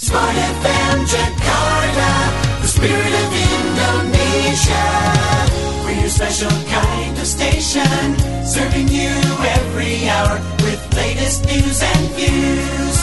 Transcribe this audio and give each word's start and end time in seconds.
Smart 0.00 0.32
FM 0.32 1.04
Jakarta, 1.04 2.10
the 2.62 2.68
spirit 2.72 3.12
of 3.20 3.28
Indonesia. 3.36 4.88
We're 5.84 6.00
your 6.00 6.08
special 6.08 6.48
kind 6.72 7.12
of 7.20 7.26
station, 7.28 8.16
serving 8.40 8.88
you 8.88 9.12
every 9.60 10.08
hour 10.08 10.40
with 10.64 10.80
latest 10.96 11.44
news 11.44 11.84
and 11.84 12.04
views. 12.16 12.96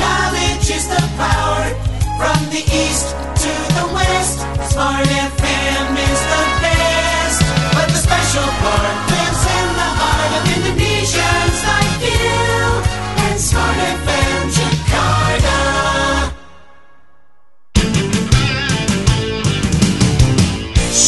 Knowledge 0.00 0.72
is 0.72 0.88
the 0.88 1.04
power 1.20 1.68
from 2.16 2.40
the 2.48 2.64
east 2.64 3.12
to 3.44 3.52
the 3.76 3.92
west. 3.92 4.40
Smart 4.72 5.04
FM 5.04 5.86
is 6.00 6.20
the 6.32 6.44
best, 6.64 7.44
but 7.76 7.92
the 7.92 8.00
special 8.08 8.48
part 8.64 8.96
lives 9.12 9.42
in 9.52 9.66
the 9.76 9.90
heart 10.00 10.32
of 10.40 10.44
Indonesians 10.48 11.60
like 11.60 11.96
you 12.08 12.32
and 13.20 13.36
Smart 13.36 13.76
FM 13.76 14.71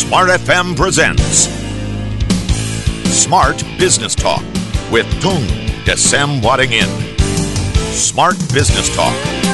Smart 0.07 0.29
FM 0.29 0.77
presents 0.77 1.49
Smart 3.11 3.65
Business 3.79 4.15
Talk 4.15 4.43
with 4.93 5.11
Tung 5.23 5.43
Desem 5.87 6.43
Wadding 6.45 6.73
In. 6.73 6.89
Smart 7.91 8.39
Business 8.53 8.95
Talk. 8.95 9.54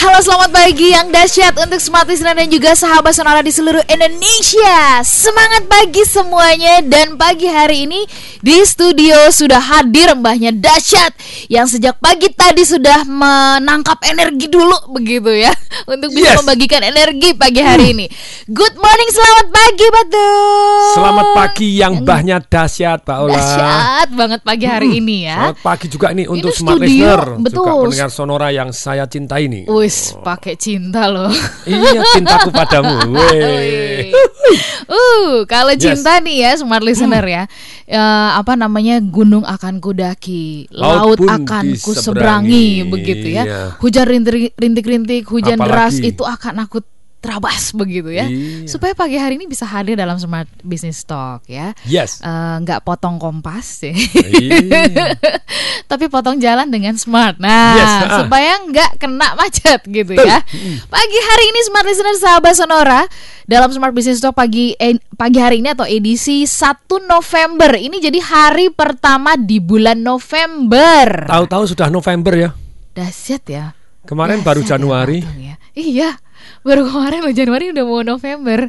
Halo 0.00 0.16
selamat 0.18 0.48
pagi 0.48 0.96
yang 0.96 1.12
dahsyat 1.12 1.60
untuk 1.60 1.76
smart 1.76 2.08
listener 2.08 2.32
dan 2.32 2.48
juga 2.48 2.72
sahabat 2.72 3.12
sonora 3.12 3.44
di 3.44 3.52
seluruh 3.52 3.84
Indonesia 3.84 5.04
Semangat 5.04 5.68
pagi 5.68 6.00
semuanya 6.02 6.80
dan 6.80 7.20
pagi 7.20 7.44
hari 7.44 7.84
ini 7.84 8.08
di 8.40 8.64
studio 8.64 9.28
sudah 9.28 9.60
hadir 9.60 10.16
mbahnya 10.16 10.56
dahsyat 10.56 11.12
Yang 11.52 11.76
sejak 11.76 12.00
pagi 12.00 12.32
tadi 12.32 12.64
sudah 12.64 13.04
menangkap 13.04 14.00
energi 14.08 14.48
dulu 14.48 14.72
begitu 14.96 15.36
ya 15.36 15.52
Untuk 15.92 16.08
bisa 16.10 16.32
Yes. 16.32 16.38
membagikan 16.40 16.80
energi 16.80 17.36
pagi 17.36 17.60
hari 17.60 17.92
ini 17.92 18.06
Good 18.48 18.80
morning 18.80 19.10
selamat 19.12 19.46
pagi 19.52 19.86
Batu 19.90 20.28
Selamat 20.96 21.26
pagi 21.36 21.68
yang 21.76 22.00
bahnya 22.00 22.40
dahsyat 22.40 23.04
Pak 23.04 23.18
Ola. 23.20 23.36
Dahsyat 23.36 24.08
banget 24.16 24.40
pagi 24.40 24.64
hari 24.64 24.96
ini 24.96 25.28
ya 25.28 25.52
Selamat 25.52 25.60
pagi 25.60 25.86
juga 25.88 26.08
nih 26.10 26.24
untuk 26.24 26.48
Ini 26.48 26.56
smart 26.56 26.78
studio, 26.80 26.88
listener, 26.88 27.22
betul. 27.36 27.52
juga 27.52 27.70
pendengar 27.84 28.08
sonora 28.08 28.48
yang 28.48 28.70
saya 28.72 29.04
cintai 29.04 29.44
nih. 29.44 29.64
Wis 29.90 30.14
pakai 30.22 30.54
cinta 30.54 31.10
loh 31.10 31.26
Iya 31.66 32.06
cintaku 32.14 32.54
padamu. 32.54 33.10
Wey. 33.18 34.14
Uh, 34.86 35.42
kalau 35.44 35.74
Yes. 35.74 35.82
cinta 35.82 36.22
nih 36.22 36.46
ya 36.46 36.50
smart 36.54 36.82
listener 36.82 37.22
ya, 37.22 37.42
eh, 37.86 38.30
apa 38.34 38.54
namanya 38.54 39.02
gunung 39.02 39.42
akan 39.42 39.78
kudaki, 39.78 40.70
Laut 40.70 41.18
laut, 41.18 41.42
akan 41.42 41.74
kuseberangi 41.74 42.86
begitu 42.86 43.34
ya. 43.34 43.42
Iya. 43.42 43.60
Hujan 43.78 44.06
rintik- 44.06 44.54
rintik-rintik, 44.54 45.26
hujan 45.26 45.58
deras 45.58 45.98
Apalagi. 45.98 46.10
itu 46.10 46.22
akan 46.22 46.54
aku 46.62 46.78
terabas 47.20 47.70
begitu 47.80 48.10
ya. 48.10 48.26
Iya. 48.26 48.66
Supaya 48.66 48.96
pagi 48.96 49.20
hari 49.20 49.36
ini 49.36 49.46
bisa 49.46 49.68
hadir 49.68 49.94
dalam 49.94 50.16
smart 50.16 50.48
business 50.64 51.04
talk 51.04 51.44
ya. 51.46 51.76
Yes. 51.84 52.24
Eh, 52.24 52.56
nggak 52.64 52.82
potong 52.82 53.20
kompas 53.20 53.84
ya. 53.84 53.94
Iya. 53.94 55.14
tapi 55.90 56.08
potong 56.08 56.40
jalan 56.40 56.66
dengan 56.72 56.96
smart. 56.96 57.36
Nah, 57.36 57.76
Yes, 57.76 57.92
ah. 58.08 58.18
supaya 58.24 58.52
nggak 58.66 58.90
kena 58.98 59.36
macet 59.36 59.84
gitu 59.86 60.16
ya. 60.16 60.40
Pagi 60.88 61.18
hari 61.30 61.44
ini 61.52 61.60
smart 61.68 61.86
listener 61.86 62.16
sahabat 62.16 62.54
Sonora 62.56 63.02
dalam 63.50 63.68
Smart 63.74 63.90
Business 63.90 64.22
Talk 64.22 64.38
pagi 64.38 64.78
eh, 64.78 64.94
pagi 65.18 65.42
hari 65.42 65.58
ini 65.58 65.74
atau 65.74 65.82
edisi 65.82 66.46
1 66.46 66.86
November. 67.10 67.74
Ini 67.74 67.98
jadi 67.98 68.22
hari 68.22 68.70
pertama 68.70 69.34
di 69.34 69.58
bulan 69.58 69.98
November. 69.98 71.26
Tahu-tahu 71.26 71.74
sudah 71.74 71.90
November 71.90 72.32
ya. 72.38 72.50
Dahsyat 72.94 73.42
ya. 73.50 73.64
Kemarin 74.06 74.40
Dahsyat 74.40 74.46
baru 74.46 74.60
ya, 74.62 74.68
Januari. 74.74 75.18
Ya. 75.36 75.54
Iya, 75.74 76.10
baru 76.60 76.84
kemarin 76.84 77.18
loh 77.20 77.30
Januari 77.30 77.70
udah 77.70 77.82
mau 77.82 78.00
November. 78.02 78.66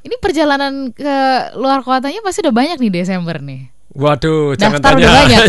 Ini 0.00 0.14
perjalanan 0.18 0.90
ke 0.90 1.14
luar 1.54 1.80
kotanya 1.80 2.18
pasti 2.20 2.40
udah 2.40 2.50
banyak 2.50 2.76
nih 2.76 2.90
Desember 2.92 3.38
nih. 3.38 3.70
Waduh, 3.92 4.56
jangan 4.56 4.80
Daftar 4.80 4.90
tanya. 4.90 4.98
udah 4.98 5.14
banyak. 5.14 5.40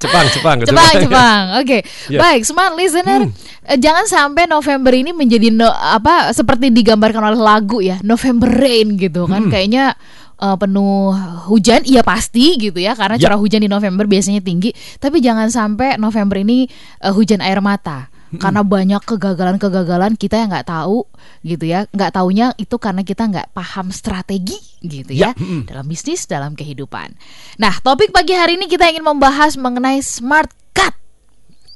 Jepang, 0.00 0.24
Jepang, 0.26 0.54
gitu. 0.58 0.68
Jepang, 0.72 0.92
Jepang. 0.98 1.42
Oke, 1.60 1.78
Ya. 2.08 2.18
baik, 2.18 2.42
smart 2.42 2.72
listener. 2.74 3.28
eh, 3.62 3.76
Jangan 3.76 4.04
sampai 4.04 4.44
November 4.46 4.90
ini 4.90 5.10
menjadi 5.12 5.48
no- 5.48 5.70
apa 5.70 6.30
seperti 6.32 6.68
digambarkan 6.70 7.22
oleh 7.26 7.38
lagu 7.38 7.78
ya, 7.78 7.96
November 8.02 8.48
Rain 8.48 8.96
gitu 8.96 9.24
kan. 9.26 9.46
Kayaknya 9.46 9.94
eh, 10.36 10.56
penuh 10.56 11.12
hujan, 11.46 11.80
iya 11.84 12.00
pasti 12.00 12.56
gitu 12.56 12.76
ya, 12.76 12.92
karena 12.94 13.14
Ya. 13.14 13.20
curah 13.22 13.38
hujan 13.38 13.60
di 13.60 13.68
November 13.68 14.04
biasanya 14.04 14.40
tinggi. 14.40 14.72
Tapi 14.96 15.20
jangan 15.20 15.46
sampai 15.46 15.94
November 15.96 16.36
ini 16.36 16.66
eh, 16.98 17.12
hujan 17.12 17.38
air 17.38 17.60
mata. 17.60 18.08
Karena 18.38 18.62
banyak 18.62 19.02
kegagalan-kegagalan 19.02 20.14
kita 20.14 20.38
yang 20.38 20.54
nggak 20.54 20.70
tahu 20.70 21.02
gitu 21.42 21.64
ya, 21.66 21.90
nggak 21.90 22.14
taunya 22.14 22.54
itu 22.54 22.76
karena 22.78 23.02
kita 23.02 23.26
nggak 23.26 23.50
paham 23.50 23.90
strategi 23.90 24.54
gitu 24.78 25.10
ya, 25.10 25.34
Ya, 25.34 25.66
dalam 25.66 25.90
bisnis, 25.90 26.30
dalam 26.30 26.54
kehidupan. 26.54 27.18
Nah, 27.58 27.74
topik 27.82 28.14
pagi 28.14 28.38
hari 28.38 28.54
ini 28.54 28.70
kita 28.70 28.86
ingin 28.86 29.02
membahas 29.02 29.58
mengenai 29.58 29.98
smart 30.04 30.59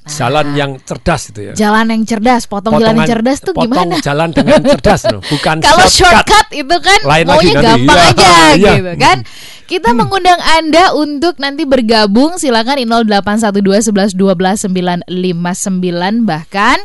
cut. 0.05 0.15
Jalan 0.15 0.47
yang 0.53 0.71
cerdas 0.79 1.23
itu 1.33 1.41
ya. 1.41 1.53
Jalan 1.57 1.87
yang 1.89 2.03
cerdas, 2.05 2.45
potong 2.45 2.77
jalan 2.77 2.95
yang 2.95 3.09
cerdas 3.09 3.39
tuh 3.41 3.57
potong 3.57 3.73
gimana? 3.89 3.97
jalan 3.99 4.29
dengan 4.31 4.61
cerdas 4.63 5.03
loh, 5.09 5.21
bukan 5.33 5.57
Kalau 5.59 5.85
shortcut. 5.89 6.29
shortcut 6.29 6.47
itu 6.53 6.77
kan 6.79 6.99
Lain 7.03 7.25
lagi 7.25 7.41
maunya 7.41 7.53
nanti. 7.55 7.67
gampang 7.67 7.97
Iya, 7.97 8.13
aja 8.13 8.31
iya. 8.61 8.73
gitu 8.77 8.93
kan. 9.01 9.19
Kita 9.65 9.97
mengundang 9.97 10.37
Anda 10.45 10.93
untuk 10.93 11.41
nanti 11.41 11.65
bergabung 11.65 12.37
silakan 12.37 12.77
di 12.77 12.85
0812 12.85 14.13
11 14.13 14.13
12 14.13 14.69
959 14.69 15.09
bahkan 16.29 16.77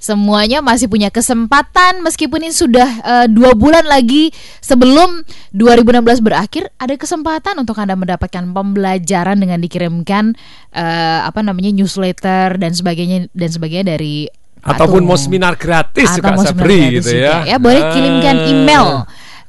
semuanya 0.00 0.64
masih 0.64 0.88
punya 0.88 1.12
kesempatan 1.12 2.00
meskipun 2.00 2.40
ini 2.48 2.54
sudah 2.56 2.88
eh, 3.04 3.26
dua 3.28 3.52
bulan 3.52 3.84
lagi 3.84 4.32
sebelum 4.64 5.22
2016 5.52 6.24
berakhir 6.24 6.72
ada 6.80 6.96
kesempatan 6.96 7.60
untuk 7.60 7.76
anda 7.76 7.94
mendapatkan 7.94 8.48
pembelajaran 8.50 9.36
dengan 9.36 9.60
dikirimkan 9.60 10.32
eh, 10.72 11.20
apa 11.20 11.44
namanya 11.44 11.70
newsletter 11.76 12.56
dan 12.56 12.72
sebagainya 12.72 13.28
dan 13.36 13.50
sebagainya 13.52 13.94
dari 13.94 14.26
Ataupun 14.60 15.08
mau 15.08 15.16
seminar 15.16 15.56
gratis 15.56 16.20
juga 16.20 16.36
mau 16.36 16.44
seminar 16.44 16.68
gratis 16.68 17.08
gitu 17.08 17.10
juga 17.16 17.48
ya. 17.48 17.56
Boleh 17.56 17.80
kirimkan 17.96 18.36
Ah. 18.36 18.48
email 18.52 18.86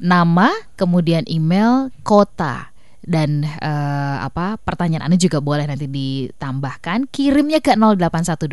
nama, 0.01 0.50
kemudian 0.79 1.28
email, 1.29 1.94
kota 2.01 2.70
dan 3.11 3.44
eh, 3.44 4.17
apa 4.23 4.55
pertanyaan 4.63 5.03
Anda 5.03 5.19
juga 5.19 5.44
boleh 5.44 5.67
nanti 5.67 5.91
ditambahkan 5.91 7.11
kirimnya 7.11 7.59
ke 7.59 7.75
0812 7.75 8.47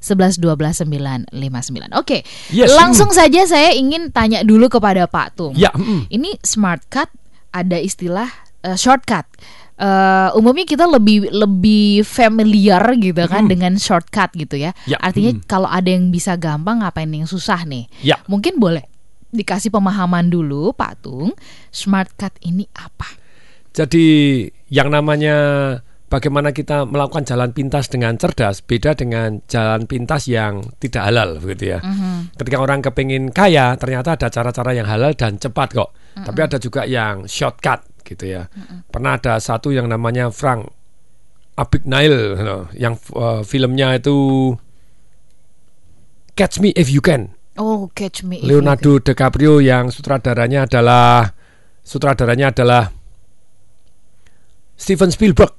11 0.00 0.40
12 0.40 1.28
959. 1.28 2.00
Oke. 2.00 2.24
Yes, 2.48 2.72
Langsung 2.72 3.12
saja 3.12 3.44
saya 3.44 3.76
ingin 3.76 4.08
tanya 4.08 4.40
dulu 4.40 4.72
kepada 4.72 5.04
Pak 5.04 5.36
Tung. 5.36 5.52
Ya, 5.52 5.68
mm. 5.76 6.08
Ini 6.08 6.40
smart 6.40 6.88
cut 6.88 7.12
ada 7.52 7.76
istilah 7.76 8.32
eh, 8.64 8.74
shortcut. 8.80 9.28
Eh, 9.78 10.28
umumnya 10.34 10.66
kita 10.66 10.90
lebih 10.90 11.30
lebih 11.30 12.02
familiar 12.02 12.82
gitu 12.98 13.22
kan 13.30 13.46
dengan 13.46 13.78
shortcut 13.78 14.34
gitu 14.34 14.58
ya. 14.58 14.74
Ya, 14.90 14.98
Artinya 14.98 15.36
kalau 15.46 15.70
ada 15.70 15.86
yang 15.86 16.10
bisa 16.10 16.34
gampang 16.34 16.82
ngapain 16.82 17.12
yang 17.12 17.30
susah 17.30 17.62
nih. 17.62 17.86
Ya. 18.02 18.18
Mungkin 18.26 18.58
boleh 18.58 18.82
dikasih 19.30 19.68
pemahaman 19.68 20.32
dulu 20.32 20.72
Pak 20.72 21.04
Tung, 21.04 21.36
smart 21.70 22.10
cut 22.16 22.32
ini 22.42 22.66
apa? 22.74 23.06
Jadi 23.78 24.06
yang 24.74 24.90
namanya 24.90 25.36
bagaimana 26.10 26.50
kita 26.50 26.82
melakukan 26.82 27.22
jalan 27.22 27.54
pintas 27.54 27.86
dengan 27.86 28.18
cerdas 28.18 28.58
beda 28.58 28.98
dengan 28.98 29.38
jalan 29.46 29.86
pintas 29.86 30.26
yang 30.26 30.66
tidak 30.82 31.06
halal 31.06 31.38
begitu 31.38 31.78
ya. 31.78 31.80
Ketika 32.34 32.58
orang 32.58 32.82
kepingin 32.82 33.30
kaya 33.30 33.78
ternyata 33.78 34.18
ada 34.18 34.26
cara-cara 34.26 34.74
yang 34.74 34.90
halal 34.90 35.14
dan 35.14 35.38
cepat 35.38 35.78
kok. 35.78 35.94
Tapi 36.18 36.40
ada 36.42 36.58
juga 36.58 36.82
yang 36.90 37.30
shortcut 37.30 37.86
gitu 38.02 38.26
ya. 38.26 38.50
Pernah 38.90 39.14
ada 39.14 39.38
satu 39.38 39.70
yang 39.70 39.86
namanya 39.86 40.34
Frank 40.34 40.74
Abagnale 41.54 42.34
you 42.38 42.42
know, 42.46 42.66
yang 42.74 42.94
uh, 43.14 43.46
filmnya 43.46 43.94
itu 43.98 44.54
Catch 46.34 46.58
Me 46.58 46.74
If 46.74 46.90
You 46.90 47.02
Can. 47.02 47.38
Oh, 47.58 47.90
catch 47.90 48.22
me 48.22 48.38
if 48.38 48.46
you 48.46 48.54
Leonardo 48.62 49.02
DiCaprio 49.02 49.58
yang 49.58 49.90
sutradaranya 49.90 50.70
adalah 50.70 51.26
sutradaranya 51.82 52.54
adalah 52.54 52.94
Steven 54.78 55.10
Spielberg. 55.10 55.52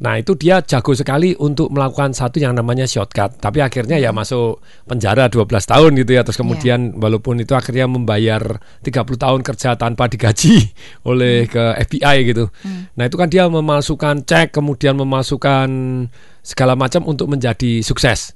Nah 0.00 0.16
itu 0.16 0.32
dia 0.32 0.64
jago 0.64 0.96
sekali 0.96 1.36
untuk 1.36 1.68
melakukan 1.68 2.16
satu 2.16 2.40
yang 2.40 2.56
namanya 2.56 2.88
shortcut. 2.88 3.36
Tapi 3.36 3.60
akhirnya 3.60 4.00
ya 4.00 4.16
masuk 4.16 4.64
penjara 4.88 5.28
12 5.28 5.44
tahun 5.44 5.90
gitu 6.00 6.10
ya. 6.16 6.24
Terus 6.24 6.40
kemudian 6.40 6.96
walaupun 6.96 7.36
itu 7.44 7.52
akhirnya 7.52 7.84
membayar 7.84 8.40
30 8.80 8.96
tahun 8.96 9.40
kerja 9.44 9.76
tanpa 9.76 10.08
digaji 10.08 10.72
oleh 11.10 11.44
ke 11.44 11.76
FBI 11.84 12.16
gitu. 12.32 12.48
Nah 12.96 13.04
itu 13.04 13.16
kan 13.20 13.28
dia 13.28 13.44
memasukkan 13.50 14.24
cek 14.24 14.56
kemudian 14.56 14.96
memasukkan 14.96 15.68
segala 16.40 16.72
macam 16.72 17.04
untuk 17.04 17.28
menjadi 17.28 17.84
sukses. 17.84 18.32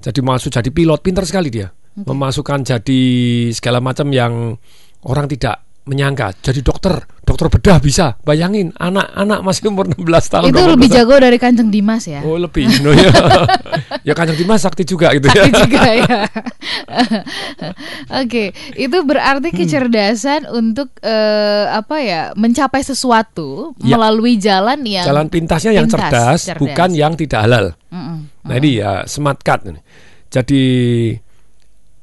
Jadi 0.00 0.20
masuk 0.20 0.52
jadi 0.52 0.68
pilot 0.72 1.00
pinter 1.04 1.24
sekali 1.28 1.52
dia. 1.52 1.68
Memasukkan 1.92 2.64
jadi 2.64 3.02
segala 3.52 3.84
macam 3.84 4.08
yang 4.12 4.56
orang 5.04 5.28
tidak 5.28 5.60
menyangka 5.82 6.30
jadi 6.38 6.62
dokter 6.62 6.94
dokter 7.22 7.46
bedah 7.48 7.78
bisa 7.78 8.14
bayangin 8.22 8.70
anak-anak 8.76 9.42
masih 9.42 9.66
umur 9.66 9.90
16 9.90 9.98
tahun 10.30 10.46
Itu 10.48 10.58
18 10.62 10.74
lebih 10.74 10.88
jago 10.90 11.14
dari 11.16 11.38
Kanjeng 11.38 11.70
Dimas 11.70 12.06
ya. 12.06 12.22
oh 12.22 12.38
lebih 12.38 12.70
no, 12.82 12.94
ya 12.94 13.10
ya 14.06 14.12
kanjeng 14.12 14.38
Dimas 14.38 14.62
sakti 14.62 14.82
juga 14.82 15.10
gitu 15.10 15.26
ya 15.26 15.42
Sakti 15.42 15.58
juga 15.60 15.82
ya. 15.90 16.18
Oke, 18.22 18.44
itu 18.74 18.98
berarti 19.02 19.48
Hmm. 19.48 19.58
kecerdasan 19.58 20.40
untuk 20.48 20.94
eh, 21.00 21.66
apa 21.68 21.96
ya 21.98 22.22
mencapai 22.34 22.82
sesuatu 22.82 23.74
Ya. 23.80 23.96
melalui 23.96 24.36
jalan 24.36 24.78
yang 24.82 25.02
jalan 25.04 25.26
pintasnya 25.26 25.74
yang 25.74 25.86
pintas, 25.86 25.98
cerdas, 26.08 26.40
cerdas. 26.46 26.60
bukan 26.60 26.90
yang 26.92 27.12
tidak 27.14 27.40
halal 27.40 27.66
Mm-mm. 27.88 28.18
Nah 28.42 28.54
ini 28.56 28.78
ya 28.78 29.02
smart 29.04 29.40
card 29.40 29.68
ini. 29.68 29.80
Jadi 30.28 30.62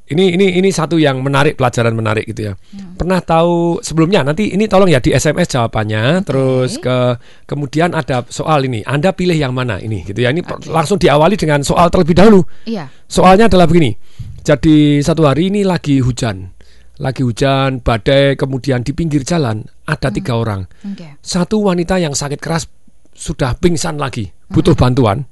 ini 0.09 0.33
ini 0.33 0.57
ini 0.57 0.69
satu 0.73 0.97
yang 0.97 1.21
menarik 1.21 1.53
pelajaran 1.53 1.93
menarik 1.93 2.25
gitu 2.25 2.49
ya. 2.49 2.53
Hmm. 2.57 2.97
Pernah 2.97 3.21
tahu 3.21 3.77
sebelumnya 3.85 4.25
nanti 4.25 4.49
ini 4.49 4.65
tolong 4.65 4.89
ya 4.89 4.97
di 4.97 5.13
SMS 5.13 5.53
jawabannya 5.53 6.25
terus 6.25 6.81
ke 6.81 7.17
kemudian 7.45 7.93
ada 7.93 8.25
soal 8.25 8.65
ini. 8.65 8.81
Anda 8.81 9.13
pilih 9.13 9.37
yang 9.37 9.53
mana 9.53 9.77
ini 9.77 10.01
gitu 10.01 10.17
ya. 10.25 10.33
Ini 10.33 10.41
per- 10.41 10.65
langsung 10.65 10.97
diawali 10.97 11.37
dengan 11.37 11.61
soal 11.61 11.93
terlebih 11.93 12.17
dahulu. 12.17 12.41
Iya. 12.65 12.89
Soalnya 13.05 13.45
adalah 13.45 13.69
begini. 13.69 13.93
Jadi 14.41 15.05
satu 15.05 15.29
hari 15.29 15.53
ini 15.53 15.61
lagi 15.61 16.01
hujan. 16.01 16.57
Lagi 16.99 17.23
hujan, 17.23 17.79
badai, 17.79 18.35
kemudian 18.35 18.83
di 18.83 18.91
pinggir 18.91 19.23
jalan 19.23 19.63
ada 19.87 20.09
tiga 20.11 20.35
orang. 20.35 20.67
Oke. 20.83 21.21
Satu 21.23 21.63
wanita 21.63 21.95
yang 21.95 22.11
sakit 22.11 22.41
keras 22.43 22.67
sudah 23.15 23.55
pingsan 23.55 23.95
lagi, 23.95 24.27
butuh 24.51 24.75
bantuan. 24.75 25.23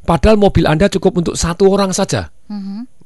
Padahal 0.00 0.40
mobil 0.40 0.64
Anda 0.64 0.88
cukup 0.88 1.20
untuk 1.20 1.34
satu 1.36 1.68
orang 1.68 1.92
saja. 1.92 2.32
Mhm. 2.48 2.99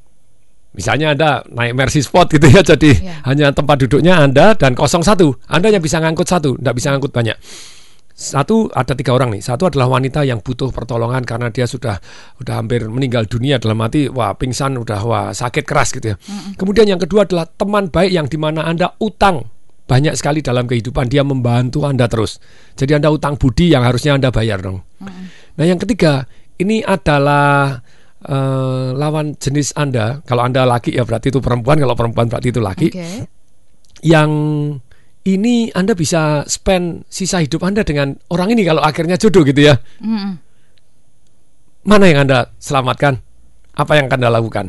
Misalnya 0.74 1.14
Anda 1.14 1.30
naik 1.54 1.72
Mercy 1.78 2.02
Sport 2.02 2.34
gitu 2.34 2.50
ya, 2.50 2.60
jadi 2.66 2.90
Ya. 2.98 3.14
hanya 3.30 3.54
tempat 3.54 3.78
duduknya 3.86 4.18
Anda 4.18 4.58
dan 4.58 4.74
kosong 4.74 5.06
satu. 5.06 5.38
Anda 5.46 5.70
hanya 5.70 5.78
bisa 5.78 6.02
ngangkut 6.02 6.26
satu, 6.26 6.58
tidak 6.58 6.74
bisa 6.74 6.90
ngangkut 6.90 7.14
banyak. 7.14 7.38
Satu 8.14 8.70
ada 8.70 8.94
tiga 8.94 9.10
orang 9.10 9.34
nih. 9.34 9.42
Satu 9.42 9.66
adalah 9.66 9.90
wanita 9.90 10.22
yang 10.22 10.38
butuh 10.38 10.70
pertolongan 10.70 11.26
karena 11.26 11.50
dia 11.50 11.66
sudah 11.66 11.98
udah 12.38 12.62
hampir 12.62 12.86
meninggal 12.86 13.26
dunia 13.26 13.58
dalam 13.58 13.74
arti 13.82 14.06
wah 14.06 14.38
pingsan 14.38 14.78
udah 14.78 15.00
wah 15.02 15.26
sakit 15.34 15.66
keras 15.66 15.90
gitu 15.90 16.14
ya. 16.14 16.16
Kemudian 16.54 16.86
yang 16.86 17.02
kedua 17.02 17.26
adalah 17.26 17.42
teman 17.50 17.90
baik 17.90 18.14
yang 18.14 18.30
di 18.30 18.38
mana 18.38 18.70
anda 18.70 18.94
utang 19.02 19.50
banyak 19.90 20.14
sekali 20.14 20.46
dalam 20.46 20.70
kehidupan 20.70 21.10
dia 21.10 21.26
membantu 21.26 21.90
anda 21.90 22.06
terus. 22.06 22.38
Jadi 22.78 23.02
anda 23.02 23.10
utang 23.10 23.34
budi 23.34 23.74
yang 23.74 23.82
harusnya 23.82 24.14
anda 24.14 24.30
bayar 24.30 24.62
dong. 24.62 24.86
Nah 25.58 25.64
yang 25.66 25.82
ketiga 25.82 26.30
ini 26.62 26.86
adalah 26.86 27.82
eh, 28.24 28.88
lawan 28.96 29.36
jenis 29.36 29.76
anda. 29.76 30.24
Kalau 30.24 30.42
anda 30.44 30.64
laki 30.64 30.96
ya 30.96 31.04
berarti 31.04 31.28
itu 31.30 31.40
perempuan. 31.40 31.76
Kalau 31.80 31.94
perempuan 31.94 32.26
berarti 32.26 32.48
itu 32.50 32.60
laki 32.60 32.88
Oke. 32.92 33.08
yang 34.04 34.30
ini 35.24 35.72
Anda 35.72 35.96
bisa 35.96 36.44
spend 36.44 37.08
sisa 37.08 37.40
hidup 37.40 37.64
Anda 37.64 37.80
dengan 37.80 38.12
orang 38.28 38.52
ini 38.52 38.62
kalau 38.68 38.84
akhirnya 38.84 39.16
jodoh 39.16 39.40
gitu 39.40 39.72
ya. 39.72 39.74
Mm-mm. 40.04 40.36
Mana 41.88 42.04
yang 42.08 42.28
Anda 42.28 42.52
selamatkan? 42.60 43.20
Apa 43.74 43.96
yang 43.96 44.06
akan 44.08 44.18
Anda 44.20 44.32
lakukan? 44.40 44.66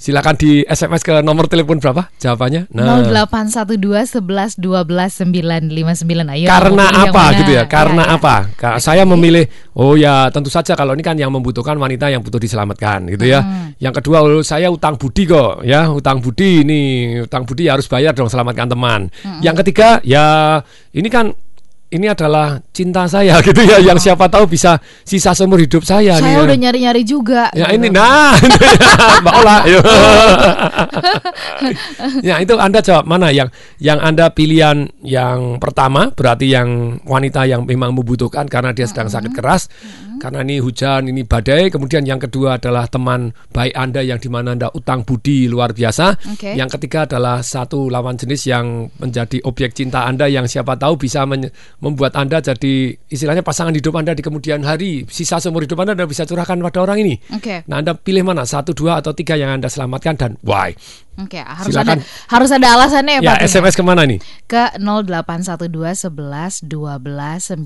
Silakan 0.00 0.32
di 0.32 0.64
SMS 0.64 1.04
ke 1.04 1.20
nomor 1.20 1.44
telepon 1.44 1.76
berapa? 1.76 2.08
Jawabannya. 2.16 2.72
Nah, 2.72 3.04
0812 3.04 4.16
11 4.16 4.56
12 4.56 5.28
959 5.28 6.24
ayo. 6.32 6.48
karena 6.48 6.84
apa 7.04 7.24
gitu 7.36 7.52
ya? 7.52 7.68
Karena 7.68 8.08
Iya, 8.08 8.08
iya. 8.08 8.16
apa? 8.16 8.34
Ka- 8.56 8.80
Saya 8.80 9.04
memilih 9.04 9.44
oh 9.76 10.00
ya 10.00 10.32
tentu 10.32 10.48
saja 10.48 10.72
kalau 10.72 10.96
ini 10.96 11.04
kan 11.04 11.20
yang 11.20 11.28
membutuhkan 11.28 11.76
wanita 11.76 12.08
yang 12.08 12.24
butuh 12.24 12.40
diselamatkan 12.40 13.12
gitu 13.12 13.28
ya. 13.28 13.44
Hmm. 13.44 13.76
Yang 13.76 14.00
kedua 14.00 14.24
oh, 14.24 14.40
saya 14.40 14.72
utang 14.72 14.96
budi 14.96 15.28
kok 15.28 15.60
ya, 15.68 15.92
utang 15.92 16.24
budi 16.24 16.64
ini 16.64 16.80
utang 17.20 17.44
budi 17.44 17.68
harus 17.68 17.84
bayar 17.84 18.16
dong 18.16 18.32
selamatkan 18.32 18.72
teman. 18.72 19.12
Hmm. 19.20 19.44
Yang 19.44 19.68
ketiga 19.68 20.00
ya 20.00 20.56
ini 20.96 21.12
kan 21.12 21.28
ini 21.90 22.06
adalah 22.06 22.62
cinta 22.70 23.04
saya 23.04 23.38
gitu 23.46 23.60
ya 23.60 23.82
yang 23.82 23.98
siapa 23.98 24.30
tahu 24.30 24.46
bisa 24.46 24.78
sisa 25.02 25.34
seumur 25.34 25.58
hidup 25.58 25.82
saya 25.82 26.16
nih 26.18 26.22
Saya 26.22 26.38
ya. 26.38 26.46
udah 26.46 26.56
nyari-nyari 26.56 27.02
juga. 27.02 27.50
Ya 27.50 27.66
gitu. 27.66 27.76
ini 27.82 27.88
nah 27.90 28.38
Mbak 29.22 29.34
Ola 29.42 29.56
ayo. 29.66 29.80
Ya 32.24 32.40
itu 32.40 32.56
Anda 32.56 32.80
jawab 32.80 33.04
mana 33.04 33.28
yang 33.32 33.48
yang 33.78 34.00
Anda 34.00 34.32
pilihan 34.32 34.88
yang 35.04 35.60
pertama 35.60 36.08
berarti 36.12 36.48
yang 36.48 37.00
wanita 37.04 37.44
yang 37.44 37.68
memang 37.68 37.92
membutuhkan 37.92 38.48
karena 38.48 38.72
dia 38.72 38.88
sedang 38.88 39.12
sakit 39.12 39.32
keras 39.32 39.68
karena 40.20 40.44
ini 40.44 40.60
hujan 40.60 41.08
ini 41.08 41.24
badai 41.24 41.72
kemudian 41.72 42.04
yang 42.04 42.20
kedua 42.20 42.60
adalah 42.60 42.84
teman 42.86 43.32
baik 43.52 43.72
Anda 43.72 44.04
yang 44.04 44.20
di 44.20 44.28
mana 44.28 44.52
Anda 44.52 44.68
utang 44.72 45.04
budi 45.04 45.48
luar 45.48 45.72
biasa 45.72 46.16
Oke. 46.36 46.52
yang 46.56 46.68
ketiga 46.68 47.08
adalah 47.08 47.40
satu 47.40 47.88
lawan 47.88 48.20
jenis 48.20 48.44
yang 48.44 48.88
menjadi 49.00 49.40
objek 49.44 49.72
cinta 49.72 50.04
Anda 50.04 50.28
yang 50.28 50.44
siapa 50.44 50.76
tahu 50.76 51.00
bisa 51.00 51.24
men- 51.24 51.48
membuat 51.80 52.12
Anda 52.14 52.38
jadi 52.38 52.96
istilahnya 53.08 53.40
pasangan 53.40 53.72
hidup 53.72 53.96
Anda 53.96 54.12
di 54.12 54.20
kemudian 54.20 54.60
hari 54.62 55.08
sisa 55.08 55.40
seumur 55.40 55.64
hidup 55.64 55.80
Anda 55.80 55.96
Anda 55.96 56.04
bisa 56.04 56.24
curahkan 56.24 56.60
pada 56.60 56.80
orang 56.80 57.00
ini 57.00 57.16
Oke. 57.32 57.64
Nah, 57.66 57.80
Anda 57.80 57.96
pilih 57.96 58.22
mana? 58.22 58.44
Satu, 58.44 58.72
dua, 58.72 59.00
atau 59.00 59.12
tiga 59.12 59.34
yang 59.34 59.48
Anda 59.50 59.66
selamatkan 59.66 60.14
dan 60.14 60.32
why? 60.44 60.76
Oke, 61.20 61.36
harus 61.36 61.74
Silakan. 61.76 62.00
ada 62.00 62.04
harus 62.32 62.48
ada 62.48 62.66
alasannya 62.80 63.20
ya, 63.20 63.20
Ya, 63.20 63.28
Pak. 63.28 63.36
Tun, 63.36 63.44
ya? 63.44 63.48
SMS 63.50 63.74
ke 63.76 63.84
mana 63.84 64.02
nih? 64.08 64.18
ke 64.46 64.64
0812 64.80 65.68
11 66.08 66.64
12 66.64 67.60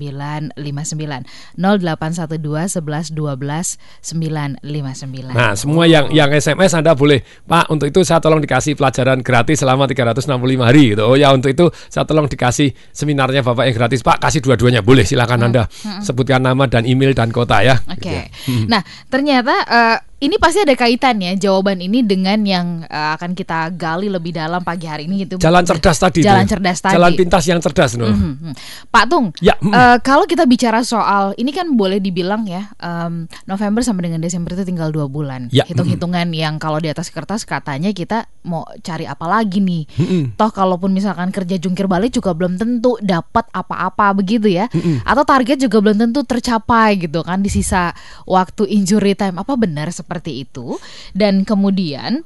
959 0.59 1.23
0812 1.55 2.83
11 2.83 3.15
12 3.15 3.79
959 4.03 5.31
Nah, 5.31 5.53
semua 5.55 5.83
yang 5.87 6.11
yang 6.11 6.29
SMS 6.31 6.75
Anda 6.75 6.93
boleh, 6.93 7.23
Pak, 7.45 7.71
untuk 7.71 7.87
itu 7.87 8.03
saya 8.03 8.19
tolong 8.19 8.43
dikasih 8.43 8.75
pelajaran 8.75 9.23
gratis 9.23 9.63
selama 9.63 9.87
365 9.87 10.67
hari 10.67 10.83
gitu. 10.95 11.03
Oh 11.05 11.15
ya, 11.15 11.31
untuk 11.31 11.51
itu 11.51 11.65
saya 11.87 12.03
tolong 12.03 12.27
dikasih 12.27 12.71
seminarnya 12.91 13.41
Bapak 13.41 13.71
yang 13.71 13.75
gratis, 13.77 14.01
Pak, 14.05 14.21
kasih 14.21 14.45
dua-duanya. 14.45 14.85
Boleh, 14.85 15.01
silakan 15.01 15.49
Anda 15.49 15.65
sebutkan 16.05 16.45
nama 16.45 16.69
dan 16.69 16.85
email 16.85 17.17
dan 17.17 17.33
kota 17.33 17.65
ya. 17.65 17.81
Oke. 17.89 18.05
Gitu 18.05 18.13
ya. 18.13 18.23
Nah, 18.69 18.81
ternyata 19.09 19.55
eh, 19.65 19.97
ini 20.25 20.35
pasti 20.41 20.65
ada 20.65 20.73
kaitannya 20.73 21.37
jawaban 21.37 21.77
ini 21.77 22.01
dengan 22.01 22.41
yang 22.41 22.81
eh, 22.89 23.09
akan 23.15 23.37
kita 23.37 23.69
gali 23.77 24.09
lebih 24.09 24.33
dalam 24.33 24.65
pagi 24.65 24.89
hari 24.89 25.05
ini 25.05 25.29
gitu. 25.29 25.37
Jalan 25.37 25.61
cerdas 25.61 26.01
tadi. 26.01 26.25
Jalan 26.25 26.49
tuh. 26.49 26.57
cerdas 26.57 26.77
tadi. 26.81 26.95
Jalan 26.97 27.11
pintas 27.13 27.43
yang 27.45 27.59
cerdas, 27.61 27.91
no. 27.93 28.09
Mhm, 28.09 28.33
mhm. 28.41 28.53
Pak 28.89 29.05
Tung, 29.05 29.29
Ya, 29.39 29.53
mhm. 29.61 29.71
eh, 29.71 29.97
kalau 30.01 30.25
kita 30.25 30.49
bicara 30.49 30.81
soal 30.81 31.37
ini 31.37 31.53
kan 31.53 31.69
boleh 31.77 32.01
dibilang 32.01 32.49
ya 32.49 32.73
em, 32.81 33.29
November 33.45 33.85
sampai 33.85 34.09
dengan 34.09 34.25
Desember 34.25 34.57
itu 34.57 34.65
tinggal 34.65 34.89
dua 34.89 35.05
bulan. 35.05 35.47
Ya, 35.53 35.63
Hitung-hitungan 35.69 36.25
yang 36.33 36.57
kalau 36.57 36.81
di 36.81 36.89
atas 36.89 37.13
kertas 37.13 37.45
katanya 37.45 37.93
kita 37.93 38.25
mau 38.41 38.65
cari 38.81 39.05
apa 39.05 39.29
lagi 39.29 39.61
nih. 39.61 39.85
Mhm. 40.01 40.23
Toh 40.41 40.49
kalaupun 40.49 40.89
misalkan 40.89 41.29
kerja 41.29 41.61
jungkir 41.61 41.85
balik 41.85 42.09
juga 42.17 42.33
belum 42.33 42.57
tentu 42.57 42.97
dapat 42.99 43.45
apa-apa 43.53 44.17
begitu 44.17 44.49
ya. 44.49 44.65
Atau 45.05 45.21
target 45.21 45.61
juga 45.61 45.77
belum 45.83 46.01
tentu 46.01 46.25
tercapai 46.25 46.97
gitu 46.97 47.21
kan 47.21 47.45
di 47.45 47.53
sisa 47.53 47.93
waktu 48.25 48.65
injury 48.73 49.13
time. 49.13 49.37
Apa 49.37 49.53
benar 49.53 49.93
seperti 49.93 50.14
itu? 50.23 50.79
Dan 51.11 51.43
kemudian 51.43 52.23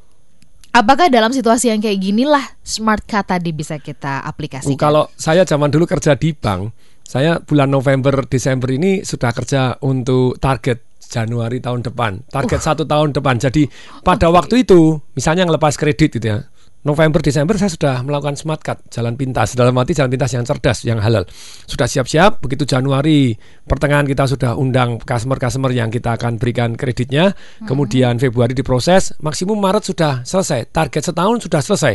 Apakah 0.69 1.09
dalam 1.09 1.33
situasi 1.33 1.73
yang 1.73 1.81
kayak 1.81 1.97
ginilah 1.97 2.45
smart 2.61 3.01
cut 3.09 3.25
tadi 3.25 3.49
bisa 3.49 3.81
kita 3.81 4.21
Oh, 4.21 4.29
aplikasikan? 4.29 4.77
kalau 4.77 5.09
saya 5.17 5.41
zaman 5.41 5.73
dulu 5.73 5.89
kerja 5.89 6.13
di 6.13 6.29
bank, 6.37 6.69
saya 7.01 7.41
bulan 7.41 7.73
November 7.73 8.21
Desember 8.29 8.69
ini 8.69 9.01
sudah 9.01 9.33
kerja 9.33 9.81
untuk 9.81 10.37
target 10.37 10.85
Januari 11.01 11.57
tahun 11.57 11.81
depan, 11.81 12.21
target 12.29 12.61
satu 12.61 12.85
tahun 12.85 13.17
depan. 13.17 13.41
Jadi 13.41 13.65
pada 14.05 14.29
waktu 14.29 14.61
itu, 14.61 15.01
misalnya 15.17 15.49
ngelepas 15.49 15.73
kredit 15.73 16.13
gitu 16.21 16.37
ya, 16.37 16.45
November 16.79 17.19
Desember 17.19 17.59
saya 17.59 17.67
sudah 17.67 17.95
melakukan 18.07 18.39
smart 18.39 18.63
cut, 18.63 18.79
jalan 18.87 19.19
pintas, 19.19 19.51
dalam 19.51 19.75
arti 19.75 19.91
jalan 19.91 20.07
pintas 20.07 20.31
yang 20.31 20.47
cerdas, 20.47 20.87
yang 20.87 21.03
halal. 21.03 21.27
Sudah 21.67 21.91
siap-siap, 21.91 22.39
begitu 22.39 22.63
Januari 22.63 23.35
pertengahan 23.67 24.07
kita 24.07 24.23
sudah 24.31 24.55
undang 24.55 24.95
customer-customer 25.03 25.75
yang 25.75 25.91
kita 25.91 26.15
akan 26.15 26.39
berikan 26.39 26.79
kreditnya, 26.79 27.35
kemudian 27.67 28.15
Februari 28.15 28.55
diproses, 28.55 29.11
maksimum 29.19 29.59
Maret 29.59 29.83
sudah 29.91 30.13
selesai, 30.23 30.71
target 30.71 31.11
setahun 31.11 31.43
sudah 31.43 31.59
selesai. 31.59 31.93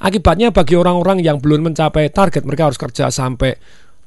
Akibatnya 0.00 0.48
bagi 0.48 0.80
orang-orang 0.80 1.20
yang 1.20 1.36
belum 1.36 1.68
mencapai 1.68 2.08
target 2.08 2.48
mereka 2.48 2.72
harus 2.72 2.80
kerja 2.80 3.12
sampai 3.12 3.52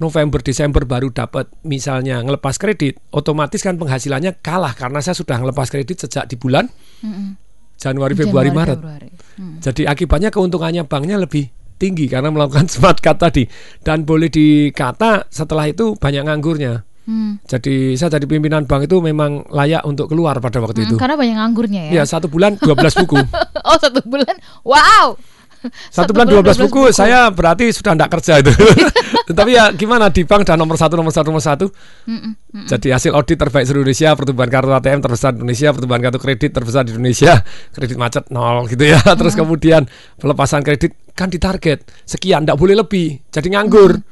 November 0.01 0.41
Desember 0.41 0.84
baru 0.84 1.13
dapat 1.13 1.53
misalnya 1.63 2.20
ngelepas 2.25 2.58
kredit, 2.58 2.98
otomatis 3.13 3.62
kan 3.62 3.77
penghasilannya 3.77 4.41
kalah 4.41 4.74
karena 4.74 5.00
saya 5.05 5.13
sudah 5.13 5.38
ngelepas 5.38 5.70
kredit 5.70 6.03
sejak 6.03 6.25
di 6.27 6.36
bulan 6.36 6.67
Januari, 7.79 8.12
Februari, 8.17 8.50
Januari, 8.50 8.50
Maret. 8.51 8.79
Februari. 8.82 9.08
Hmm. 9.36 9.60
Jadi 9.60 9.88
akibatnya 9.88 10.32
keuntungannya 10.32 10.88
banknya 10.88 11.20
lebih 11.20 11.51
tinggi 11.75 12.08
karena 12.08 12.32
melakukan 12.32 12.68
smart 12.74 13.00
cut 13.04 13.20
tadi 13.20 13.46
dan 13.84 14.08
boleh 14.08 14.32
dikata 14.32 15.27
setelah 15.27 15.68
itu 15.68 15.96
banyak 16.00 16.24
nganggurnya. 16.25 16.88
Hmm. 17.06 17.38
Jadi 17.46 17.94
saya 17.94 18.18
jadi 18.18 18.25
pimpinan 18.25 18.65
bank 18.65 18.89
itu 18.89 18.98
memang 18.98 19.46
layak 19.54 19.86
untuk 19.86 20.10
keluar 20.10 20.42
pada 20.42 20.58
waktu 20.58 20.89
itu. 20.89 20.98
Hmm, 20.98 21.01
karena 21.06 21.15
banyak 21.15 21.38
nganggurnya 21.38 21.82
ya. 21.94 22.01
Ya 22.01 22.04
satu 22.10 22.25
bulan 22.25 22.58
12 22.58 23.01
buku. 23.06 23.22
oh 23.70 23.77
satu 23.77 24.01
bulan, 24.10 24.34
wow. 24.65 25.13
Satu 25.89 26.12
bulan 26.13 26.27
12 26.29 26.63
buku, 26.67 26.81
saya 26.91 27.29
berarti 27.31 27.72
sudah 27.72 27.93
tidak 27.98 28.10
kerja 28.19 28.39
itu. 28.41 28.51
Tapi 29.38 29.51
ya 29.57 29.74
gimana 29.74 30.13
di 30.13 30.22
bank 30.22 30.45
dan 30.45 30.62
nomor 30.62 30.77
satu, 30.77 30.93
nomor 30.98 31.13
satu, 31.13 31.27
nomor 31.34 31.43
satu. 31.43 31.67
Jadi 32.69 32.93
hasil 32.93 33.12
audit 33.12 33.36
terbaik 33.36 33.65
seluruh 33.65 33.84
Indonesia, 33.84 34.13
pertumbuhan 34.13 34.50
kartu 34.50 34.72
ATM 34.72 35.00
terbesar 35.01 35.34
di 35.34 35.43
Indonesia, 35.43 35.67
pertumbuhan 35.74 36.01
kartu 36.01 36.19
kredit 36.22 36.51
terbesar 36.53 36.81
di 36.88 36.91
Indonesia, 36.93 37.34
kredit 37.75 37.98
macet 37.98 38.29
nol 38.31 38.69
gitu 38.69 38.86
ya. 38.86 39.01
Terus 39.19 39.34
kemudian 39.34 39.89
pelepasan 40.22 40.62
kredit 40.62 40.93
kan 41.15 41.31
ditarget 41.31 41.88
sekian, 42.03 42.43
tidak 42.43 42.60
boleh 42.60 42.75
lebih, 42.75 43.24
jadi 43.31 43.48
nganggur, 43.55 44.03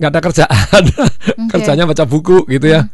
nggak 0.00 0.08
ada 0.08 0.20
kerjaan, 0.24 0.82
kerjanya 1.52 1.84
baca 1.84 2.08
buku 2.08 2.48
gitu 2.48 2.64
ya, 2.64 2.88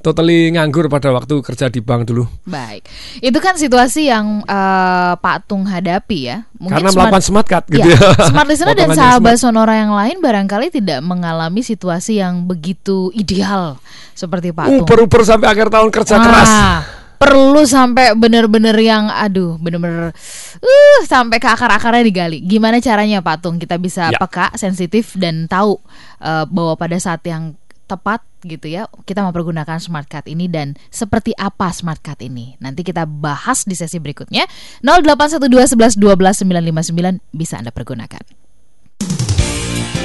totally 0.00 0.50
nganggur 0.50 0.88
pada 0.88 1.08
waktu 1.10 1.38
kerja 1.40 1.68
di 1.68 1.78
bank 1.78 2.08
dulu. 2.08 2.24
Baik, 2.42 2.84
itu 3.20 3.38
kan 3.38 3.54
situasi 3.54 4.08
yang 4.08 4.40
eh, 4.42 5.12
Pak 5.14 5.46
Tung 5.46 5.64
hadapi 5.64 6.18
ya. 6.24 6.44
Karena 6.56 6.90
melakukan 6.90 7.22
smart 7.22 7.46
card 7.46 7.64
gitu 7.68 7.84
Ya, 7.84 7.96
ya. 7.96 8.28
smart 8.28 8.48
listener 8.48 8.74
dan 8.74 8.90
sahabat 8.92 9.36
smart. 9.36 9.44
sonora 9.46 9.74
yang 9.76 9.92
lain 9.92 10.18
barangkali 10.18 10.68
tidak 10.70 11.00
mengalami 11.00 11.60
situasi 11.60 12.18
yang 12.18 12.44
begitu 12.44 13.08
ideal 13.12 13.80
seperti 14.12 14.50
Pak 14.50 14.66
Tung. 14.66 14.84
Uper-uper 14.84 15.22
sampai 15.22 15.48
akhir 15.48 15.68
tahun 15.68 15.88
kerja 15.88 16.16
keras. 16.16 16.48
Ah, 16.48 16.80
perlu 17.16 17.64
sampai 17.64 18.12
bener-bener 18.12 18.72
yang 18.76 19.08
aduh 19.08 19.56
bener-bener 19.56 20.16
uh 20.56 20.98
sampai 21.04 21.36
ke 21.36 21.44
akar-akarnya 21.44 22.00
digali. 22.00 22.40
Gimana 22.40 22.80
caranya 22.80 23.20
Pak 23.20 23.40
Tung 23.40 23.56
kita 23.56 23.76
bisa 23.76 24.08
Ya. 24.08 24.16
peka, 24.16 24.52
sensitif 24.56 25.12
dan 25.14 25.44
tahu 25.44 25.76
eh, 26.18 26.44
bahwa 26.48 26.76
pada 26.76 26.96
saat 26.96 27.20
yang 27.24 27.52
tepat 27.90 28.22
gitu 28.46 28.70
ya 28.70 28.86
kita 29.02 29.26
mempergunakan 29.26 29.82
smart 29.82 30.06
card 30.06 30.30
ini 30.30 30.46
dan 30.46 30.78
seperti 30.94 31.34
apa 31.34 31.74
smart 31.74 31.98
card 31.98 32.22
ini 32.22 32.54
nanti 32.62 32.86
kita 32.86 33.02
bahas 33.04 33.66
di 33.66 33.74
sesi 33.74 33.98
berikutnya 33.98 34.46
0812 34.86 35.98
11 35.98 35.98
12 35.98 36.46
959 36.46 37.34
bisa 37.34 37.58
anda 37.58 37.74
pergunakan 37.74 38.22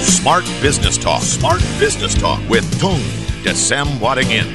Smart 0.05 0.45
Business 0.61 0.97
Talk. 0.97 1.21
Smart 1.21 1.61
Business 1.77 2.13
Talk 2.13 2.37
with 2.49 2.65
Tung 2.81 3.01
Desem 3.45 3.85
Wadingin. 4.01 4.45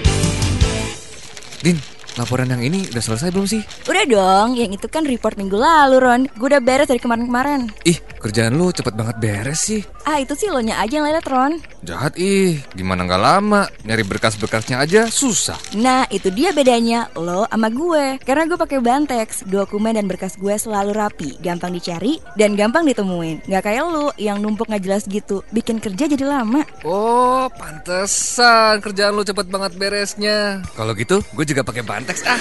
Din, 1.62 1.78
laporan 2.16 2.48
yang 2.48 2.62
ini 2.62 2.88
udah 2.90 3.02
selesai 3.02 3.28
belum 3.30 3.46
sih? 3.46 3.62
Udah 3.86 4.04
dong, 4.06 4.56
yang 4.56 4.70
itu 4.72 4.86
kan 4.86 5.04
report 5.04 5.36
minggu 5.36 5.54
lalu 5.54 5.96
Ron 6.00 6.22
Gue 6.38 6.48
udah 6.50 6.62
beres 6.62 6.88
dari 6.88 6.98
kemarin-kemarin 6.98 7.68
Ih, 7.84 7.98
kerjaan 8.18 8.54
lu 8.54 8.70
cepet 8.70 8.94
banget 8.94 9.16
beres 9.18 9.60
sih. 9.66 9.82
Ah 10.06 10.16
itu 10.16 10.32
sih 10.32 10.48
lo 10.48 10.64
nya 10.64 10.80
aja 10.80 10.98
yang 10.98 11.06
lelet 11.06 11.26
Ron 11.26 11.60
Jahat 11.84 12.16
ih, 12.16 12.60
gimana 12.72 13.04
nggak 13.04 13.20
lama? 13.20 13.62
Nyari 13.84 14.04
berkas-berkasnya 14.04 14.80
aja 14.80 15.02
susah. 15.08 15.56
Nah 15.76 16.08
itu 16.08 16.32
dia 16.32 16.50
bedanya 16.50 17.12
lo 17.16 17.44
sama 17.46 17.68
gue 17.68 18.16
Karena 18.24 18.48
gue 18.48 18.56
pakai 18.56 18.78
Bantex 18.80 19.44
Dokumen 19.44 19.96
dan 19.96 20.08
berkas 20.08 20.36
gue 20.36 20.52
selalu 20.56 20.96
rapi 20.96 21.30
Gampang 21.40 21.72
dicari 21.72 22.16
dan 22.34 22.56
gampang 22.56 22.88
ditemuin 22.88 23.44
Gak 23.48 23.64
kayak 23.64 23.84
lo 23.86 24.12
yang 24.16 24.40
numpuk 24.40 24.68
gak 24.68 24.80
jelas 24.84 25.04
gitu 25.04 25.44
Bikin 25.52 25.80
kerja 25.80 26.08
jadi 26.08 26.24
lama 26.24 26.64
Oh, 26.82 27.46
pantesan 27.52 28.80
kerjaan 28.80 29.12
lu 29.12 29.22
cepet 29.22 29.46
banget 29.46 29.72
beresnya. 29.76 30.64
Kalau 30.72 30.96
gitu, 30.96 31.20
gue 31.36 31.44
juga 31.44 31.60
pakai 31.60 31.84
Bantex 31.84 32.00
ah. 32.26 32.40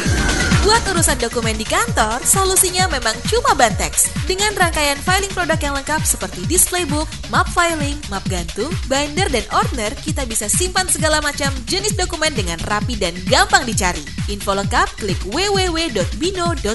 Buat 0.64 0.84
urusan 0.92 1.18
dokumen 1.20 1.56
di 1.56 1.66
kantor, 1.68 2.20
solusinya 2.24 2.88
memang 2.92 3.16
cuma 3.28 3.56
Bantex. 3.56 4.12
Dengan 4.28 4.52
rangkaian 4.56 5.00
filing 5.02 5.32
produk 5.32 5.60
yang 5.60 5.76
lengkap 5.76 6.02
seperti 6.04 6.46
display 6.48 6.86
book, 6.86 7.08
map 7.32 7.48
filing, 7.52 7.98
map 8.12 8.24
gantung, 8.28 8.72
binder, 8.88 9.28
dan 9.32 9.44
ordner, 9.52 9.92
kita 10.04 10.24
bisa 10.28 10.48
simpan 10.52 10.88
segala 10.88 11.20
macam 11.24 11.52
jenis 11.68 11.96
dokumen 11.96 12.32
dengan 12.36 12.60
rapi 12.68 12.96
dan 13.00 13.16
gampang 13.28 13.64
dicari. 13.66 14.04
Info 14.30 14.54
lengkap 14.56 14.88
klik 15.00 15.20
www.bino.co.id. 15.32 16.68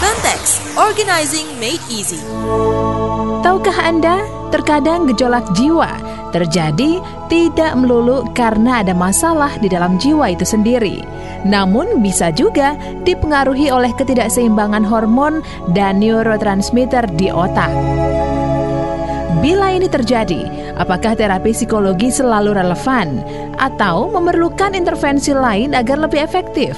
Bantex, 0.00 0.40
organizing 0.76 1.48
made 1.58 1.82
easy. 1.88 2.20
Tahukah 3.44 3.76
Anda, 3.80 4.24
terkadang 4.48 5.04
gejolak 5.08 5.44
jiwa 5.56 6.14
terjadi 6.34 6.98
tidak 7.30 7.78
melulu 7.78 8.26
karena 8.34 8.82
ada 8.82 8.90
masalah 8.90 9.54
di 9.62 9.70
dalam 9.70 10.02
jiwa 10.02 10.34
itu 10.34 10.42
sendiri. 10.42 10.93
Namun 11.44 12.00
bisa 12.00 12.32
juga 12.32 12.76
dipengaruhi 13.04 13.68
oleh 13.68 13.92
ketidakseimbangan 13.96 14.84
hormon 14.84 15.44
dan 15.72 16.00
neurotransmitter 16.00 17.08
di 17.14 17.28
otak. 17.28 17.72
Bila 19.44 19.76
ini 19.76 19.92
terjadi, 19.92 20.63
apakah 20.76 21.14
terapi 21.14 21.54
psikologi 21.54 22.10
selalu 22.10 22.56
relevan 22.56 23.22
atau 23.58 24.10
memerlukan 24.10 24.74
intervensi 24.74 25.30
lain 25.34 25.72
agar 25.74 25.98
lebih 26.00 26.22
efektif? 26.22 26.74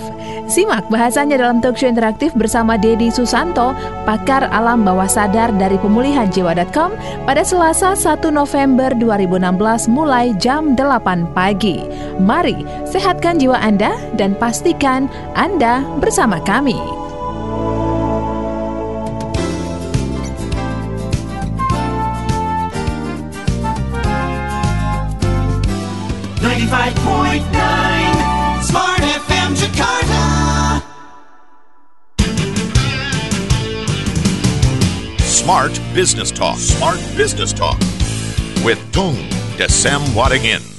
Simak 0.47 0.87
bahasannya 0.87 1.43
dalam 1.43 1.59
talkshow 1.59 1.91
interaktif 1.91 2.31
bersama 2.39 2.79
Dedi 2.79 3.11
Susanto, 3.11 3.75
pakar 4.07 4.47
alam 4.55 4.87
bawah 4.87 5.11
sadar 5.11 5.51
dari 5.59 5.75
pemulihanjiwa.com 5.83 6.95
pada 7.27 7.43
Selasa 7.43 7.99
1 7.99 8.31
November 8.31 8.95
2016 8.95 9.91
mulai 9.91 10.31
jam 10.39 10.79
8 10.79 11.35
pagi. 11.35 11.83
Mari 12.23 12.63
sehatkan 12.87 13.43
jiwa 13.43 13.59
Anda 13.59 13.99
dan 14.15 14.39
pastikan 14.39 15.11
Anda 15.35 15.83
bersama 15.99 16.39
kami. 16.47 17.06
Smart 35.47 35.81
Business 35.95 36.33
Talk. 36.33 36.59
Smart 36.59 36.99
Business 37.17 37.53
Talk 37.53 37.79
with 38.65 38.81
Tung 38.91 39.15
Desem 39.57 40.01
Wadingin. 40.13 40.76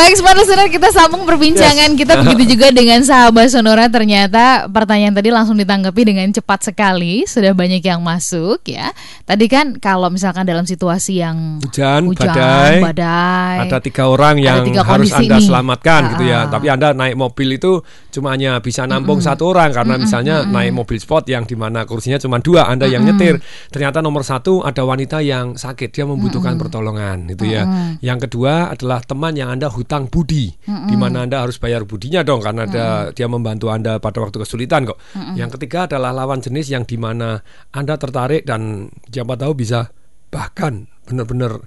Baik, 0.00 0.16
smart 0.16 0.32
listener 0.40 0.72
kita 0.72 0.88
sambung 0.96 1.28
perbincangan 1.28 1.92
kita 1.92 2.24
begitu 2.24 2.42
juga 2.56 2.72
dengan 2.72 3.04
sahabat 3.04 3.52
Sonora. 3.52 3.84
Ternyata 3.92 4.64
pertanyaan 4.72 5.12
tadi 5.12 5.28
langsung 5.28 5.60
ditanggapi 5.60 6.08
dengan 6.08 6.24
cepat 6.32 6.72
sekali. 6.72 7.28
Sudah 7.28 7.52
banyak 7.52 7.84
yang 7.84 8.00
masuk 8.00 8.64
ya. 8.64 8.96
Tadi 9.28 9.44
kan 9.44 9.76
kalau 9.76 10.08
misalkan 10.08 10.48
dalam 10.48 10.64
situasi 10.64 11.20
yang 11.20 11.60
Hujan, 11.60 12.16
badai. 12.16 12.80
badai. 12.80 13.68
Ada 13.68 13.76
tiga 13.84 14.08
orang 14.08 14.40
yang 14.40 14.64
tiga 14.64 14.88
harus 14.88 15.12
anda 15.12 15.36
nih. 15.36 15.44
selamatkan 15.52 16.16
gitu 16.16 16.24
ya. 16.32 16.48
Tapi 16.48 16.66
anda 16.72 16.96
naik 16.96 17.20
mobil 17.20 17.60
itu 17.60 17.84
cuma 18.08 18.32
hanya 18.32 18.56
bisa 18.64 18.88
nampung 18.88 19.20
satu 19.20 19.52
orang 19.52 19.68
karena 19.68 20.00
misalnya 20.00 20.48
naik 20.48 20.80
mobil 20.80 20.96
sport 20.96 21.28
yang 21.28 21.44
di 21.44 21.60
mana 21.60 21.84
kursinya 21.84 22.16
cuma 22.16 22.40
dua, 22.40 22.72
anda 22.72 22.88
yang 22.88 23.04
nyetir. 23.04 23.36
Ternyata 23.68 24.00
nomor 24.00 24.24
satu 24.24 24.64
ada 24.64 24.80
wanita 24.80 25.20
yang 25.20 25.60
sakit, 25.60 25.92
dia 25.92 26.08
membutuhkan 26.08 26.56
pertolongan 26.56 27.28
gitu 27.36 27.44
ya. 27.44 27.68
Yang 28.00 28.32
kedua 28.32 28.72
adalah 28.72 29.04
teman 29.04 29.36
yang 29.36 29.52
anda 29.52 29.68
hutang 29.90 30.06
budi, 30.06 30.54
di 30.62 30.94
mana 30.94 31.26
anda 31.26 31.42
harus 31.42 31.58
bayar 31.58 31.82
budinya 31.82 32.22
dong 32.22 32.38
karena 32.46 32.62
ada 32.62 32.84
dia 33.10 33.26
membantu 33.26 33.74
anda 33.74 33.98
pada 33.98 34.22
waktu 34.22 34.38
kesulitan 34.38 34.86
kok. 34.86 35.02
Yang 35.34 35.58
ketiga 35.58 35.90
adalah 35.90 36.14
lawan 36.14 36.38
jenis 36.38 36.70
yang 36.70 36.86
di 36.86 36.94
mana 36.94 37.42
anda 37.74 37.98
tertarik 37.98 38.46
dan 38.46 38.86
siapa 39.10 39.34
tahu 39.34 39.58
bisa 39.58 39.90
bahkan 40.30 40.86
benar-benar 41.10 41.58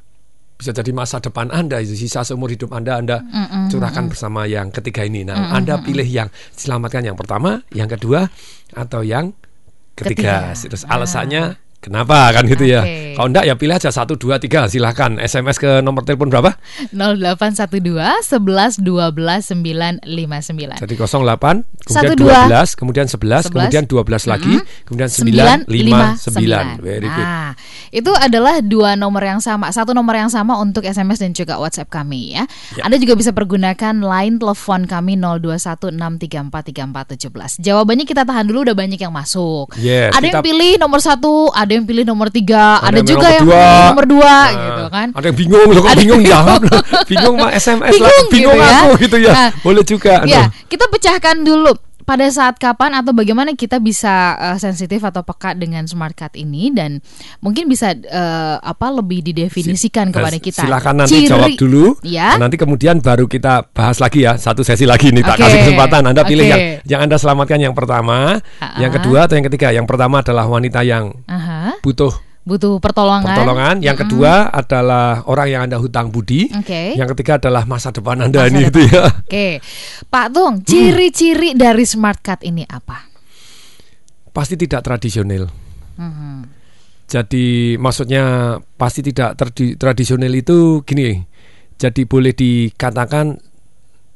bisa 0.55 0.71
jadi 0.71 0.95
masa 0.95 1.19
depan 1.19 1.51
Anda, 1.51 1.83
sisa 1.83 2.23
seumur 2.23 2.47
hidup 2.47 2.71
Anda 2.71 2.95
Anda 2.95 3.19
curahkan 3.67 4.07
bersama 4.07 4.47
yang 4.47 4.71
ketiga 4.71 5.03
ini. 5.03 5.27
Nah, 5.27 5.51
Anda 5.51 5.83
pilih 5.83 6.07
yang 6.07 6.31
selamatkan 6.55 7.03
yang 7.03 7.19
pertama, 7.19 7.59
yang 7.75 7.91
kedua 7.91 8.31
atau 8.71 9.03
yang 9.03 9.35
ketiga. 9.99 10.55
Ketiga. 10.55 10.71
Terus 10.71 10.87
alasannya 10.87 11.59
kenapa 11.83 12.31
kan 12.31 12.47
gitu 12.47 12.63
ya. 12.63 12.81
Oke. 12.81 13.11
Kalau 13.13 13.27
enggak 13.29 13.45
ya 13.45 13.53
pilih 13.53 13.75
aja 13.75 13.91
satu 13.91 14.15
dua 14.15 14.39
tiga 14.39 14.65
silahkan 14.65 15.19
SMS 15.19 15.59
ke 15.59 15.83
nomor 15.83 16.01
telepon 16.01 16.31
berapa? 16.31 16.55
0812 16.95 18.31
11 18.31 18.79
12 18.81 19.53
959. 19.53 20.81
Jadi 20.81 20.93
08 20.95 21.03
Satu, 21.83 22.15
kemudian 22.15 22.15
dua. 22.15 22.47
12 22.47 22.79
kemudian 22.79 23.05
11 23.05 23.51
kemudian 23.51 23.83
12 23.85 24.31
lagi 24.31 24.55
kemudian 24.87 25.11
959 25.11 26.79
very 26.79 27.05
good. 27.05 27.27
Nah, 27.27 27.51
itu 27.91 28.09
adalah 28.15 28.63
dua 28.63 28.95
nomor 28.95 29.21
yang 29.21 29.43
sama, 29.43 29.69
satu 29.69 29.91
nomor 29.93 30.15
yang 30.15 30.31
sama 30.31 30.57
untuk 30.57 30.81
SMS 30.81 31.21
dan 31.21 31.35
juga 31.35 31.59
WhatsApp 31.59 31.91
kami 31.91 32.33
ya. 32.33 32.47
Ya. 32.73 32.87
Anda 32.87 32.97
juga 32.97 33.13
bisa 33.13 33.29
pergunakan 33.29 34.01
line 34.01 34.39
telepon 34.39 34.87
kami 34.87 35.19
0216343417. 35.19 37.61
Jawabannya 37.61 38.05
kita 38.07 38.23
tahan 38.23 38.47
dulu, 38.49 38.63
udah 38.65 38.75
banyak 38.77 38.97
yang 38.97 39.13
masuk. 39.13 39.75
Yes, 39.77 40.15
ada 40.15 40.25
yang 40.25 40.39
kita- 40.39 40.45
pilih 40.45 40.71
nomor 40.79 41.03
satu, 41.03 41.51
ada 41.53 41.72
yang 41.73 41.83
pilih 41.83 42.03
nomor 42.03 42.27
tiga, 42.29 42.77
ada, 42.77 42.95
yang 42.95 43.07
juga 43.07 43.27
yang 43.27 43.43
pilih 43.43 43.83
nomor 43.89 44.05
dua, 44.05 44.35
Nah, 44.35 44.47
gitu 44.53 44.83
kan. 44.89 45.07
Ada 45.13 45.25
yang 45.27 45.37
bingung 45.37 45.67
loh, 45.67 45.83
Ada 45.83 45.97
bingung 45.97 46.21
jawab 46.23 46.59
bingung. 46.61 46.71
loh. 46.71 46.81
Bingung 47.11 47.35
mah 47.37 47.51
SMS 47.51 47.91
lah, 47.93 48.09
Bingung 48.09 48.27
bingung 48.29 48.55
gitu 48.55 48.63
ya. 48.63 48.79
aku 48.79 48.89
gitu 48.97 49.17
ya. 49.17 49.31
Nah, 49.31 49.49
Boleh 49.59 49.83
juga. 49.83 50.13
Ya, 50.25 50.43
kita 50.65 50.85
pecahkan 50.87 51.35
dulu 51.41 51.71
pada 52.03 52.27
saat 52.27 52.55
kapan 52.55 52.93
atau 52.93 53.11
bagaimana 53.11 53.51
kita 53.53 53.79
bisa 53.79 54.13
eh, 54.35 54.57
sensitif 54.57 55.01
atau 55.01 55.21
peka 55.21 55.51
dengan 55.53 55.83
smart 55.83 56.13
card 56.13 56.35
ini 56.35 56.69
dan 56.69 56.99
mungkin 57.39 57.65
bisa 57.65 57.91
eh, 57.91 58.55
apa 58.57 58.87
lebih 58.91 59.23
didefinisikan 59.23 60.09
kepada 60.09 60.31
Nah, 60.33 60.41
kita. 60.41 60.61
Silakan 60.63 60.95
nanti 60.99 61.13
Ciri- 61.15 61.29
jawab 61.29 61.49
dulu. 61.53 61.85
Ya. 62.01 62.35
Nanti 62.35 62.55
kemudian 62.55 62.99
baru 62.99 63.25
kita 63.25 63.69
bahas 63.69 63.97
lagi 63.97 64.23
ya 64.23 64.33
satu 64.33 64.61
sesi 64.61 64.83
lagi 64.83 65.09
nih 65.09 65.21
tak 65.21 65.37
Oke. 65.37 65.43
kasih 65.43 65.57
kesempatan. 65.63 66.01
Anda 66.05 66.21
pilih 66.23 66.45
Oke. 66.45 66.51
yang 66.51 66.61
yang 66.87 66.99
Anda 67.03 67.17
selamatkan 67.17 67.59
yang 67.59 67.73
pertama, 67.73 68.39
Ha-ha. 68.57 68.79
yang 68.79 68.89
kedua 68.89 69.25
atau 69.25 69.35
yang 69.35 69.45
ketiga. 69.45 69.69
Yang 69.69 69.85
pertama 69.85 70.19
adalah 70.19 70.45
wanita 70.45 70.81
yang 70.81 71.13
Aha. 71.25 71.77
butuh 71.79 72.09
butuh 72.43 72.79
pertolongan. 72.83 73.23
pertolongan. 73.33 73.75
Yang 73.79 74.07
kedua 74.07 74.51
adalah 74.51 75.23
orang 75.25 75.47
yang 75.47 75.61
Anda 75.63 75.79
hutang 75.79 76.11
budi. 76.11 76.51
Oke. 76.51 76.93
Yang 76.93 77.15
ketiga 77.15 77.39
adalah 77.39 77.63
masa 77.63 77.89
depan 77.89 78.19
Anda 78.19 78.43
Masa 78.43 78.51
ini 78.51 78.59
depan. 78.59 78.67
gitu 78.67 78.79
ya. 78.91 79.03
Oke, 79.23 79.47
Pak 80.07 80.27
Tung, 80.29 80.53
ciri-ciri 80.61 81.55
dari 81.55 81.87
smart 81.87 82.19
card 82.19 82.43
ini 82.43 82.67
apa? 82.67 83.07
Pasti 84.29 84.59
tidak 84.59 84.83
tradisional. 84.83 85.47
Mhm. 85.95 86.65
Jadi 87.05 87.77
maksudnya 87.77 88.57
pasti 88.73 88.99
tidak 88.99 89.37
tradi- 89.37 89.77
tradisional 89.77 90.33
itu 90.33 90.81
gini. 90.81 91.21
Jadi 91.77 92.03
boleh 92.03 92.33
dikatakan 92.33 93.37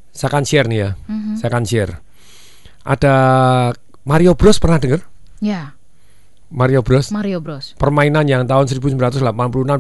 saya 0.10 0.30
akan 0.34 0.44
share 0.44 0.66
nih 0.66 0.80
ya. 0.82 0.90
Mhm. 1.06 1.38
Saya 1.38 1.48
akan 1.54 1.64
share. 1.64 1.94
Ada 2.82 3.16
Mario 4.04 4.34
Bros 4.34 4.58
pernah 4.58 4.82
dengar? 4.82 5.06
Ya, 5.38 5.77
Mario 6.48 6.80
Bros. 6.80 7.12
Mario 7.12 7.44
Bros. 7.44 7.76
permainan 7.76 8.24
yang 8.24 8.48
tahun 8.48 8.72
1986 8.72 9.20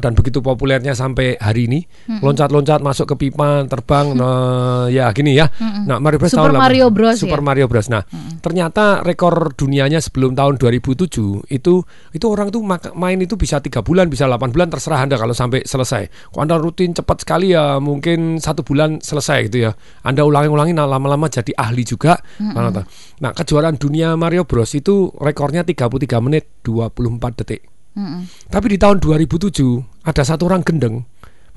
dan 0.03 0.11
begitu 0.11 0.39
populernya 0.43 0.93
sampai 0.93 1.39
hari 1.39 1.71
ini. 1.71 1.79
Loncat-loncat 2.19 2.83
masuk 2.83 3.15
ke 3.15 3.27
pipa 3.27 3.63
terbang 3.71 4.11
nah, 4.11 4.91
ya 4.91 5.07
gini 5.15 5.39
ya. 5.39 5.47
Nah 5.87 6.03
Mario 6.03 6.19
Bros 6.19 6.35
Super 6.35 6.51
tahun 6.51 6.59
Mario 6.59 6.87
Bros 6.91 7.17
Super 7.19 7.39
ya? 7.39 7.45
Mario 7.45 7.65
Bros. 7.71 7.87
Nah 7.87 8.03
ternyata 8.39 9.03
rekor 9.03 9.53
dunianya 9.53 10.01
sebelum 10.01 10.33
tahun 10.33 10.57
2007 10.61 11.49
itu 11.49 11.73
itu 12.13 12.25
orang 12.25 12.53
tuh 12.53 12.61
main 12.95 13.17
itu 13.19 13.35
bisa 13.35 13.59
tiga 13.59 13.83
bulan 13.83 14.07
bisa 14.07 14.25
8 14.25 14.53
bulan 14.53 14.67
terserah 14.71 15.03
anda 15.05 15.15
kalau 15.19 15.35
sampai 15.35 15.65
selesai. 15.65 16.31
Kalau 16.33 16.41
anda 16.41 16.55
rutin 16.57 16.93
cepat 16.93 17.25
sekali 17.25 17.53
ya 17.53 17.77
mungkin 17.77 18.37
satu 18.37 18.61
bulan 18.61 18.99
selesai 19.01 19.51
gitu 19.51 19.69
ya. 19.69 19.71
Anda 20.05 20.23
ulangi-ulangi 20.23 20.73
nah, 20.73 20.87
lama-lama 20.87 21.27
jadi 21.27 21.51
ahli 21.57 21.83
juga. 21.83 22.17
Nah, 22.41 22.71
nah 23.21 23.31
kejuaraan 23.33 23.77
dunia 23.77 24.13
Mario 24.15 24.45
Bros 24.45 24.73
itu 24.77 25.11
rekornya 25.17 25.65
33 25.65 26.23
menit 26.23 26.63
24 26.63 27.39
detik. 27.43 27.61
Mm-mm. 27.97 28.29
tapi 28.53 28.67
di 28.69 28.77
tahun 28.77 29.01
2007 29.01 30.05
ada 30.05 30.21
satu 30.21 30.45
orang 30.45 30.61
gendeng 30.61 31.01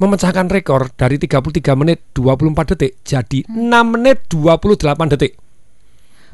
memecahkan 0.00 0.48
rekor 0.48 0.88
dari 0.96 1.20
33 1.20 1.60
menit 1.76 2.16
24 2.16 2.72
detik 2.72 2.96
jadi 3.04 3.44
6 3.44 3.68
menit 3.92 4.24
28 4.32 5.12
detik. 5.12 5.36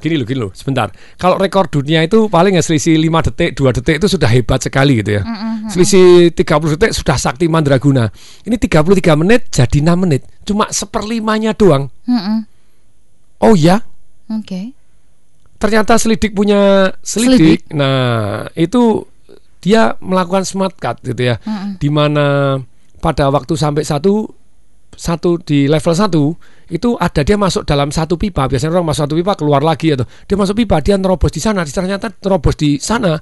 Gini 0.06 0.22
loh, 0.22 0.26
gini 0.26 0.38
loh, 0.38 0.54
sebentar. 0.54 0.94
Kalau 1.18 1.34
rekor 1.34 1.66
dunia 1.66 2.06
itu 2.06 2.30
paling 2.30 2.54
ya 2.54 2.62
selisih 2.62 2.94
5 2.94 3.26
detik, 3.26 3.58
2 3.58 3.74
detik 3.74 3.98
itu 3.98 4.06
sudah 4.06 4.30
hebat 4.30 4.62
sekali 4.62 5.02
gitu 5.02 5.18
ya. 5.18 5.22
Selisih 5.66 6.30
30 6.30 6.78
detik 6.78 6.94
sudah 6.94 7.18
sakti 7.18 7.50
mandraguna. 7.50 8.06
Ini 8.46 8.54
33 8.54 9.18
menit 9.18 9.50
jadi 9.50 9.82
6 9.82 9.98
menit. 9.98 10.22
Cuma 10.46 10.70
seperlimanya 10.70 11.58
doang. 11.58 11.90
Mm-mm. 12.06 12.46
Oh 13.42 13.58
ya, 13.58 13.82
Oke. 14.30 14.70
ternyata 15.58 15.98
selidik 15.98 16.38
punya 16.38 16.94
selidik. 17.02 17.66
Nah, 17.74 18.46
itu 18.54 19.10
dia 19.58 19.98
melakukan 19.98 20.46
smart 20.46 20.78
cut 20.78 21.02
gitu 21.02 21.34
ya. 21.34 21.42
Di 21.82 21.90
mana 21.90 22.56
pada 23.02 23.26
waktu 23.28 23.58
sampai 23.58 23.82
satu 23.82 24.30
satu 24.94 25.42
di 25.42 25.66
level 25.66 25.94
satu 25.94 26.32
itu 26.70 26.94
ada 26.98 27.26
dia 27.26 27.34
masuk 27.34 27.66
dalam 27.66 27.90
satu 27.90 28.14
pipa. 28.14 28.46
Biasanya 28.46 28.78
orang 28.78 28.92
masuk 28.92 29.02
satu 29.06 29.14
pipa 29.18 29.32
keluar 29.34 29.62
lagi 29.62 29.92
atau 29.92 30.06
dia 30.06 30.36
masuk 30.38 30.62
pipa 30.62 30.78
dia 30.84 30.94
nerobos 31.00 31.32
di 31.34 31.40
sana. 31.42 31.66
Ternyata 31.66 32.12
nerobos 32.22 32.54
di 32.54 32.78
sana 32.78 33.18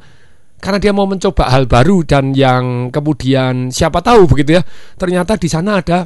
karena 0.61 0.79
dia 0.81 0.93
mau 0.97 1.05
mencoba 1.05 1.51
hal 1.51 1.69
baru 1.69 2.05
dan 2.07 2.33
yang 2.33 2.89
kemudian 2.89 3.73
siapa 3.73 4.05
tahu 4.05 4.29
begitu 4.29 4.59
ya. 4.59 4.63
Ternyata 4.97 5.41
di 5.41 5.49
sana 5.49 5.81
ada 5.81 6.05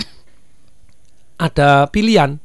ada 1.39 1.87
pilihan 1.89 2.39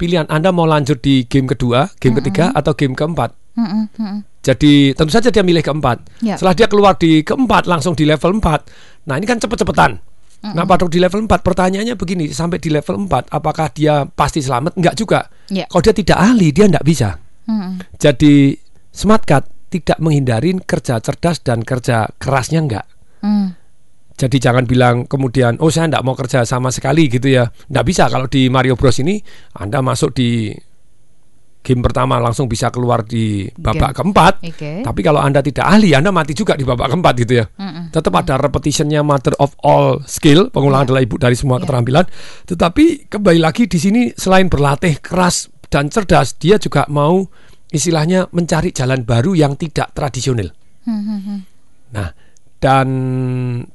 pilihan 0.00 0.24
Anda 0.32 0.48
mau 0.48 0.64
lanjut 0.64 1.04
di 1.04 1.28
game 1.28 1.44
kedua, 1.44 1.92
game 2.00 2.16
ketiga 2.24 2.56
atau 2.56 2.72
game 2.72 2.96
keempat. 2.96 3.36
Mm-mm. 3.60 4.24
Jadi 4.40 4.96
tentu 4.96 5.12
saja 5.12 5.28
dia 5.28 5.44
milih 5.44 5.60
keempat. 5.60 6.24
Ya. 6.24 6.40
Setelah 6.40 6.56
dia 6.56 6.66
keluar 6.72 6.96
di 6.96 7.20
keempat 7.20 7.68
langsung 7.68 7.92
di 7.92 8.08
level 8.08 8.40
4. 8.40 9.04
Nah, 9.04 9.20
ini 9.20 9.28
kan 9.28 9.36
cepet-cepetan. 9.36 10.00
Nah, 10.40 10.64
pada 10.64 10.88
di 10.88 10.96
level 10.96 11.28
4 11.28 11.44
pertanyaannya 11.44 12.00
begini, 12.00 12.32
sampai 12.32 12.56
di 12.56 12.72
level 12.72 13.04
4 13.04 13.28
apakah 13.28 13.68
dia 13.76 14.08
pasti 14.08 14.40
selamat? 14.40 14.72
Enggak 14.80 14.94
juga. 14.96 15.20
Ya. 15.52 15.68
Kalau 15.68 15.84
dia 15.84 15.92
tidak 15.92 16.16
ahli, 16.16 16.48
dia 16.48 16.64
enggak 16.64 16.86
bisa. 16.86 17.20
Mm-mm. 17.44 17.84
Jadi 18.00 18.56
smart 18.88 19.28
card 19.28 19.44
tidak 19.68 20.00
menghindarin 20.00 20.64
kerja 20.64 20.96
cerdas 21.04 21.44
dan 21.44 21.60
kerja 21.60 22.08
kerasnya 22.16 22.64
enggak. 22.64 22.86
Mm. 23.20 23.52
Jadi 24.16 24.36
jangan 24.36 24.64
bilang 24.64 25.08
kemudian 25.08 25.56
oh 25.60 25.72
saya 25.72 25.92
enggak 25.92 26.04
mau 26.04 26.16
kerja 26.16 26.48
sama 26.48 26.72
sekali 26.72 27.12
gitu 27.12 27.28
ya. 27.28 27.52
Enggak 27.68 27.84
bisa 27.92 28.08
kalau 28.08 28.24
di 28.24 28.48
Mario 28.48 28.80
Bros 28.80 28.96
ini 29.00 29.20
Anda 29.60 29.84
masuk 29.84 30.16
di 30.16 30.56
game 31.60 31.84
pertama 31.84 32.16
langsung 32.16 32.48
bisa 32.48 32.72
keluar 32.72 33.04
di 33.04 33.44
babak 33.52 33.92
Game. 33.92 33.96
keempat. 34.00 34.34
Oke. 34.48 34.72
Tapi 34.80 35.00
kalau 35.04 35.20
Anda 35.20 35.44
tidak 35.44 35.68
ahli, 35.68 35.92
Anda 35.92 36.08
mati 36.08 36.32
juga 36.32 36.56
di 36.56 36.64
babak 36.64 36.88
keempat 36.88 37.14
gitu 37.20 37.32
ya. 37.36 37.44
Mm-mm. 37.44 37.92
Tetap 37.92 38.12
ada 38.16 38.40
repetitionnya 38.40 39.04
mother 39.04 39.36
of 39.36 39.52
all 39.60 40.00
skill, 40.08 40.48
pengulangan 40.48 40.88
adalah 40.92 41.04
ibu 41.04 41.20
dari 41.20 41.36
semua 41.36 41.60
Iya. 41.60 41.68
keterampilan. 41.68 42.04
Tetapi 42.48 42.84
kembali 43.12 43.40
lagi 43.44 43.68
di 43.68 43.76
sini 43.76 44.08
selain 44.16 44.48
berlatih 44.48 45.04
keras 45.04 45.52
dan 45.68 45.92
cerdas, 45.92 46.40
dia 46.40 46.56
juga 46.56 46.88
mau 46.88 47.28
istilahnya 47.70 48.32
mencari 48.32 48.72
jalan 48.72 49.04
baru 49.04 49.36
yang 49.36 49.54
tidak 49.60 49.92
tradisional. 49.92 50.48
Mm-mm. 50.88 51.44
Nah, 51.92 52.08
dan 52.56 52.88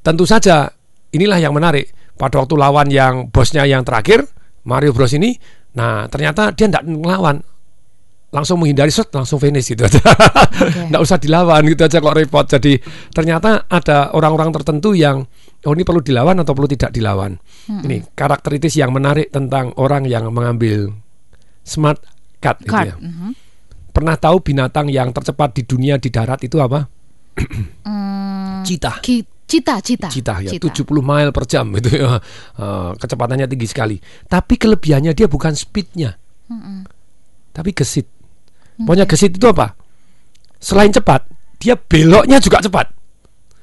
tentu 0.02 0.26
saja 0.26 0.74
inilah 1.14 1.38
yang 1.38 1.54
menarik. 1.54 1.94
Pada 2.16 2.42
waktu 2.42 2.56
lawan 2.56 2.88
yang 2.90 3.28
bosnya 3.30 3.68
yang 3.68 3.84
terakhir, 3.84 4.24
Mario 4.66 4.96
Bros 4.96 5.12
ini, 5.12 5.36
nah 5.76 6.08
ternyata 6.08 6.50
dia 6.56 6.66
tidak 6.72 6.88
ngelawan. 6.88 7.44
Langsung 8.36 8.60
menghindari 8.60 8.92
shot, 8.92 9.08
langsung 9.16 9.40
finish 9.40 9.72
gitu 9.72 9.88
aja. 9.88 10.04
Nggak 10.92 11.00
usah 11.00 11.16
dilawan 11.16 11.64
gitu 11.64 11.88
aja 11.88 12.04
kok 12.04 12.12
repot. 12.12 12.44
Jadi 12.44 12.76
ternyata 13.10 13.64
ada 13.66 14.12
orang-orang 14.12 14.52
tertentu 14.52 14.92
yang 14.92 15.24
oh 15.64 15.72
ini 15.72 15.88
perlu 15.88 16.04
dilawan 16.04 16.36
atau 16.44 16.52
perlu 16.52 16.68
tidak 16.68 16.92
dilawan. 16.92 17.40
Ini 17.66 18.12
karakteristis 18.12 18.76
yang 18.76 18.92
menarik 18.92 19.32
tentang 19.32 19.72
orang 19.80 20.04
yang 20.04 20.28
mengambil 20.30 20.92
smart 21.64 22.04
card, 22.38 22.60
gitu 22.62 22.76
ya. 22.76 22.96
Mhm. 23.00 23.32
Pernah 23.90 24.20
tahu 24.20 24.44
binatang 24.44 24.92
yang 24.92 25.10
tercepat 25.10 25.56
di 25.56 25.64
dunia 25.64 25.96
di 25.96 26.12
darat 26.12 26.44
itu 26.44 26.60
apa? 26.60 26.84
Mm. 27.86 28.64
Cita. 28.64 29.00
Ki- 29.00 29.24
Cita, 29.46 29.78
cita. 29.78 30.10
Cita 30.10 30.42
ya 30.42 30.50
70 30.50 30.82
mile 31.00 31.30
per 31.30 31.46
jam 31.46 31.70
itu 31.72 32.02
ya 32.02 32.18
Eh, 32.58 32.92
kecepatannya 32.98 33.46
tinggi 33.46 33.68
sekali 33.70 33.96
tapi 34.26 34.58
kelebihannya 34.58 35.14
dia 35.14 35.30
bukan 35.30 35.54
speednya 35.54 36.18
tapi 37.52 37.70
gesit 37.72 38.10
pokoknya 38.84 39.06
gesit 39.08 39.36
itu 39.36 39.48
apa 39.48 39.76
selain 40.60 40.92
cepat 40.92 41.24
dia 41.62 41.80
beloknya 41.80 42.42
juga 42.44 42.60
cepat 42.60 42.92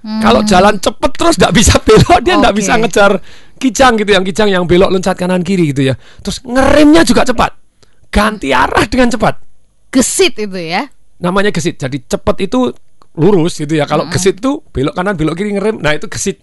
kalau 0.03 0.43
jalan 0.43 0.75
cepet 0.83 1.11
terus 1.15 1.35
nggak 1.39 1.53
bisa 1.55 1.75
belok 1.79 2.21
dia 2.27 2.35
nggak 2.41 2.55
Oke. 2.55 2.61
bisa 2.65 2.73
ngejar 2.75 3.13
kijang 3.61 3.95
gitu 4.01 4.11
yang 4.11 4.25
kijang 4.27 4.49
yang 4.51 4.65
belok 4.67 4.91
loncat 4.91 5.15
kanan 5.15 5.47
kiri 5.47 5.71
gitu 5.71 5.93
ya 5.93 5.95
terus 6.25 6.43
ngeremnya 6.43 7.07
juga 7.07 7.23
cepat 7.23 7.55
ganti 8.11 8.51
arah 8.51 8.83
dengan 8.91 9.15
cepat 9.15 9.53
Gesit 9.93 10.41
itu 10.41 10.57
ya. 10.57 10.89
namanya 11.21 11.53
gesit. 11.53 11.77
Jadi 11.77 12.09
cepat 12.09 12.41
itu 12.41 12.73
lurus 13.21 13.61
gitu 13.61 13.77
ya. 13.77 13.85
Kalau 13.85 14.09
gesit 14.09 14.41
itu 14.41 14.65
belok 14.73 14.97
kanan, 14.97 15.15
belok 15.21 15.37
kiri 15.37 15.53
ngerem. 15.53 15.85
Nah, 15.85 15.93
itu 15.93 16.09
gesit. 16.09 16.41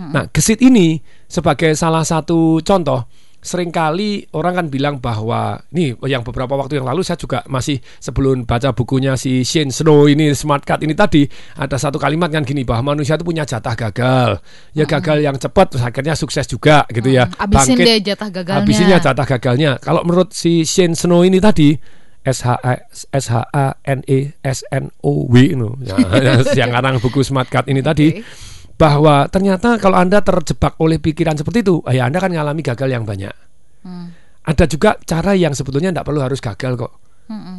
Nah, 0.00 0.24
gesit 0.32 0.64
ini 0.64 0.96
sebagai 1.28 1.76
salah 1.76 2.02
satu 2.02 2.64
contoh 2.64 3.04
sering 3.48 3.72
kali 3.72 4.28
orang 4.36 4.60
kan 4.60 4.66
bilang 4.68 5.00
bahwa 5.00 5.56
nih 5.72 5.96
yang 6.04 6.20
beberapa 6.20 6.52
waktu 6.52 6.76
yang 6.76 6.86
lalu 6.86 7.00
saya 7.00 7.16
juga 7.16 7.40
masih 7.48 7.80
sebelum 7.96 8.44
baca 8.44 8.76
bukunya 8.76 9.16
si 9.16 9.40
Shane 9.48 9.72
Snow 9.72 10.04
ini 10.04 10.36
Smart 10.36 10.68
Cut 10.68 10.84
ini 10.84 10.92
tadi 10.92 11.24
ada 11.56 11.80
satu 11.80 11.96
kalimat 11.96 12.28
kan 12.28 12.44
gini 12.44 12.68
bahwa 12.68 12.92
manusia 12.92 13.16
itu 13.16 13.24
punya 13.24 13.48
jatah 13.48 13.72
gagal 13.72 14.44
ya 14.76 14.84
gagal 14.84 15.24
yang 15.24 15.40
cepat 15.40 15.72
terus 15.72 15.84
akhirnya 15.88 16.12
sukses 16.12 16.44
juga 16.44 16.84
gitu 16.92 17.08
ya 17.08 17.24
Abisin 17.40 17.80
Bangkit. 17.80 17.86
deh 17.86 17.98
jatah 18.12 18.28
gagalnya. 18.34 18.60
Habisinya 18.66 18.96
jatah 18.98 19.26
gagalnya. 19.26 19.70
Kalau 19.78 20.02
menurut 20.02 20.34
si 20.34 20.66
Shane 20.66 20.98
Snow 20.98 21.22
ini 21.22 21.38
tadi 21.38 21.78
S 22.26 22.44
H 22.44 22.48
A 22.60 22.74
S 22.92 23.26
H 23.30 23.36
A 23.54 23.66
N 23.86 24.02
E 24.04 24.34
S 24.42 24.66
N 24.74 24.90
O 25.06 25.24
W 25.30 25.34
itu 25.38 25.68
ya, 25.86 25.96
yang 26.60 26.74
karang 26.74 26.98
buku 26.98 27.22
Smart 27.24 27.48
Cut 27.48 27.70
ini 27.70 27.80
tadi 27.80 28.20
bahwa 28.78 29.26
ternyata 29.26 29.74
kalau 29.82 29.98
Anda 29.98 30.22
terjebak 30.22 30.78
oleh 30.78 31.02
pikiran 31.02 31.34
seperti 31.34 31.66
itu, 31.66 31.82
ya 31.90 32.06
Anda 32.06 32.22
kan 32.22 32.30
mengalami 32.30 32.62
gagal 32.62 32.88
yang 32.88 33.02
banyak. 33.02 33.34
Ada 34.46 34.64
juga 34.70 34.96
cara 35.02 35.34
yang 35.34 35.52
sebetulnya 35.52 35.90
tidak 35.92 36.06
perlu 36.06 36.22
harus 36.22 36.38
gagal 36.38 36.78
kok. 36.78 36.92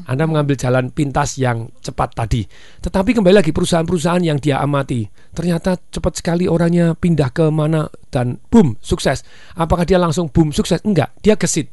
Anda 0.09 0.25
mengambil 0.25 0.57
jalan 0.57 0.89
pintas 0.89 1.37
yang 1.37 1.69
cepat 1.85 2.17
tadi. 2.17 2.41
Tetapi 2.81 3.13
kembali 3.13 3.37
lagi 3.37 3.53
perusahaan-perusahaan 3.53 4.23
yang 4.25 4.41
dia 4.41 4.57
amati, 4.57 5.05
ternyata 5.29 5.77
cepat 5.77 6.17
sekali 6.17 6.49
orangnya 6.49 6.97
pindah 6.97 7.29
ke 7.29 7.45
mana 7.53 7.85
dan 8.09 8.41
boom 8.49 8.81
sukses. 8.81 9.21
Apakah 9.53 9.85
dia 9.85 10.01
langsung 10.01 10.33
boom 10.33 10.49
sukses? 10.49 10.81
Enggak, 10.81 11.13
dia 11.21 11.37
gesit. 11.37 11.69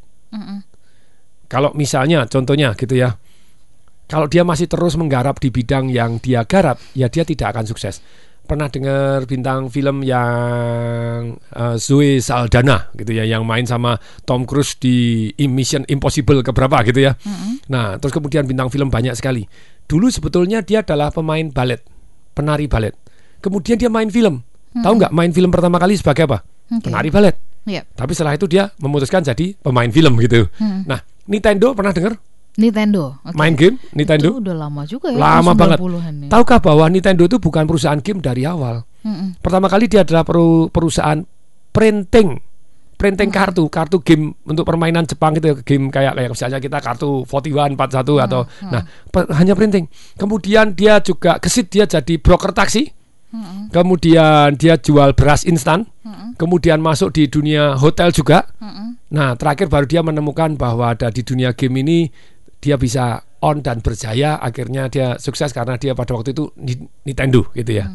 Kalau 1.49 1.73
misalnya 1.73 2.29
contohnya 2.29 2.77
gitu 2.77 2.99
ya. 3.01 3.17
Kalau 4.07 4.31
dia 4.31 4.45
masih 4.47 4.71
terus 4.71 4.95
menggarap 4.95 5.41
di 5.41 5.51
bidang 5.51 5.91
yang 5.91 6.21
dia 6.21 6.45
garap, 6.47 6.79
ya 6.95 7.11
dia 7.11 7.25
tidak 7.27 7.57
akan 7.57 7.65
sukses. 7.67 8.05
Pernah 8.47 8.71
dengar 8.71 9.27
bintang 9.27 9.67
film 9.69 10.07
yang 10.07 11.35
eh, 11.35 11.77
Zoe 11.83 12.23
Saldana 12.23 12.95
gitu 12.95 13.11
ya, 13.11 13.27
yang 13.27 13.43
main 13.43 13.67
sama 13.67 13.99
Tom 14.23 14.47
Cruise 14.47 14.79
di 14.79 15.29
Mission 15.51 15.83
Impossible 15.91 16.47
keberapa 16.47 16.87
gitu 16.87 17.11
ya. 17.11 17.19
Nah, 17.67 17.99
terus 17.99 18.15
kemudian 18.15 18.47
bintang 18.47 18.71
film 18.71 18.87
banyak 18.87 19.19
sekali. 19.19 19.43
Dulu 19.91 20.07
sebetulnya 20.11 20.63
dia 20.63 20.87
adalah 20.87 21.11
pemain 21.11 21.51
balet, 21.51 21.83
penari 22.33 22.71
balet. 22.71 22.95
Kemudian 23.43 23.79
dia 23.79 23.91
main 23.91 24.11
film, 24.11 24.43
Tahu 24.83 24.95
nggak 25.01 25.13
main 25.13 25.33
film 25.33 25.49
pertama 25.49 25.81
kali 25.81 25.97
sebagai 25.97 26.29
apa? 26.29 26.45
Oke. 26.69 26.91
Penari 26.91 27.09
balet. 27.09 27.37
Iya. 27.67 27.83
Tapi 27.97 28.13
setelah 28.13 28.37
itu 28.37 28.47
dia 28.47 28.69
memutuskan 28.79 29.25
jadi 29.25 29.57
pemain 29.59 29.89
film 29.89 30.21
gitu. 30.21 30.47
Hmm. 30.61 30.85
Nah, 30.85 31.01
Nintendo 31.27 31.73
pernah 31.73 31.91
dengar 31.97 32.21
Nintendo. 32.57 33.21
Oke. 33.21 33.37
main 33.37 33.53
game 33.53 33.77
Nintendo? 33.93 34.33
Itu 34.33 34.41
udah 34.41 34.57
lama 34.57 34.83
juga 34.85 35.13
ya. 35.13 35.19
Lama 35.21 35.53
banget. 35.53 35.79
90-an 35.79 36.15
ya. 36.25 36.29
Tahukah 36.33 36.59
bahwa 36.59 36.85
Nintendo 36.89 37.23
itu 37.23 37.37
bukan 37.37 37.65
perusahaan 37.65 38.01
game 38.01 38.19
dari 38.19 38.43
awal? 38.43 38.85
Mm-mm. 39.05 39.37
Pertama 39.39 39.69
kali 39.69 39.87
dia 39.87 40.03
adalah 40.03 40.25
peru- 40.25 40.73
perusahaan 40.73 41.21
printing 41.71 42.41
printing 42.97 43.29
kartu, 43.29 43.69
kartu 43.69 44.01
game 44.01 44.33
untuk 44.49 44.65
permainan 44.65 45.05
Jepang 45.05 45.37
itu 45.37 45.53
game 45.69 45.93
kayak 45.93 46.17
kayak 46.17 46.33
misalnya 46.33 46.57
kita 46.57 46.81
kartu 46.81 47.29
41 47.29 47.77
41 47.77 48.25
atau 48.25 48.49
nah 48.67 48.83
pe- 49.13 49.29
hanya 49.37 49.53
printing. 49.53 49.85
Kemudian 50.17 50.73
dia 50.73 50.97
juga 51.05 51.37
gesit 51.37 51.69
dia 51.69 51.85
jadi 51.85 52.17
broker 52.17 52.57
taksi. 52.57 52.89
Kemudian 53.69 54.57
dia 54.57 54.81
jual 54.81 55.13
beras 55.13 55.45
instan. 55.45 55.85
Kemudian 56.37 56.81
masuk 56.81 57.13
di 57.13 57.29
dunia 57.29 57.77
hotel 57.77 58.13
juga. 58.13 58.49
Nah, 59.07 59.37
terakhir 59.37 59.69
baru 59.69 59.85
dia 59.85 60.01
menemukan 60.01 60.57
bahwa 60.57 60.93
ada 60.93 61.09
di 61.09 61.21
dunia 61.21 61.53
game 61.53 61.85
ini 61.85 61.99
dia 62.61 62.77
bisa 62.81 63.23
on 63.43 63.61
dan 63.61 63.81
berjaya. 63.85 64.41
Akhirnya 64.41 64.89
dia 64.89 65.17
sukses 65.21 65.53
karena 65.53 65.77
dia 65.77 65.93
pada 65.93 66.17
waktu 66.17 66.33
itu 66.33 66.51
Ni- 66.61 66.89
Nintendo 67.07 67.47
gitu 67.53 67.73
ya. 67.83 67.87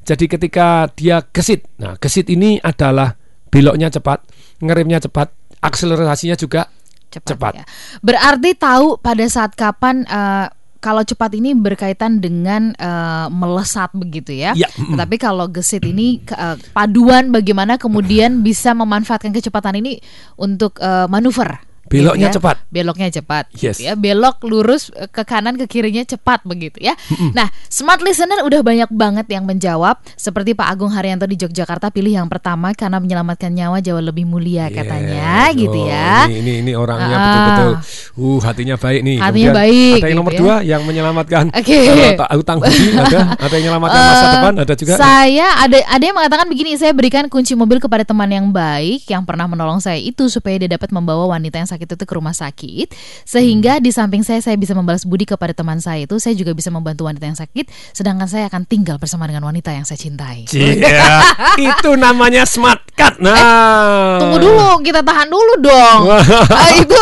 Jadi 0.00 0.24
ketika 0.26 0.88
dia 0.96 1.20
gesit, 1.28 1.68
nah 1.76 1.94
gesit 2.00 2.32
ini 2.32 2.56
adalah 2.58 3.12
beloknya 3.52 3.92
cepat, 3.92 4.24
ngeremnya 4.64 5.04
cepat, 5.04 5.28
akselerasinya 5.60 6.34
juga 6.40 6.72
cepat. 7.12 7.28
cepat. 7.36 7.52
ya. 7.60 7.64
Berarti 8.00 8.50
tahu 8.56 8.96
pada 8.96 9.24
saat 9.28 9.52
kapan 9.58 10.06
eh, 10.08 10.48
kalau 10.80 11.04
cepat 11.04 11.36
ini 11.36 11.52
berkaitan 11.52 12.24
dengan 12.24 12.72
eh, 12.72 13.26
melesat 13.28 13.92
begitu 13.92 14.32
ya. 14.32 14.56
Ya, 14.56 14.72
mm. 14.72 14.96
Tetapi 14.96 15.16
kalau 15.20 15.46
gesit 15.52 15.84
ini 15.84 16.24
eh, 16.24 16.56
paduan 16.72 17.28
bagaimana 17.28 17.76
kemudian 17.76 18.40
bisa 18.46 18.72
memanfaatkan 18.72 19.34
kecepatan 19.36 19.84
ini 19.84 20.00
untuk 20.40 20.80
eh, 20.80 21.06
manuver. 21.06 21.69
Beloknya 21.92 22.28
gitu 22.28 22.30
ya. 22.30 22.36
cepat. 22.38 22.56
Beloknya 22.68 23.08
cepat. 23.12 23.44
Yes. 23.52 23.76
gitu 23.76 23.82
ya. 23.82 23.94
Belok 23.94 24.36
lurus 24.42 24.88
eh, 24.92 25.04
ke 25.04 25.22
kanan 25.22 25.54
ke 25.54 25.66
kirinya 25.66 26.00
cepat 26.00 26.40
begitu 26.42 26.78
ya. 26.78 26.94
Nah, 27.30 27.50
smart 27.66 27.98
listener 27.98 28.40
udah 28.40 28.60
banyak 28.60 28.90
banget 28.90 29.26
yang 29.28 29.42
menjawab 29.42 29.98
seperti 30.14 30.52
Pak 30.52 30.68
Agung 30.68 30.88
Haryanto 30.88 31.24
di 31.24 31.34
Yogyakarta 31.34 31.88
pilih 31.88 32.14
yang 32.14 32.26
pertama 32.26 32.70
karena 32.72 32.96
menyelamatkan 32.96 33.50
nyawa 33.50 33.78
jauh 33.78 33.98
lebih 33.98 34.22
mulia 34.22 34.68
katanya 34.68 35.50
Yes. 35.50 35.58
gitu 35.58 35.74
Oh, 35.76 35.86
ya. 35.86 36.26
Ini 36.26 36.36
ini, 36.38 36.52
ini 36.60 36.72
orangnya 36.72 37.10
Ah. 37.10 37.24
betul-betul 37.24 37.72
uh 38.16 38.38
hatinya 38.40 38.76
baik 38.76 39.00
nih. 39.00 39.16
Hatinya 39.16 39.28
Kemudian 39.50 39.54
baik, 39.56 39.92
Ada 39.96 40.06
yang 40.06 40.16
nomor 40.16 40.30
gitu 40.30 40.36
ya. 40.36 40.42
dua 40.42 40.54
yang 40.62 40.82
menyelamatkan 40.84 41.44
Oke. 41.50 41.78
ta- 42.14 42.30
utang 42.34 42.58
budi 42.58 42.86
ada, 42.92 43.18
ada 43.34 43.52
yang 43.52 43.64
menyelamatkan 43.66 44.00
masa 44.00 44.20
Eh, 44.20 44.32
depan 44.32 44.52
ada 44.56 44.74
juga. 44.74 44.94
Saya 44.94 45.46
ada 45.58 45.76
ada 45.80 46.02
yang 46.02 46.14
mengatakan 46.14 46.46
begini, 46.46 46.70
saya 46.74 46.92
berikan 46.92 47.24
kunci 47.26 47.52
mobil 47.52 47.78
kepada 47.78 48.02
teman 48.02 48.28
yang 48.28 48.46
baik 48.48 49.06
yang 49.06 49.22
pernah 49.22 49.46
menolong 49.46 49.78
saya 49.78 49.96
itu 49.96 50.26
supaya 50.26 50.56
dia 50.56 50.70
dapat 50.70 50.90
membawa 50.90 51.24
wanita 51.28 51.56
yang 51.56 51.66
sakit 51.66 51.79
itu 51.86 52.04
ke 52.04 52.14
rumah 52.14 52.32
sakit 52.32 52.92
sehingga 53.24 53.78
Hmm. 53.78 53.84
di 53.84 53.90
samping 53.90 54.20
saya 54.20 54.40
saya 54.40 54.56
bisa 54.56 54.74
membalas 54.74 55.04
budi 55.04 55.24
kepada 55.24 55.54
teman 55.54 55.78
saya 55.78 56.04
itu 56.04 56.16
saya 56.16 56.34
juga 56.34 56.52
bisa 56.52 56.68
membantu 56.68 57.06
wanita 57.06 57.24
yang 57.24 57.38
sakit 57.38 57.68
sedangkan 57.92 58.26
saya 58.26 58.44
akan 58.48 58.64
tinggal 58.64 58.96
bersama 58.96 59.24
dengan 59.24 59.46
wanita 59.46 59.70
yang 59.70 59.84
saya 59.84 59.96
cintai. 59.96 60.44
Iya, 60.50 61.22
itu 61.70 61.90
namanya 61.94 62.42
smart 62.44 62.82
cut. 62.92 63.16
Nah, 63.18 63.36
Eh, 63.36 64.18
Tunggu 64.20 64.38
dulu, 64.38 64.82
kita 64.82 65.00
tahan 65.00 65.28
dulu 65.28 65.52
dong. 65.60 66.00
Ah, 66.60 66.72
itu 66.76 67.00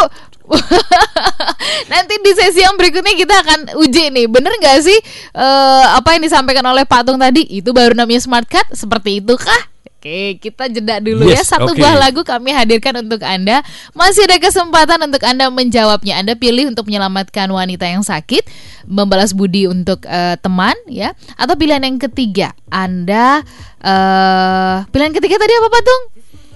nanti 1.92 2.14
di 2.20 2.32
sesi 2.32 2.64
yang 2.64 2.74
berikutnya 2.74 3.14
kita 3.14 3.34
akan 3.44 3.58
uji 3.76 4.08
nih, 4.08 4.26
bener 4.28 4.52
nggak 4.56 4.78
sih 4.80 4.98
eh, 5.34 5.84
apa 5.92 6.16
yang 6.16 6.22
disampaikan 6.24 6.64
oleh 6.64 6.84
Pak 6.84 7.04
Tung 7.04 7.20
tadi? 7.20 7.44
Itu 7.48 7.72
baru 7.72 7.92
namanya 7.92 8.20
smart 8.20 8.48
cut, 8.48 8.64
seperti 8.72 9.20
itu 9.20 9.36
kah? 9.36 9.62
Oke, 9.98 10.38
kita 10.38 10.70
jeda 10.70 11.02
dulu 11.02 11.26
ya. 11.26 11.42
Yes, 11.42 11.50
Satu 11.50 11.74
oke. 11.74 11.82
buah 11.82 11.98
lagu 11.98 12.22
kami 12.22 12.54
hadirkan 12.54 13.02
untuk 13.02 13.18
Anda. 13.26 13.66
Masih 13.98 14.30
ada 14.30 14.38
kesempatan 14.38 15.02
untuk 15.02 15.18
Anda 15.26 15.50
menjawabnya. 15.50 16.22
Anda 16.22 16.38
pilih 16.38 16.70
untuk 16.70 16.86
menyelamatkan 16.86 17.50
wanita 17.50 17.82
yang 17.82 18.06
sakit, 18.06 18.46
membalas 18.86 19.34
budi 19.34 19.66
untuk 19.66 20.06
eh, 20.06 20.38
teman, 20.38 20.78
ya, 20.86 21.18
atau 21.34 21.58
pilihan 21.58 21.82
yang 21.82 21.98
ketiga, 21.98 22.54
Anda 22.70 23.42
eh 23.82 24.86
pilihan 24.86 25.10
ketiga 25.18 25.34
tadi 25.34 25.52
apa, 25.58 25.66
Pak 25.66 25.82
Tung? 25.82 26.02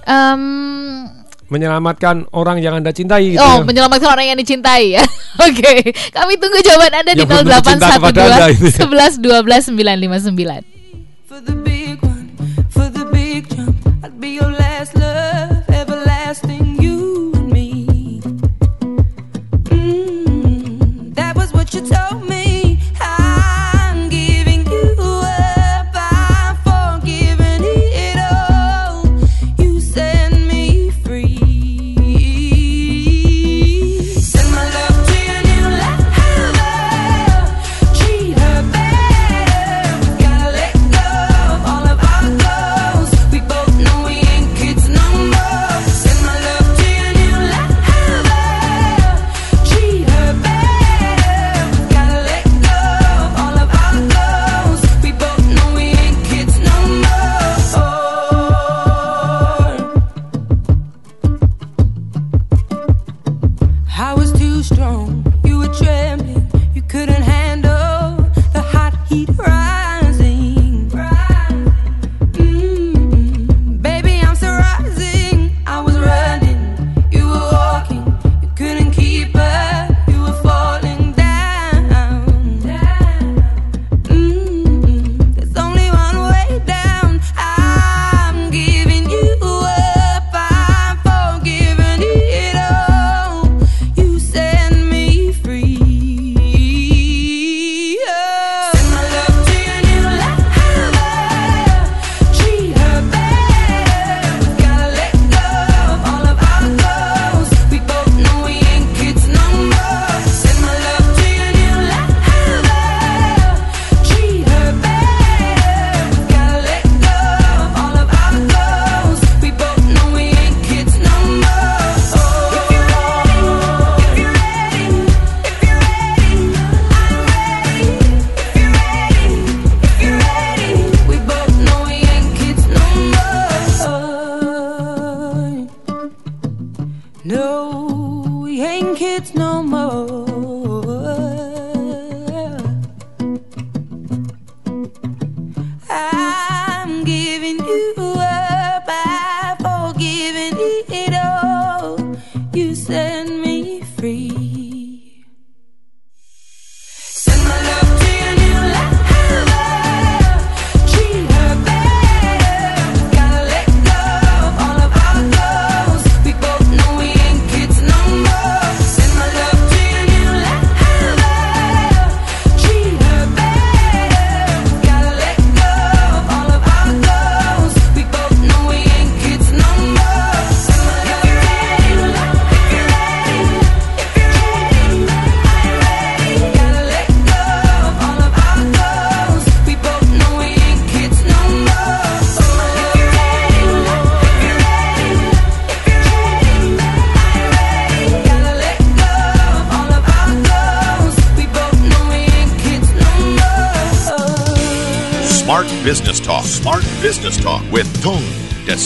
Em, 0.06 0.42
menyelamatkan 1.50 2.30
orang 2.30 2.62
yang 2.62 2.78
anda 2.78 2.94
cintai. 2.94 3.34
Gitu. 3.34 3.42
Oh, 3.42 3.66
menyelamatkan 3.66 4.06
orang 4.06 4.30
yang 4.30 4.38
dicintai 4.38 5.02
ya. 5.02 5.04
Oke, 5.50 5.90
kami 6.14 6.38
tunggu 6.38 6.62
jawaban 6.62 6.94
Anda 6.94 7.10
di 7.18 7.26
Anda, 7.26 7.58
itu. 7.58 8.70
0812 8.70 9.18
11 9.18 9.18
12 9.18 9.74
959. 10.30 11.81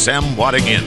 Desem 0.06 0.22
Wadingin. 0.38 0.86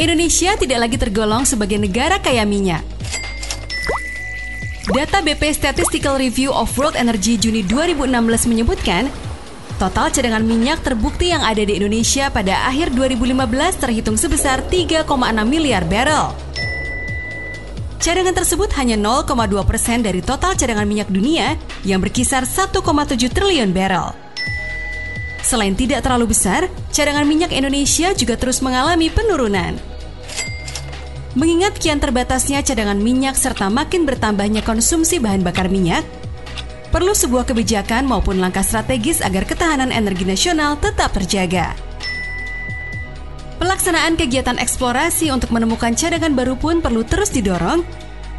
Indonesia 0.00 0.56
tidak 0.56 0.78
lagi 0.80 0.96
tergolong 0.96 1.44
sebagai 1.44 1.76
negara 1.76 2.16
kaya 2.16 2.48
minyak. 2.48 2.80
Data 4.88 5.20
BP 5.20 5.52
Statistical 5.52 6.16
Review 6.16 6.48
of 6.48 6.72
World 6.80 6.96
Energy 6.96 7.36
Juni 7.36 7.60
2016 7.60 8.48
menyebutkan, 8.48 9.12
total 9.76 10.08
cadangan 10.08 10.40
minyak 10.40 10.80
terbukti 10.80 11.28
yang 11.28 11.44
ada 11.44 11.60
di 11.60 11.76
Indonesia 11.76 12.32
pada 12.32 12.64
akhir 12.64 12.96
2015 12.96 13.36
terhitung 13.84 14.16
sebesar 14.16 14.64
3,6 14.64 15.04
miliar 15.44 15.84
barrel. 15.84 16.45
Cadangan 18.06 18.38
tersebut 18.38 18.70
hanya 18.78 18.94
0,2 18.94 19.66
persen 19.66 19.98
dari 19.98 20.22
total 20.22 20.54
cadangan 20.54 20.86
minyak 20.86 21.10
dunia 21.10 21.58
yang 21.82 21.98
berkisar 21.98 22.46
1,7 22.46 22.78
triliun 23.34 23.74
barrel. 23.74 24.14
Selain 25.42 25.74
tidak 25.74 26.06
terlalu 26.06 26.30
besar, 26.30 26.70
cadangan 26.94 27.26
minyak 27.26 27.50
Indonesia 27.50 28.14
juga 28.14 28.38
terus 28.38 28.62
mengalami 28.62 29.10
penurunan. 29.10 29.74
Mengingat 31.34 31.82
kian 31.82 31.98
terbatasnya 31.98 32.62
cadangan 32.62 32.94
minyak 32.94 33.34
serta 33.34 33.66
makin 33.74 34.06
bertambahnya 34.06 34.62
konsumsi 34.62 35.18
bahan 35.18 35.42
bakar 35.42 35.66
minyak, 35.66 36.06
perlu 36.94 37.10
sebuah 37.10 37.42
kebijakan 37.42 38.06
maupun 38.06 38.38
langkah 38.38 38.62
strategis 38.62 39.18
agar 39.18 39.42
ketahanan 39.42 39.90
energi 39.90 40.22
nasional 40.22 40.78
tetap 40.78 41.10
terjaga. 41.10 41.74
Pelaksanaan 43.66 44.14
kegiatan 44.14 44.62
eksplorasi 44.62 45.34
untuk 45.34 45.50
menemukan 45.50 45.90
cadangan 45.90 46.38
baru 46.38 46.54
pun 46.54 46.78
perlu 46.78 47.02
terus 47.02 47.34
didorong 47.34 47.82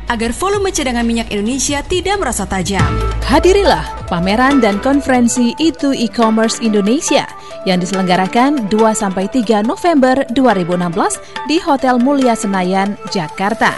agar 0.07 0.31
volume 0.31 0.71
cadangan 0.71 1.03
minyak 1.03 1.27
Indonesia 1.35 1.83
tidak 1.83 2.23
merasa 2.23 2.47
tajam. 2.47 2.87
Hadirilah 3.27 4.07
pameran 4.07 4.63
dan 4.63 4.79
konferensi 4.79 5.51
itu 5.59 5.91
e-commerce 5.91 6.63
Indonesia 6.63 7.27
yang 7.67 7.83
diselenggarakan 7.83 8.71
2-3 8.71 9.67
November 9.67 10.23
2016 10.31 11.19
di 11.51 11.59
Hotel 11.59 11.99
Mulia 11.99 12.31
Senayan, 12.31 12.95
Jakarta. 13.11 13.75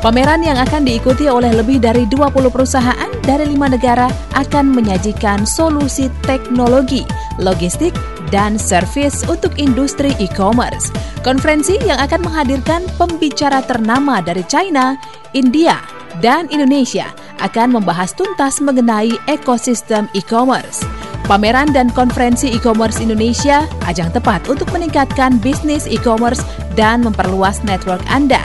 Pameran 0.00 0.40
yang 0.40 0.56
akan 0.56 0.88
diikuti 0.88 1.28
oleh 1.28 1.52
lebih 1.52 1.84
dari 1.84 2.08
20 2.08 2.48
perusahaan 2.48 3.12
dari 3.28 3.44
lima 3.44 3.68
negara 3.68 4.08
akan 4.32 4.72
menyajikan 4.72 5.44
solusi 5.44 6.08
teknologi, 6.24 7.04
logistik, 7.36 7.92
dan 8.32 8.56
servis 8.56 9.22
untuk 9.28 9.52
industri 9.60 10.16
e-commerce. 10.16 10.88
Konferensi 11.20 11.76
yang 11.84 12.00
akan 12.00 12.24
menghadirkan 12.24 12.88
pembicara 12.96 13.60
ternama 13.62 14.24
dari 14.24 14.42
China, 14.48 14.96
India, 15.36 15.78
dan 16.24 16.48
Indonesia 16.48 17.12
akan 17.44 17.76
membahas 17.78 18.16
tuntas 18.16 18.58
mengenai 18.58 19.12
ekosistem 19.28 20.08
e-commerce. 20.16 20.82
Pameran 21.30 21.70
dan 21.70 21.86
konferensi 21.94 22.50
e-commerce 22.50 22.98
Indonesia 22.98 23.62
ajang 23.86 24.10
tepat 24.10 24.42
untuk 24.50 24.66
meningkatkan 24.74 25.38
bisnis 25.38 25.86
e-commerce 25.86 26.42
dan 26.74 27.06
memperluas 27.06 27.62
network 27.62 28.02
Anda. 28.10 28.42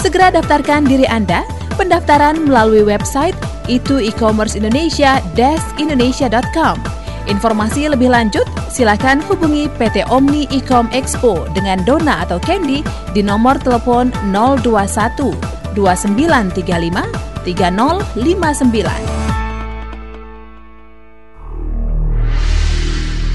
Segera 0.00 0.34
daftarkan 0.34 0.88
diri 0.88 1.06
Anda. 1.06 1.46
Pendaftaran 1.76 2.48
melalui 2.48 2.80
website 2.80 3.36
itu 3.68 4.00
e-commerce 4.00 4.56
Indonesia 4.56 5.20
indonesia.com. 5.76 6.95
Informasi 7.26 7.90
lebih 7.90 8.06
lanjut, 8.14 8.46
silakan 8.70 9.18
hubungi 9.26 9.66
PT 9.74 10.06
Omni 10.06 10.46
Ecom 10.54 10.86
Expo 10.94 11.42
dengan 11.58 11.82
Dona 11.82 12.22
atau 12.22 12.38
Candy 12.38 12.86
di 13.10 13.22
nomor 13.22 13.58
telepon 13.58 14.14
021 14.30 15.34
2935 15.74 16.62
3059. 17.42 19.26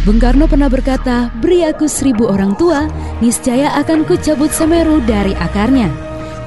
Bung 0.02 0.18
Karno 0.18 0.50
pernah 0.50 0.66
berkata, 0.66 1.30
beri 1.44 1.62
aku 1.62 1.86
seribu 1.86 2.26
orang 2.26 2.58
tua, 2.58 2.90
niscaya 3.22 3.70
akan 3.78 4.02
kucabut 4.08 4.50
semeru 4.50 4.98
dari 5.06 5.38
akarnya. 5.38 5.94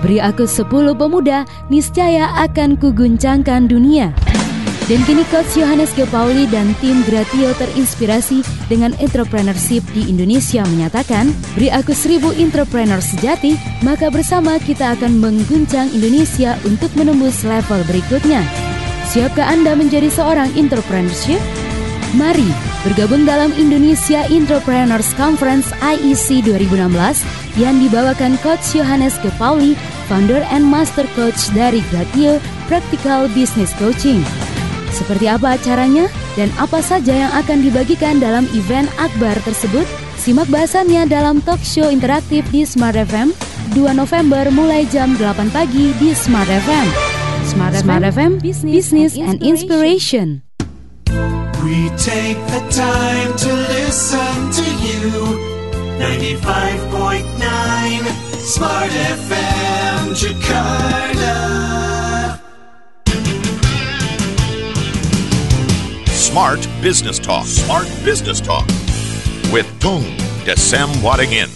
Beri 0.02 0.18
aku 0.18 0.42
sepuluh 0.42 0.90
pemuda, 0.90 1.46
niscaya 1.70 2.34
akan 2.40 2.74
kuguncangkan 2.74 3.70
dunia. 3.70 4.10
Dan 4.84 5.00
kini 5.08 5.24
Coach 5.32 5.56
Yohanes 5.56 5.96
G. 5.96 6.04
Pauli 6.12 6.44
dan 6.44 6.76
tim 6.76 7.00
Gratio 7.08 7.56
terinspirasi 7.56 8.44
dengan 8.68 8.92
entrepreneurship 9.00 9.80
di 9.96 10.12
Indonesia 10.12 10.60
menyatakan, 10.68 11.32
beri 11.56 11.72
aku 11.72 11.96
seribu 11.96 12.36
entrepreneur 12.36 13.00
sejati, 13.00 13.56
maka 13.80 14.12
bersama 14.12 14.60
kita 14.60 14.92
akan 14.92 15.24
mengguncang 15.24 15.88
Indonesia 15.88 16.60
untuk 16.68 16.92
menembus 17.00 17.48
level 17.48 17.80
berikutnya. 17.88 18.44
Siapkah 19.08 19.48
Anda 19.48 19.72
menjadi 19.72 20.12
seorang 20.12 20.52
entrepreneurship? 20.52 21.40
Mari 22.20 22.52
bergabung 22.84 23.24
dalam 23.24 23.56
Indonesia 23.56 24.28
Entrepreneurs 24.28 25.16
Conference 25.16 25.72
IEC 25.80 26.44
2016 26.44 27.24
yang 27.56 27.80
dibawakan 27.80 28.36
Coach 28.44 28.76
Yohanes 28.76 29.16
G. 29.24 29.32
Pauli, 29.40 29.80
founder 30.12 30.44
and 30.52 30.68
master 30.68 31.08
coach 31.16 31.48
dari 31.56 31.80
Gratio 31.88 32.36
Practical 32.68 33.32
Business 33.32 33.72
Coaching. 33.80 34.20
Seperti 34.94 35.26
apa 35.26 35.58
acaranya 35.58 36.06
dan 36.38 36.54
apa 36.54 36.78
saja 36.78 37.10
yang 37.10 37.32
akan 37.34 37.66
dibagikan 37.66 38.22
dalam 38.22 38.46
event 38.54 38.86
akbar 39.02 39.34
tersebut? 39.42 39.82
Simak 40.14 40.46
bahasannya 40.48 41.10
dalam 41.10 41.42
talk 41.42 41.58
show 41.66 41.90
interaktif 41.90 42.46
di 42.54 42.62
Smart 42.62 42.94
FM 42.94 43.34
2 43.74 43.90
November 43.90 44.46
mulai 44.54 44.86
jam 44.86 45.18
8 45.18 45.50
pagi 45.50 45.90
di 45.98 46.14
Smart 46.14 46.46
FM. 46.46 46.86
Smart, 47.44 47.74
Smart 47.76 48.06
FM, 48.06 48.40
Business, 48.40 49.18
and 49.18 49.42
Inspiration. 49.42 50.40
We 51.60 51.90
take 51.98 52.38
the 52.48 52.62
time 52.72 53.36
to 53.36 53.50
listen 53.74 54.48
to 54.54 54.66
you. 54.80 55.10
95.9 55.98 57.26
Smart 58.40 58.92
FM 58.94 60.14
Jakarta. 60.14 61.93
Smart 66.34 66.66
Business 66.82 67.22
Talk. 67.22 67.46
Smart 67.46 67.86
Business 68.02 68.42
Talk 68.42 68.66
with 69.54 69.70
Tung 69.78 70.02
Desem 70.42 70.90
Wadingin. 70.98 71.46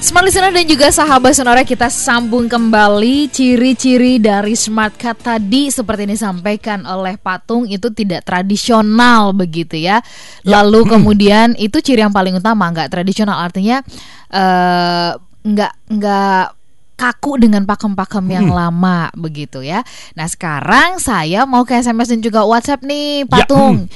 Smart 0.00 0.24
listener 0.24 0.56
dan 0.56 0.64
juga 0.64 0.88
sahabat 0.88 1.36
sonora 1.36 1.60
kita 1.60 1.92
sambung 1.92 2.48
kembali 2.48 3.28
ciri-ciri 3.28 4.16
dari 4.16 4.56
smart 4.56 4.96
cut 4.96 5.20
tadi 5.20 5.68
seperti 5.68 6.08
ini 6.08 6.16
disampaikan 6.16 6.88
oleh 6.88 7.20
Patung 7.20 7.68
itu 7.68 7.92
tidak 7.92 8.24
tradisional 8.24 9.36
begitu 9.36 9.76
ya. 9.76 10.00
Lalu 10.48 10.96
kemudian 10.96 11.52
itu 11.60 11.76
ciri 11.84 12.00
yang 12.00 12.16
paling 12.16 12.40
utama 12.40 12.72
nggak 12.72 12.88
tradisional 12.88 13.36
artinya 13.36 13.84
eh, 14.32 15.12
nggak 15.44 15.72
nggak 15.92 16.59
kaku 17.00 17.40
dengan 17.40 17.64
pakem-pakem 17.64 18.28
yang 18.28 18.52
lama 18.52 19.08
begitu 19.16 19.64
ya. 19.64 19.80
Nah 20.12 20.28
sekarang 20.28 21.00
saya 21.00 21.48
mau 21.48 21.64
ke 21.64 21.80
SMS 21.80 22.12
dan 22.12 22.20
juga 22.20 22.44
WhatsApp 22.44 22.84
nih 22.84 23.24
Patung. 23.24 23.88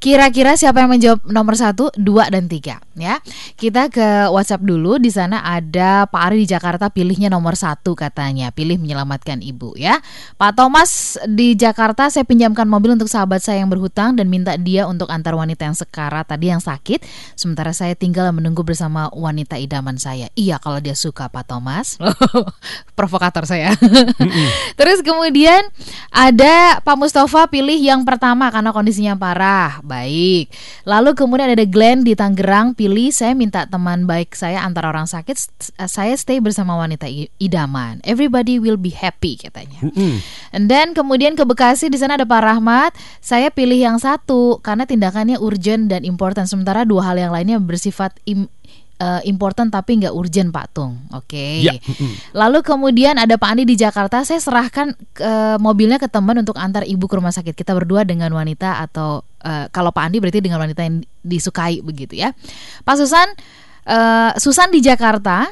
Kira-kira 0.00 0.56
siapa 0.56 0.80
yang 0.80 0.96
menjawab 0.96 1.28
nomor 1.28 1.60
satu, 1.60 1.92
dua, 1.92 2.32
dan 2.32 2.48
tiga 2.48 2.80
ya? 2.96 3.20
Kita 3.60 3.92
ke 3.92 4.32
WhatsApp 4.32 4.64
dulu. 4.64 4.96
Di 4.96 5.12
sana 5.12 5.44
ada 5.44 6.08
Pak 6.08 6.20
Ari 6.24 6.44
di 6.44 6.48
Jakarta 6.48 6.88
pilihnya 6.88 7.28
nomor 7.28 7.52
satu 7.52 7.92
katanya, 7.92 8.48
pilih 8.48 8.80
menyelamatkan 8.80 9.44
ibu 9.44 9.76
ya. 9.76 10.00
Pak 10.40 10.56
Thomas 10.56 11.20
di 11.28 11.52
Jakarta 11.52 12.08
saya 12.08 12.24
pinjamkan 12.24 12.64
mobil 12.64 12.96
untuk 12.96 13.12
sahabat 13.12 13.44
saya 13.44 13.60
yang 13.60 13.68
berhutang 13.68 14.16
dan 14.16 14.32
minta 14.32 14.56
dia 14.56 14.88
untuk 14.88 15.12
antar 15.12 15.36
wanita 15.36 15.68
yang 15.68 15.76
sekarat 15.76 16.24
tadi 16.24 16.48
yang 16.48 16.64
sakit. 16.64 17.04
Sementara 17.36 17.76
saya 17.76 17.92
tinggal 17.92 18.32
menunggu 18.32 18.64
bersama 18.64 19.12
wanita 19.12 19.60
idaman 19.60 20.00
saya. 20.00 20.32
Iya 20.32 20.56
kalau 20.64 20.80
dia 20.80 20.96
suka 20.96 21.28
Pak 21.28 21.44
Thomas. 21.44 22.00
Provokator 22.96 23.44
saya. 23.44 23.76
Terus 24.80 25.04
kemudian 25.04 25.60
ada 26.08 26.80
Pak 26.80 26.96
Mustafa 26.96 27.52
pilih 27.52 27.76
yang 27.76 28.08
pertama 28.08 28.48
karena 28.48 28.72
kondisinya 28.72 29.12
parah. 29.12 29.84
Baik. 29.90 30.54
Lalu 30.86 31.18
kemudian 31.18 31.50
ada 31.50 31.66
Glenn 31.66 32.06
di 32.06 32.14
Tangerang 32.14 32.78
pilih 32.78 33.10
saya 33.10 33.34
minta 33.34 33.66
teman 33.66 34.06
baik 34.06 34.38
saya 34.38 34.62
antara 34.62 34.86
orang 34.86 35.10
sakit 35.10 35.34
s- 35.34 35.50
saya 35.90 36.14
stay 36.14 36.38
bersama 36.38 36.78
wanita 36.78 37.10
idaman. 37.42 37.98
Everybody 38.06 38.62
will 38.62 38.78
be 38.78 38.94
happy 38.94 39.34
katanya. 39.34 39.82
And 40.54 40.70
then 40.70 40.94
kemudian 40.94 41.34
ke 41.34 41.42
Bekasi 41.42 41.90
di 41.90 41.98
sana 41.98 42.14
ada 42.14 42.22
Pak 42.22 42.38
Rahmat. 42.38 42.94
Saya 43.18 43.50
pilih 43.50 43.76
yang 43.76 43.98
satu 43.98 44.62
karena 44.62 44.86
tindakannya 44.86 45.42
urgent 45.42 45.90
dan 45.90 46.06
important. 46.06 46.46
Sementara 46.46 46.86
dua 46.86 47.10
hal 47.10 47.18
yang 47.18 47.34
lainnya 47.34 47.58
bersifat 47.58 48.14
im- 48.24 48.46
eh, 49.00 49.20
important 49.24 49.72
tapi 49.72 50.04
nggak 50.04 50.12
urgent 50.12 50.52
Pak 50.52 50.66
Tung. 50.76 51.00
Oke. 51.16 51.64
Ya, 51.64 51.74
mm-mm. 51.80 52.36
Lalu 52.36 52.60
kemudian 52.60 53.16
ada 53.16 53.40
Pak 53.40 53.48
Andi 53.56 53.64
di 53.64 53.76
Jakarta. 53.80 54.20
Saya 54.22 54.38
serahkan 54.38 54.92
ke 55.16 55.56
mobilnya 55.56 55.96
ke 55.96 56.06
teman 56.06 56.36
untuk 56.36 56.60
antar 56.60 56.84
ibu 56.84 57.08
ke 57.08 57.16
rumah 57.16 57.32
sakit. 57.32 57.56
Kita 57.56 57.72
berdua 57.72 58.04
dengan 58.04 58.28
wanita 58.36 58.84
atau 58.84 59.24
eh, 59.40 59.66
kalau 59.72 59.90
Pak 59.90 60.04
Andi 60.04 60.20
berarti 60.20 60.44
dengan 60.44 60.60
wanita 60.60 60.84
yang 60.84 61.00
disukai 61.24 61.80
begitu 61.80 62.20
ya. 62.20 62.36
Pak 62.84 62.96
Susan, 63.00 63.28
eh, 63.88 64.30
Susan 64.36 64.68
di 64.68 64.84
Jakarta. 64.84 65.48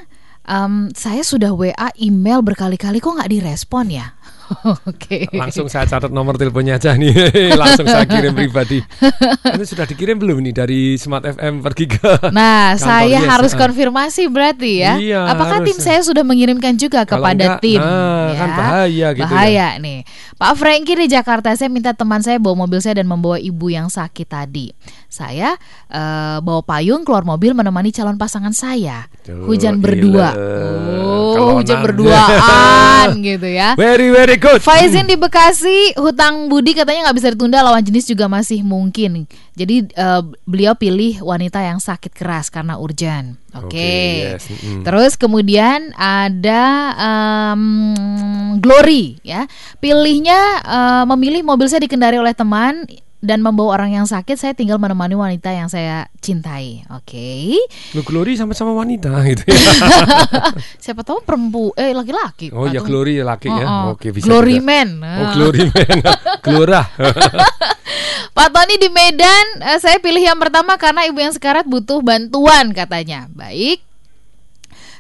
Em, 0.49 0.89
saya 0.97 1.21
sudah 1.21 1.53
WA, 1.53 1.93
email 2.01 2.41
berkali-kali 2.41 3.05
kok 3.05 3.21
nggak 3.21 3.29
direspon 3.29 3.93
ya? 3.93 4.17
Oke. 4.89 5.29
Langsung 5.31 5.67
saya 5.67 5.85
catat 5.85 6.09
nomor 6.09 6.35
teleponnya 6.35 6.77
aja 6.77 6.95
nih. 6.95 7.13
Langsung 7.61 7.85
saya 7.85 8.05
kirim 8.05 8.33
pribadi. 8.33 8.81
Ini 9.55 9.65
sudah 9.65 9.85
dikirim 9.85 10.17
belum 10.17 10.41
nih 10.41 10.55
dari 10.55 10.81
Smart 10.95 11.25
FM 11.25 11.61
pergi 11.61 11.85
ke 11.87 12.31
Nah, 12.31 12.75
saya 12.75 13.21
Yes? 13.21 13.27
harus 13.27 13.53
Ah. 13.53 13.59
konfirmasi 13.61 14.23
berarti 14.29 14.73
ya. 14.81 14.93
Iya, 14.97 15.21
Apakah 15.27 15.61
harus. 15.61 15.69
tim 15.69 15.79
saya 15.79 16.01
sudah 16.01 16.23
mengirimkan 16.23 16.75
juga 16.75 17.03
Kalau 17.03 17.21
kepada 17.21 17.45
enggak, 17.57 17.61
tim? 17.61 17.81
nah, 17.81 18.29
ya. 18.29 18.37
kan 18.37 18.49
bahaya 18.51 19.09
gitu 19.13 19.25
Bahaya 19.27 19.69
nih. 19.77 19.99
Pak 20.35 20.53
Franky 20.55 20.93
di 20.95 21.07
Jakarta, 21.09 21.51
saya 21.53 21.69
minta 21.69 21.91
teman 21.91 22.21
saya 22.21 22.39
bawa 22.39 22.65
mobil 22.65 22.79
saya 22.79 22.99
dan 22.99 23.07
membawa 23.07 23.37
ibu 23.37 23.67
yang 23.67 23.89
sakit 23.89 24.27
tadi. 24.27 24.71
Saya 25.09 25.57
eh, 25.89 26.37
bawa 26.39 26.61
payung 26.63 27.03
keluar 27.03 27.25
mobil 27.25 27.53
menemani 27.53 27.91
calon 27.91 28.15
pasangan 28.15 28.53
saya. 28.53 29.09
Tuh, 29.23 29.49
hujan 29.49 29.79
gila. 29.79 29.83
berdua. 29.83 30.29
Oh, 30.31 31.08
Kelonan. 31.39 31.57
hujan 31.63 31.79
berduaan 31.87 33.07
gitu 33.31 33.49
ya. 33.49 33.69
Very 33.79 34.11
very 34.11 34.37
good. 34.37 34.61
Faizin 34.61 35.07
di 35.07 35.15
Bekasi, 35.15 35.95
hutang 35.97 36.51
budi 36.51 36.75
katanya 36.75 37.09
nggak 37.09 37.17
bisa 37.17 37.29
ditunda, 37.33 37.63
lawan 37.63 37.83
jenis 37.83 38.11
juga 38.11 38.27
masih 38.27 38.67
mungkin. 38.67 39.25
Jadi 39.59 39.91
eh, 39.91 40.23
beliau 40.47 40.75
pilih 40.79 41.19
wanita 41.23 41.59
yang 41.63 41.83
sakit 41.83 42.15
keras 42.15 42.51
karena 42.51 42.79
urgent. 42.79 43.39
Oke. 43.57 43.67
Oke, 43.69 43.99
yes, 44.37 44.45
mm-mm. 44.53 44.85
Terus 44.85 45.17
kemudian 45.17 45.91
ada 45.97 46.95
em, 46.95 47.65
Glory 48.61 49.19
ya. 49.23 49.47
Pilihnya 49.79 50.39
eh, 50.63 51.05
memilih 51.09 51.43
mobil 51.43 51.67
saya 51.67 51.83
dikendari 51.83 52.19
oleh 52.19 52.35
teman 52.35 52.87
dan 53.19 53.43
membawa 53.43 53.75
orang 53.75 53.91
yang 53.93 54.07
sakit, 54.07 54.39
saya 54.39 54.55
tinggal 54.55 54.79
menemani 54.79 55.19
wanita 55.19 55.51
yang 55.51 55.67
saya 55.67 56.07
cintai. 56.19 56.87
Oke. 56.95 57.59
Lu 57.91 58.07
Glory 58.07 58.39
sama-sama 58.39 58.71
wanita 58.71 59.11
gitu 59.31 59.43
ya. 59.43 59.59
Siapa 60.85 61.03
tahu 61.03 61.19
perempu 61.23 61.75
eh 61.75 61.91
laki-laki. 61.91 62.55
Oh 62.55 62.65
ya 62.65 62.79
Atau- 62.79 62.87
Glory 62.87 63.19
laki 63.19 63.51
ya. 63.51 63.67
Oh, 63.67 63.67
oh. 63.67 63.85
Oke 63.99 64.15
bisa. 64.15 64.31
Glory 64.31 64.63
juga. 64.63 64.71
man. 64.71 64.89
Oh 65.03 65.27
Glory 65.35 65.67
man. 65.67 65.99
Glora. 66.47 66.83
Pak 68.31 68.49
Tony 68.55 68.79
di 68.79 68.87
Medan, 68.87 69.47
eh, 69.67 69.79
saya 69.83 69.99
pilih 69.99 70.23
yang 70.23 70.39
pertama 70.39 70.79
karena 70.79 71.03
ibu 71.03 71.19
yang 71.19 71.35
sekarat 71.35 71.67
butuh 71.67 71.99
bantuan 71.99 72.71
katanya. 72.71 73.27
Baik. 73.35 73.83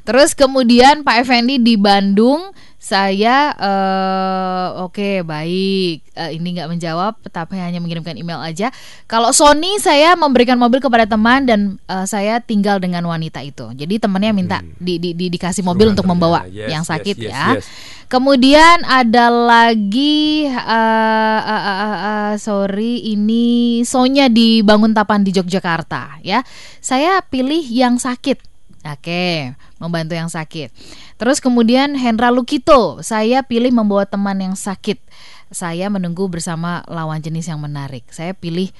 Terus 0.02 0.34
kemudian 0.34 1.06
Pak 1.06 1.22
Effendi 1.22 1.62
di 1.62 1.78
Bandung, 1.78 2.50
saya 2.88 3.52
eh, 3.52 4.66
oke 4.80 5.20
baik. 5.20 6.08
Eh, 6.16 6.30
ini 6.34 6.56
nggak 6.56 6.72
menjawab, 6.72 7.20
tapi 7.28 7.60
hanya 7.60 7.78
mengirimkan 7.78 8.16
email 8.16 8.40
aja. 8.40 8.72
Kalau 9.04 9.30
Sony, 9.30 9.76
saya 9.78 10.16
memberikan 10.16 10.56
mobil 10.56 10.80
kepada 10.80 11.04
teman 11.04 11.44
dan 11.44 11.60
eh, 11.84 12.06
saya 12.08 12.40
tinggal 12.40 12.80
dengan 12.80 13.04
wanita 13.04 13.44
itu. 13.44 13.68
Jadi 13.76 14.00
temannya 14.00 14.32
minta 14.32 14.58
di, 14.80 14.96
di- 14.96 15.12
di- 15.12 15.28
dikasih 15.28 15.60
mobil 15.60 15.92
untuk 15.92 16.08
membawa 16.08 16.40
Hmm. 16.40 16.54
Yes, 16.54 16.70
yang 16.70 16.84
yes, 16.86 16.90
sakit 16.90 17.16
yes, 17.18 17.28
ya. 17.28 17.44
yes. 17.60 17.66
Kemudian 18.08 18.88
ada 18.88 19.28
lagi 19.28 20.48
eh, 20.48 21.40
eh, 21.44 21.62
eh, 21.68 21.78
eh, 21.84 21.96
eh, 22.00 22.32
sorry 22.40 23.12
ini 23.12 23.46
Sonya 23.84 24.32
di 24.32 24.64
Banguntapan 24.64 25.20
di 25.20 25.30
Yogyakarta 25.30 26.24
ya. 26.24 26.40
Saya 26.80 27.20
pilih 27.20 27.60
yang 27.68 28.00
sakit. 28.00 28.57
Oke, 28.86 29.58
membantu 29.82 30.14
yang 30.14 30.30
sakit. 30.30 30.70
Terus 31.18 31.42
kemudian 31.42 31.98
Hendra 31.98 32.30
Lukito, 32.30 33.02
saya 33.02 33.42
pilih 33.42 33.74
membawa 33.74 34.06
teman 34.06 34.38
yang 34.38 34.54
sakit. 34.54 35.02
Saya 35.50 35.90
menunggu 35.90 36.30
bersama 36.30 36.86
lawan 36.86 37.18
jenis 37.18 37.50
yang 37.50 37.58
menarik. 37.58 38.06
Saya 38.14 38.38
pilih 38.38 38.70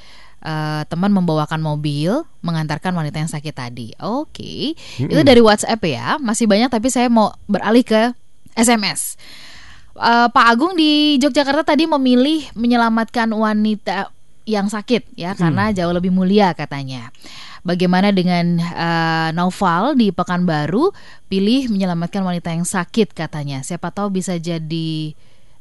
eh, 0.45 0.83
teman 0.87 1.11
membawakan 1.11 1.59
mobil, 1.59 2.23
mengantarkan 2.47 2.95
wanita 2.95 3.19
yang 3.19 3.33
sakit 3.33 3.55
tadi. 3.57 3.91
Oke, 3.99 4.79
itu 5.03 5.23
dari 5.27 5.43
WhatsApp 5.43 5.83
ya. 5.83 6.15
Masih 6.23 6.47
banyak 6.47 6.71
tapi 6.71 6.95
saya 6.95 7.11
mau 7.11 7.35
beralih 7.51 7.83
ke 7.83 8.15
SMS. 8.55 9.19
Eh, 9.99 10.29
Pak 10.31 10.47
Agung 10.47 10.79
di 10.79 11.19
Yogyakarta 11.19 11.75
tadi 11.75 11.91
memilih 11.91 12.47
menyelamatkan 12.55 13.27
wanita 13.35 14.15
yang 14.49 14.73
sakit 14.73 15.13
ya 15.13 15.37
karena 15.37 15.69
jauh 15.77 15.93
lebih 15.93 16.09
mulia 16.09 16.57
katanya. 16.57 17.13
Bagaimana 17.61 18.09
dengan 18.17 18.57
eh, 18.57 19.29
Naufal 19.37 19.93
di 19.93 20.09
Pekanbaru 20.09 20.89
pilih 21.29 21.69
menyelamatkan 21.69 22.25
wanita 22.25 22.57
yang 22.57 22.65
sakit 22.65 23.13
katanya. 23.13 23.61
Siapa 23.61 23.93
tahu 23.93 24.09
bisa 24.17 24.41
jadi 24.41 25.13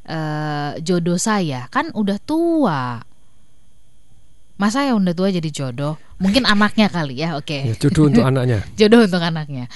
eh, 0.08 0.72
jodoh 0.80 1.20
saya 1.20 1.68
kan 1.68 1.92
udah 1.92 2.16
tua. 2.24 3.04
Masa 4.58 4.88
yang 4.88 5.04
udah 5.04 5.14
tua 5.14 5.30
jadi 5.36 5.52
jodoh? 5.52 6.00
Mungkin 6.24 6.48
anaknya 6.54 6.88
kali 6.88 7.20
ya. 7.20 7.36
Oke. 7.36 7.68
Ya, 7.68 7.76
jodoh 7.76 8.08
untuk 8.08 8.24
anaknya. 8.24 8.64
Jodoh 8.80 9.04
untuk 9.04 9.22
anaknya. 9.22 9.68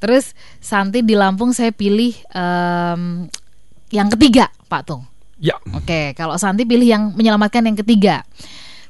Terus 0.00 0.32
Santi 0.62 1.04
di 1.04 1.12
Lampung 1.12 1.52
saya 1.52 1.74
pilih 1.74 2.16
em, 2.32 3.28
yang 3.90 4.08
ketiga, 4.14 4.48
Pak 4.70 4.82
Tung. 4.88 5.04
Ya. 5.40 5.56
Oke, 5.72 6.12
kalau 6.14 6.36
Santi 6.36 6.68
pilih 6.68 6.86
yang 6.86 7.16
menyelamatkan 7.16 7.64
yang 7.64 7.80
ketiga. 7.80 8.22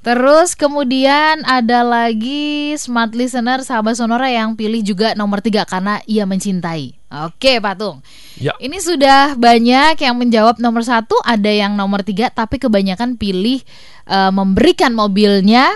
Terus 0.01 0.57
kemudian 0.57 1.45
ada 1.45 1.85
lagi 1.85 2.73
smart 2.81 3.13
listener 3.13 3.61
sahabat 3.61 4.01
Sonora 4.01 4.33
yang 4.33 4.57
pilih 4.57 4.81
juga 4.81 5.13
nomor 5.13 5.45
tiga 5.45 5.69
karena 5.69 6.01
ia 6.09 6.25
mencintai. 6.25 6.97
Oke, 7.29 7.61
Pak 7.61 7.75
Tung. 7.77 8.01
Ya. 8.41 8.57
Ini 8.57 8.81
sudah 8.81 9.37
banyak 9.37 10.01
yang 10.01 10.17
menjawab 10.17 10.57
nomor 10.57 10.89
satu, 10.89 11.21
ada 11.21 11.53
yang 11.53 11.77
nomor 11.77 12.01
tiga, 12.01 12.33
tapi 12.33 12.57
kebanyakan 12.57 13.21
pilih 13.21 13.61
eh, 14.09 14.33
memberikan 14.33 14.97
mobilnya 14.97 15.69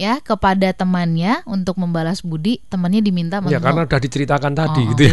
ya 0.00 0.24
kepada 0.24 0.72
temannya 0.72 1.44
untuk 1.44 1.76
membalas 1.76 2.24
budi. 2.24 2.64
Temannya 2.72 3.04
diminta 3.04 3.44
Ya 3.52 3.60
karena 3.60 3.84
udah 3.84 4.00
diceritakan 4.00 4.52
tadi 4.56 4.80
Oh, 4.80 4.96
gitu 4.96 5.12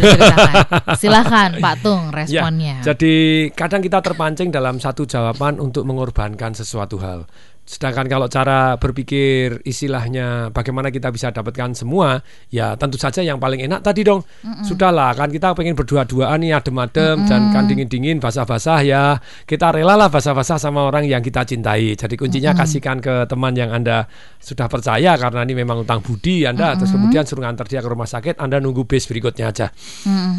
Silahkan 1.00 1.60
Pak 1.60 1.74
Tung 1.84 2.08
responnya. 2.08 2.80
Ya, 2.80 2.96
jadi 2.96 3.14
kadang 3.52 3.84
kita 3.84 4.00
terpancing 4.00 4.48
dalam 4.48 4.80
satu 4.80 5.04
jawaban 5.04 5.60
untuk 5.60 5.84
mengorbankan 5.84 6.56
sesuatu 6.56 6.96
hal. 7.04 7.28
Sedangkan 7.68 8.08
kalau 8.08 8.32
cara 8.32 8.80
berpikir 8.80 9.60
istilahnya 9.60 10.48
bagaimana 10.56 10.88
kita 10.88 11.12
bisa 11.12 11.28
dapatkan 11.28 11.76
semua, 11.76 12.16
ya 12.48 12.72
tentu 12.80 12.96
saja 12.96 13.20
yang 13.20 13.36
paling 13.36 13.60
enak 13.60 13.84
tadi 13.84 14.08
dong. 14.08 14.24
Sudahlah, 14.64 15.12
kan 15.12 15.28
kita 15.28 15.52
pengen 15.52 15.76
berdua-duaan 15.76 16.40
nih 16.40 16.56
adem-adem 16.56 17.28
dan 17.28 17.52
kan 17.52 17.68
dingin-dingin 17.68 18.24
basah-basah 18.24 18.80
ya. 18.88 19.20
Kita 19.44 19.68
rela 19.68 20.00
lah 20.00 20.08
basah-basah 20.08 20.56
sama 20.56 20.88
orang 20.88 21.04
yang 21.04 21.20
kita 21.20 21.44
cintai. 21.44 21.92
Jadi 21.92 22.16
kuncinya 22.16 22.56
kasihkan 22.56 23.04
ke 23.04 23.28
teman 23.28 23.52
yang 23.52 23.68
Anda 23.68 24.08
sudah 24.40 24.64
percaya 24.64 25.20
karena 25.20 25.44
ini 25.44 25.60
memang 25.60 25.84
utang 25.84 26.00
budi 26.00 26.48
Anda 26.48 26.72
terus 26.72 26.96
kemudian 26.96 27.28
suruh 27.28 27.44
nganter 27.44 27.68
dia 27.68 27.84
ke 27.84 27.88
rumah 27.92 28.08
sakit, 28.08 28.40
Anda 28.40 28.64
nunggu 28.64 28.88
bis 28.88 29.04
berikutnya 29.04 29.52
aja. 29.52 29.68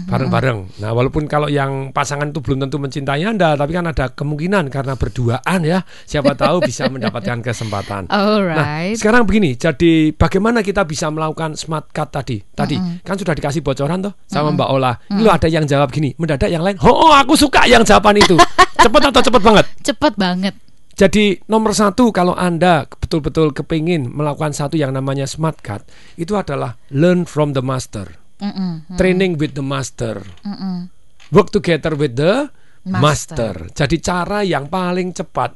Bareng-bareng. 0.10 0.82
Nah, 0.82 0.98
walaupun 0.98 1.30
kalau 1.30 1.46
yang 1.46 1.94
pasangan 1.94 2.34
itu 2.34 2.42
belum 2.42 2.65
tentu 2.65 2.82
mencintai 2.82 3.22
Anda, 3.22 3.54
tapi 3.54 3.78
kan 3.78 3.86
ada 3.86 4.10
kemungkinan 4.18 4.74
karena 4.74 4.98
berduaan 4.98 5.62
ya, 5.62 5.86
siapa 6.10 6.34
tahu 6.34 6.66
bisa 6.66 6.89
mendapatkan 7.20 7.39
kesempatan. 7.43 8.01
Nah, 8.07 8.15
Alright. 8.15 8.95
sekarang 8.95 9.28
begini, 9.28 9.59
jadi 9.59 10.15
bagaimana 10.15 10.63
kita 10.63 10.88
bisa 10.88 11.11
melakukan 11.11 11.59
smart 11.59 11.91
cut 11.91 12.09
tadi? 12.09 12.39
Tadi 12.39 12.76
kan 13.03 13.20
sudah 13.20 13.36
dikasih 13.36 13.59
bocoran 13.59 13.99
tuh 13.99 14.13
sama 14.26 14.55
Mbak 14.55 14.70
Ola. 14.72 14.95
Ini 15.11 15.22
loh 15.22 15.34
ada 15.36 15.47
yang 15.51 15.67
jawab 15.67 15.91
gini, 15.91 16.15
mendadak 16.15 16.47
yang 16.47 16.63
lain. 16.63 16.80
Oh, 16.82 17.11
oh, 17.11 17.13
aku 17.13 17.36
suka 17.36 17.67
yang 17.67 17.84
jawaban 17.84 18.17
itu. 18.17 18.39
cepet 18.84 19.01
atau 19.11 19.22
cepet 19.22 19.41
banget? 19.43 19.65
Cepet 19.84 20.13
banget. 20.15 20.55
Jadi 20.99 21.39
nomor 21.47 21.72
satu 21.72 22.11
kalau 22.11 22.36
Anda 22.36 22.84
betul-betul 22.84 23.55
kepingin 23.55 24.11
melakukan 24.11 24.51
satu 24.51 24.76
yang 24.76 24.91
namanya 24.91 25.24
smart 25.24 25.63
cut, 25.63 25.88
itu 26.20 26.36
adalah 26.36 26.76
learn 26.91 27.24
from 27.24 27.55
the 27.55 27.63
master. 27.63 28.20
Mm-mm. 28.39 28.88
Training 28.99 29.36
with 29.39 29.55
the 29.55 29.63
master. 29.63 30.24
Mm-mm. 30.43 30.91
Work 31.32 31.51
together 31.55 31.95
with 31.95 32.15
the 32.20 32.51
Master. 32.88 33.67
master. 33.67 33.76
Jadi 33.76 33.95
cara 33.99 34.39
yang 34.43 34.72
paling 34.72 35.11
cepat. 35.11 35.55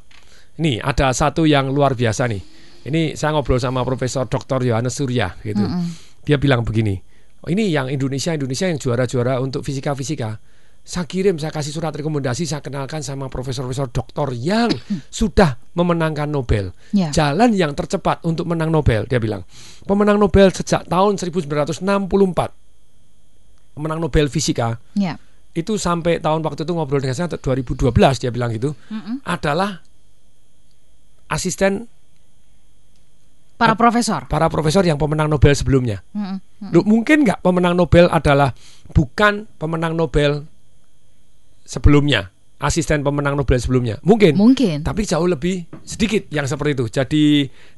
Nih 0.60 0.78
ada 0.78 1.10
satu 1.10 1.42
yang 1.44 1.70
luar 1.70 1.98
biasa 1.98 2.30
nih. 2.30 2.42
Ini 2.84 3.16
saya 3.16 3.32
ngobrol 3.32 3.58
sama 3.58 3.80
Profesor 3.82 4.28
Dr. 4.28 4.60
Yohanes 4.62 4.94
Surya 4.94 5.32
gitu. 5.40 5.64
Dia 6.22 6.36
bilang 6.36 6.62
begini. 6.62 6.94
"Oh, 7.42 7.48
ini 7.48 7.72
yang 7.72 7.88
Indonesia 7.88 8.36
Indonesia 8.36 8.68
yang 8.68 8.76
juara-juara 8.76 9.40
untuk 9.40 9.64
fisika-fisika. 9.64 10.36
Saya 10.84 11.08
kirim, 11.08 11.40
saya 11.40 11.48
kasih 11.48 11.72
surat 11.72 11.96
rekomendasi, 11.96 12.44
saya 12.44 12.60
kenalkan 12.60 13.00
sama 13.00 13.32
profesor-profesor 13.32 13.88
doktor 13.88 14.36
yang 14.36 14.68
sudah 15.08 15.56
memenangkan 15.72 16.28
Nobel. 16.28 16.76
Ya. 16.92 17.08
Jalan 17.08 17.56
yang 17.56 17.72
tercepat 17.72 18.20
untuk 18.20 18.44
menang 18.44 18.68
Nobel, 18.68 19.08
dia 19.08 19.16
bilang. 19.16 19.48
Pemenang 19.88 20.20
Nobel 20.20 20.52
sejak 20.52 20.84
tahun 20.84 21.16
1964. 21.16 22.52
Pemenang 23.72 23.96
Nobel 23.98 24.28
fisika 24.28 24.76
Ya. 24.92 25.16
itu 25.56 25.80
sampai 25.80 26.20
tahun 26.20 26.44
waktu 26.44 26.68
itu 26.68 26.72
ngobrol 26.76 27.00
dengan 27.00 27.16
saya 27.16 27.32
2012 27.32 28.20
dia 28.20 28.28
bilang 28.28 28.52
gitu 28.52 28.76
adalah 29.24 29.80
asisten 31.34 31.90
Para 33.54 33.78
profesor. 33.78 34.26
para 34.26 34.50
profesor 34.50 34.82
yang 34.82 34.98
pemenang 34.98 35.30
Nobel 35.30 35.54
sebelumnya. 35.54 36.02
Mm-mm. 36.10 36.74
Loh, 36.74 36.82
mungkin 36.82 37.22
nggak 37.22 37.38
pemenang 37.38 37.78
Nobel 37.78 38.10
adalah 38.10 38.50
bukan 38.90 39.46
pemenang 39.62 39.94
Nobel 39.94 40.42
sebelumnya, 41.62 42.34
asisten 42.58 43.06
pemenang 43.06 43.38
Nobel 43.38 43.62
sebelumnya? 43.62 44.02
Mungkin. 44.02 44.34
Mungkin. 44.34 44.82
Tapi 44.82 45.06
jauh 45.06 45.30
lebih 45.30 45.70
sedikit 45.86 46.26
yang 46.34 46.50
seperti 46.50 46.82
itu. 46.82 46.84
Jadi 46.90 47.24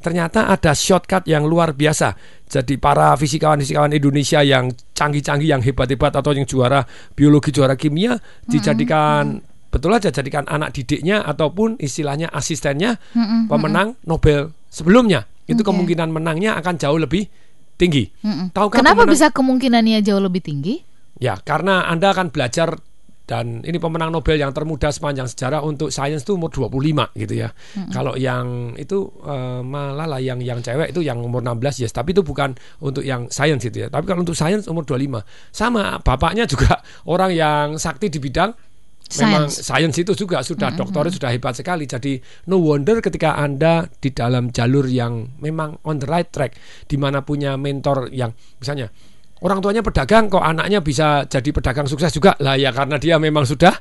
ternyata 0.01 0.49
ada 0.49 0.73
shortcut 0.73 1.29
yang 1.29 1.45
luar 1.45 1.77
biasa. 1.77 2.17
jadi 2.47 2.79
para 2.79 3.11
fisikawan-fisikawan 3.19 3.91
Indonesia 3.91 4.39
yang 4.39 4.71
canggih-canggih 4.95 5.51
yang 5.51 5.61
hebat-hebat 5.67 6.15
atau 6.15 6.31
yang 6.31 6.47
juara 6.47 6.87
biologi 7.13 7.51
juara 7.51 7.75
kimia 7.75 8.23
dijadikan 8.47 9.43
betul 9.77 9.93
aja 9.93 10.09
jadikan 10.09 10.49
anak 10.49 10.73
didiknya 10.73 11.21
ataupun 11.21 11.77
istilahnya 11.77 12.33
asistennya 12.33 12.97
Mm-mm, 13.13 13.47
pemenang 13.47 14.01
Nobel 14.03 14.57
sebelumnya 14.67 15.29
itu 15.45 15.61
Oke. 15.61 15.69
kemungkinan 15.69 16.09
menangnya 16.09 16.57
akan 16.57 16.75
jauh 16.75 16.97
lebih 16.97 17.29
tinggi. 17.77 18.09
Tahukah 18.51 18.81
Kenapa 18.81 19.05
pemenang- 19.05 19.13
bisa 19.13 19.27
kemungkinannya 19.31 20.01
jauh 20.01 20.19
lebih 20.19 20.41
tinggi? 20.41 20.81
Ya, 21.17 21.37
karena 21.37 21.85
Anda 21.87 22.13
akan 22.13 22.29
belajar 22.29 22.81
dan 23.27 23.67
ini 23.67 23.77
pemenang 23.77 24.15
Nobel 24.15 24.39
yang 24.39 24.55
termuda 24.55 24.87
sepanjang 24.89 25.27
sejarah 25.27 25.59
untuk 25.61 25.91
sains 25.91 26.23
itu 26.23 26.39
umur 26.39 26.47
25 26.49 27.11
gitu 27.19 27.35
ya. 27.35 27.51
Kalau 27.91 28.15
yang 28.15 28.77
itu 28.79 29.11
eh, 29.23 29.61
malah 29.61 30.07
lah 30.07 30.23
yang 30.23 30.39
yang 30.39 30.63
cewek 30.63 30.95
itu 30.95 31.03
yang 31.03 31.19
umur 31.19 31.43
16 31.43 31.83
yes, 31.83 31.91
tapi 31.91 32.15
itu 32.15 32.23
bukan 32.23 32.55
untuk 32.79 33.03
yang 33.03 33.27
sains 33.27 33.59
gitu 33.59 33.83
ya. 33.83 33.89
Tapi 33.91 34.07
kalau 34.07 34.23
untuk 34.23 34.39
sains 34.39 34.71
umur 34.71 34.87
25. 34.87 35.27
Sama 35.51 35.99
bapaknya 36.01 36.47
juga 36.47 36.79
orang 37.13 37.35
yang 37.35 37.67
sakti 37.77 38.07
di 38.07 38.23
bidang 38.23 38.55
Memang 39.07 39.47
Sains. 39.47 39.95
itu 39.95 40.13
juga 40.19 40.43
sudah 40.43 40.75
doktornya 40.75 41.15
sudah 41.15 41.31
hebat 41.31 41.55
sekali. 41.55 41.87
Jadi 41.87 42.19
no 42.51 42.59
wonder 42.59 42.99
ketika 42.99 43.39
Anda 43.39 43.87
di 43.87 44.11
dalam 44.11 44.51
jalur 44.51 44.91
yang 44.91 45.39
memang 45.39 45.79
on 45.87 46.03
the 46.03 46.09
right 46.11 46.27
track 46.27 46.59
di 46.91 46.99
mana 46.99 47.23
punya 47.23 47.55
mentor 47.55 48.11
yang 48.11 48.35
misalnya 48.59 48.91
orang 49.47 49.63
tuanya 49.63 49.87
pedagang 49.87 50.27
kok 50.27 50.43
anaknya 50.43 50.83
bisa 50.83 51.23
jadi 51.31 51.51
pedagang 51.55 51.87
sukses 51.87 52.11
juga. 52.11 52.35
Lah 52.43 52.59
ya 52.59 52.75
karena 52.75 52.99
dia 52.99 53.15
memang 53.23 53.47
sudah 53.47 53.79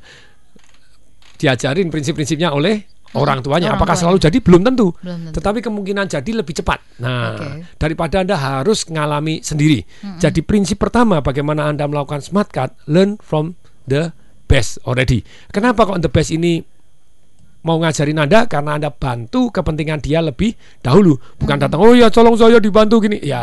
diajarin 1.42 1.90
prinsip-prinsipnya 1.90 2.54
oleh 2.54 2.86
orang 3.18 3.42
tuanya. 3.42 3.74
orang 3.74 3.82
Apakah 3.82 3.98
tuanya. 3.98 4.02
selalu 4.14 4.18
jadi 4.30 4.38
belum 4.46 4.62
tentu. 4.62 4.88
Belum 5.02 5.20
tentu. 5.26 5.36
Tetapi 5.42 5.60
kemungkinan 5.66 6.06
jadi 6.06 6.32
lebih 6.38 6.54
cepat. 6.62 6.80
Nah, 7.02 7.34
Oke. 7.34 7.48
daripada 7.82 8.22
Anda 8.22 8.36
harus 8.38 8.86
ngalami 8.88 9.42
sendiri. 9.42 9.82
Jadi 10.22 10.46
prinsip 10.46 10.78
pertama 10.78 11.20
bagaimana 11.26 11.66
Anda 11.66 11.90
melakukan 11.90 12.22
smart 12.22 12.54
card, 12.54 12.78
learn 12.86 13.18
from 13.20 13.58
the 13.90 14.14
best 14.46 14.80
already. 14.86 15.26
Kenapa 15.50 15.86
kok 15.86 16.00
the 16.02 16.10
best 16.10 16.30
ini 16.32 16.62
mau 17.66 17.82
ngajarin 17.82 18.22
Anda 18.22 18.46
karena 18.46 18.78
Anda 18.78 18.94
bantu 18.94 19.50
kepentingan 19.50 19.98
dia 19.98 20.22
lebih 20.22 20.54
dahulu, 20.86 21.18
bukan 21.42 21.58
datang 21.58 21.82
oh 21.82 21.98
ya 21.98 22.14
tolong 22.14 22.38
saya 22.38 22.62
dibantu 22.62 23.02
gini. 23.02 23.18
Ya. 23.26 23.42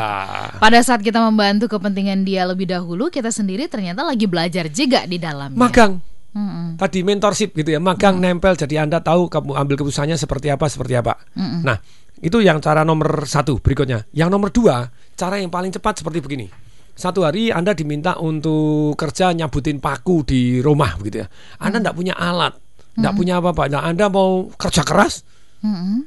Pada 0.63 0.79
saat 0.79 1.03
kita 1.03 1.19
membantu 1.19 1.67
kepentingan 1.67 2.23
dia 2.23 2.47
lebih 2.47 2.71
dahulu, 2.71 3.11
kita 3.11 3.35
sendiri 3.35 3.67
ternyata 3.67 4.07
lagi 4.07 4.31
belajar 4.31 4.71
juga 4.71 5.03
di 5.11 5.19
dalamnya. 5.19 5.59
Magang. 5.59 5.99
Mm-mm. 6.33 6.81
Tadi 6.81 7.05
mentorship 7.05 7.53
gitu 7.53 7.77
ya, 7.77 7.81
magang 7.83 8.17
nempel 8.17 8.57
jadi 8.57 8.87
Anda 8.87 9.03
tahu 9.03 9.29
kamu 9.29 9.53
ambil 9.53 9.75
keputusannya 9.83 10.17
seperti 10.17 10.49
apa 10.49 10.71
seperti 10.71 10.97
apa. 10.97 11.19
Nah, 11.37 11.77
itu 12.23 12.39
yang 12.39 12.63
cara 12.63 12.87
nomor 12.87 13.27
satu 13.27 13.59
berikutnya. 13.59 14.07
Yang 14.15 14.31
nomor 14.31 14.49
dua, 14.55 14.87
cara 15.19 15.43
yang 15.43 15.51
paling 15.51 15.75
cepat 15.75 16.01
seperti 16.01 16.23
begini. 16.23 16.47
Satu 16.93 17.25
hari 17.25 17.49
Anda 17.49 17.73
diminta 17.73 18.21
untuk 18.21 18.95
kerja 19.01 19.33
nyabutin 19.33 19.81
paku 19.81 20.29
di 20.29 20.61
rumah 20.61 21.01
begitu 21.01 21.25
ya. 21.25 21.27
Anda 21.57 21.81
tidak 21.81 21.97
punya 21.97 22.15
alat, 22.15 22.53
tidak 22.95 23.13
punya 23.17 23.41
apa-apa. 23.41 23.65
Nah, 23.73 23.83
Anda 23.89 24.13
mau 24.13 24.53
kerja 24.53 24.85
keras, 24.85 25.25
Mm-mm. 25.65 26.05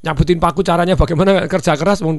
nyabutin 0.00 0.40
paku 0.40 0.64
caranya 0.64 0.96
bagaimana 0.96 1.44
kerja 1.44 1.76
keras, 1.76 2.00
mau 2.00 2.16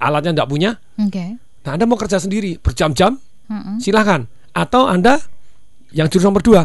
alatnya 0.00 0.32
tidak 0.32 0.48
punya. 0.48 0.70
Oke. 0.96 1.36
Nah, 1.38 1.70
Anda 1.76 1.84
mau 1.84 2.00
kerja 2.00 2.16
sendiri 2.16 2.56
berjam-jam, 2.56 3.20
Mm-mm. 3.52 3.84
silahkan. 3.84 4.24
Atau 4.56 4.88
Anda 4.88 5.20
yang 5.92 6.08
jurus 6.08 6.24
nomor 6.24 6.40
dua, 6.40 6.64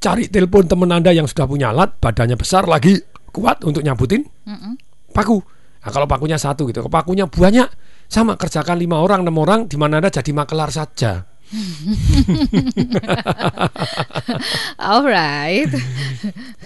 cari 0.00 0.32
telepon 0.32 0.64
teman 0.64 0.88
Anda 0.88 1.12
yang 1.12 1.28
sudah 1.28 1.44
punya 1.44 1.70
alat, 1.70 2.00
badannya 2.00 2.34
besar 2.40 2.64
lagi 2.64 2.96
kuat 3.28 3.60
untuk 3.60 3.84
nyabutin 3.84 4.24
Mm-mm. 4.24 4.72
paku. 5.12 5.36
Nah, 5.84 5.90
kalau 5.92 6.08
pakunya 6.08 6.40
satu 6.40 6.64
gitu, 6.66 6.80
kalau 6.82 6.90
pakunya 6.90 7.28
banyak, 7.28 7.68
sama 8.08 8.40
kerjakan 8.40 8.80
lima 8.80 8.98
orang, 8.98 9.22
enam 9.22 9.36
orang, 9.38 9.68
di 9.68 9.76
mana 9.76 10.00
Anda 10.00 10.08
jadi 10.08 10.32
makelar 10.32 10.72
saja. 10.72 11.28
Alright, 14.76 15.72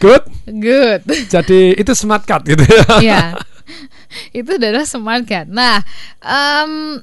Good. 0.03 0.25
good. 0.59 1.03
Jadi 1.31 1.79
itu 1.79 1.93
smart 1.95 2.27
card 2.27 2.47
gitu 2.51 2.67
ya. 2.67 2.87
ya, 2.99 3.23
itu 4.35 4.51
adalah 4.59 4.83
smart 4.83 5.23
card. 5.27 5.51
Nah, 5.51 5.83
em, 6.19 6.99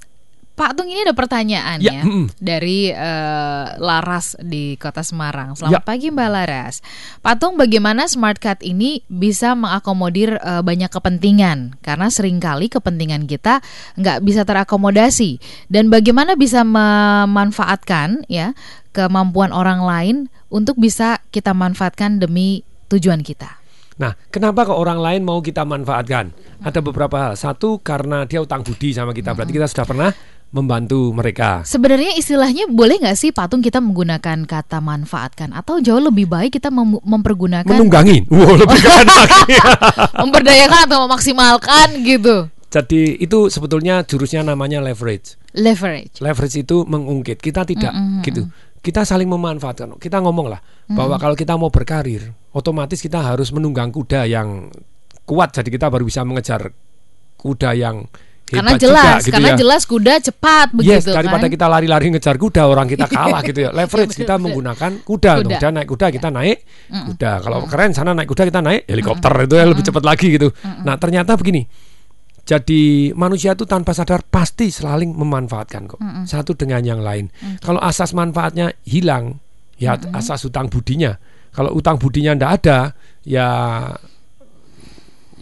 Pak 0.59 0.75
Tung 0.75 0.91
ini 0.91 1.07
ada 1.07 1.15
pertanyaan 1.15 1.79
Ya, 1.79 1.95
ya, 1.95 2.03
mm-mm. 2.03 2.35
dari 2.35 2.91
eh, 2.91 3.65
Laras 3.79 4.35
di 4.43 4.75
Kota 4.75 5.07
Semarang. 5.07 5.55
Selamat 5.55 5.79
Ya. 5.79 5.87
pagi 5.87 6.11
Mbak 6.11 6.29
Laras. 6.35 6.83
Pak 7.23 7.39
Tung, 7.39 7.55
bagaimana 7.55 8.11
smart 8.11 8.43
card 8.43 8.59
ini 8.67 8.99
bisa 9.07 9.55
mengakomodir 9.55 10.35
eh, 10.35 10.59
banyak 10.59 10.91
kepentingan? 10.91 11.79
Karena 11.79 12.11
sering 12.11 12.43
kali 12.43 12.67
kepentingan 12.67 13.23
kita 13.23 13.63
nggak 13.95 14.19
bisa 14.19 14.43
terakomodasi. 14.43 15.39
Dan 15.71 15.87
bagaimana 15.87 16.35
bisa 16.35 16.67
memanfaatkan 16.67 18.27
ya 18.27 18.51
kemampuan 18.91 19.55
orang 19.55 19.79
lain 19.79 20.15
untuk 20.51 20.75
bisa 20.75 21.23
kita 21.31 21.55
manfaatkan 21.55 22.19
demi 22.19 22.67
tujuan 22.91 23.23
kita? 23.23 23.63
Nah, 23.99 24.15
kenapa 24.31 24.63
kok 24.63 24.79
orang 24.79 24.99
lain 24.99 25.27
mau 25.27 25.43
kita 25.43 25.67
manfaatkan? 25.67 26.31
Ada 26.63 26.79
beberapa 26.79 27.15
hal. 27.19 27.33
Satu 27.35 27.83
karena 27.83 28.23
dia 28.23 28.39
utang 28.39 28.63
budi 28.63 28.95
sama 28.95 29.11
kita. 29.11 29.35
Berarti 29.35 29.51
kita 29.51 29.67
sudah 29.67 29.83
pernah 29.83 30.09
membantu 30.49 31.13
mereka. 31.13 31.61
Sebenarnya 31.61 32.17
istilahnya 32.17 32.65
boleh 32.65 32.97
nggak 32.97 33.17
sih 33.17 33.29
patung 33.29 33.61
kita 33.61 33.77
menggunakan 33.77 34.49
kata 34.49 34.81
manfaatkan 34.81 35.53
atau 35.53 35.77
jauh 35.77 36.01
lebih 36.01 36.25
baik 36.25 36.57
kita 36.57 36.73
mem- 36.73 37.01
mempergunakan 37.05 37.69
Menunggangi. 37.69 38.25
Wow, 38.29 38.57
lebih 38.57 38.79
memberdayakan 40.21 40.79
atau 40.89 40.97
memaksimalkan 41.05 41.87
gitu. 42.01 42.49
Jadi 42.69 43.17
itu 43.17 43.49
sebetulnya 43.49 44.05
jurusnya 44.05 44.45
namanya 44.45 44.81
leverage. 44.81 45.37
Leverage. 45.57 46.21
Leverage 46.21 46.61
itu 46.61 46.85
mengungkit. 46.85 47.41
Kita 47.41 47.65
tidak 47.65 47.93
gitu. 48.21 48.45
Kita 48.79 49.01
saling 49.01 49.25
memanfaatkan. 49.25 49.97
Kita 49.97 50.21
ngomong 50.21 50.47
lah 50.53 50.61
bahwa 50.85 51.17
kalau 51.17 51.33
kita 51.33 51.57
mau 51.57 51.73
berkarir, 51.73 52.29
otomatis 52.53 53.01
kita 53.01 53.21
harus 53.25 53.49
menunggang 53.49 53.89
kuda 53.89 54.29
yang 54.29 54.69
kuat. 55.25 55.49
Jadi 55.57 55.73
kita 55.73 55.89
baru 55.89 56.05
bisa 56.05 56.21
mengejar 56.21 56.69
kuda 57.41 57.73
yang 57.73 58.05
Karena 58.49 58.71
jelas, 58.75 59.05
juga, 59.05 59.21
gitu 59.21 59.33
karena 59.37 59.49
ya. 59.49 59.57
jelas 59.61 59.81
kuda 59.85 60.13
cepat 60.25 60.67
Yes, 60.81 61.05
begitu 61.05 61.09
daripada 61.13 61.45
kan. 61.45 61.53
kita 61.53 61.65
lari-lari 61.69 62.05
ngejar 62.09 62.35
kuda, 62.35 62.61
orang 62.65 62.87
kita 62.89 63.05
kalah 63.15 63.41
gitu 63.45 63.59
ya. 63.61 63.69
Leverage 63.69 64.13
kita 64.17 64.35
menggunakan 64.35 64.91
kuda, 65.05 65.31
Kuda. 65.39 65.49
kuda 65.53 65.67
naik 65.69 65.87
kuda 65.87 66.05
kita 66.09 66.29
naik 66.29 66.57
kuda. 66.89 67.31
Kalau 67.39 67.59
keren 67.69 67.91
sana 67.93 68.11
naik 68.11 68.27
kuda 68.27 68.43
kita 68.49 68.59
naik 68.59 68.81
helikopter 68.89 69.33
itu 69.45 69.55
ya 69.55 69.65
lebih 69.69 69.83
cepat 69.85 70.03
lagi 70.03 70.27
gitu. 70.33 70.49
Nah 70.81 70.97
ternyata 70.97 71.37
begini. 71.37 71.63
Jadi 72.43 73.13
manusia 73.13 73.53
itu 73.53 73.69
tanpa 73.69 73.93
sadar 73.93 74.25
pasti 74.25 74.73
saling 74.73 75.13
memanfaatkan 75.13 75.85
kok 75.85 76.01
satu 76.25 76.57
dengan 76.57 76.81
yang 76.81 77.01
lain. 77.05 77.29
Kalau 77.61 77.77
asas 77.77 78.17
manfaatnya 78.17 78.73
hilang, 78.89 79.37
ya 79.77 79.93
asas 80.17 80.41
utang 80.43 80.65
budinya. 80.65 81.13
Kalau 81.49 81.73
utang 81.77 82.01
budinya 82.01 82.33
ndak 82.33 82.51
ada, 82.61 82.79
ya 83.21 83.49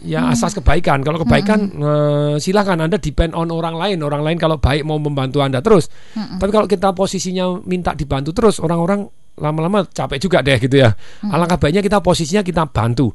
ya 0.04 0.30
asas 0.30 0.54
kebaikan. 0.54 1.02
Kalau 1.02 1.22
kebaikan 1.22 1.58
eh, 1.74 2.34
silakan 2.38 2.86
Anda 2.86 2.98
depend 3.00 3.34
on 3.34 3.50
orang 3.50 3.74
lain. 3.74 3.98
Orang 4.02 4.22
lain 4.22 4.38
kalau 4.38 4.58
baik 4.58 4.86
mau 4.86 5.00
membantu 5.00 5.42
Anda 5.42 5.62
terus. 5.64 5.90
Tapi 6.14 6.50
kalau 6.50 6.66
kita 6.70 6.94
posisinya 6.94 7.62
minta 7.66 7.94
dibantu 7.94 8.30
terus, 8.34 8.62
orang-orang 8.62 9.06
lama-lama 9.38 9.86
capek 9.86 10.18
juga 10.18 10.38
deh 10.42 10.58
gitu 10.58 10.82
ya. 10.82 10.90
Alangkah 11.30 11.58
baiknya 11.58 11.82
kita 11.82 12.02
posisinya 12.02 12.42
kita 12.42 12.66
bantu. 12.70 13.14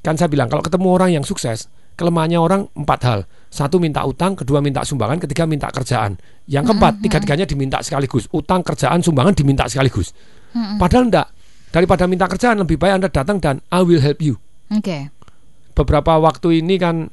Kan 0.00 0.14
saya 0.14 0.30
bilang 0.30 0.46
kalau 0.46 0.62
ketemu 0.62 0.88
orang 0.92 1.10
yang 1.16 1.24
sukses, 1.26 1.66
kelemahannya 1.98 2.38
orang 2.38 2.68
empat 2.76 3.00
hal. 3.04 3.20
Satu 3.48 3.80
minta 3.80 4.04
utang, 4.04 4.36
kedua 4.36 4.60
minta 4.60 4.84
sumbangan, 4.84 5.16
ketiga 5.22 5.48
minta 5.48 5.72
kerjaan. 5.72 6.14
Yang 6.46 6.72
keempat, 6.72 7.00
tiga-tiganya 7.02 7.46
diminta 7.48 7.78
sekaligus. 7.80 8.28
Utang, 8.30 8.60
kerjaan, 8.60 9.00
sumbangan 9.00 9.32
diminta 9.32 9.64
sekaligus. 9.66 10.12
Padahal 10.78 11.08
enggak. 11.08 11.28
Daripada 11.72 12.08
minta 12.08 12.24
kerjaan 12.30 12.62
lebih 12.62 12.78
baik 12.78 13.02
Anda 13.02 13.08
datang 13.10 13.36
dan 13.42 13.60
I 13.68 13.82
will 13.84 14.00
help 14.00 14.22
you 14.22 14.38
Oke. 14.72 15.14
Beberapa 15.76 16.16
waktu 16.16 16.64
ini 16.64 16.80
kan 16.80 17.12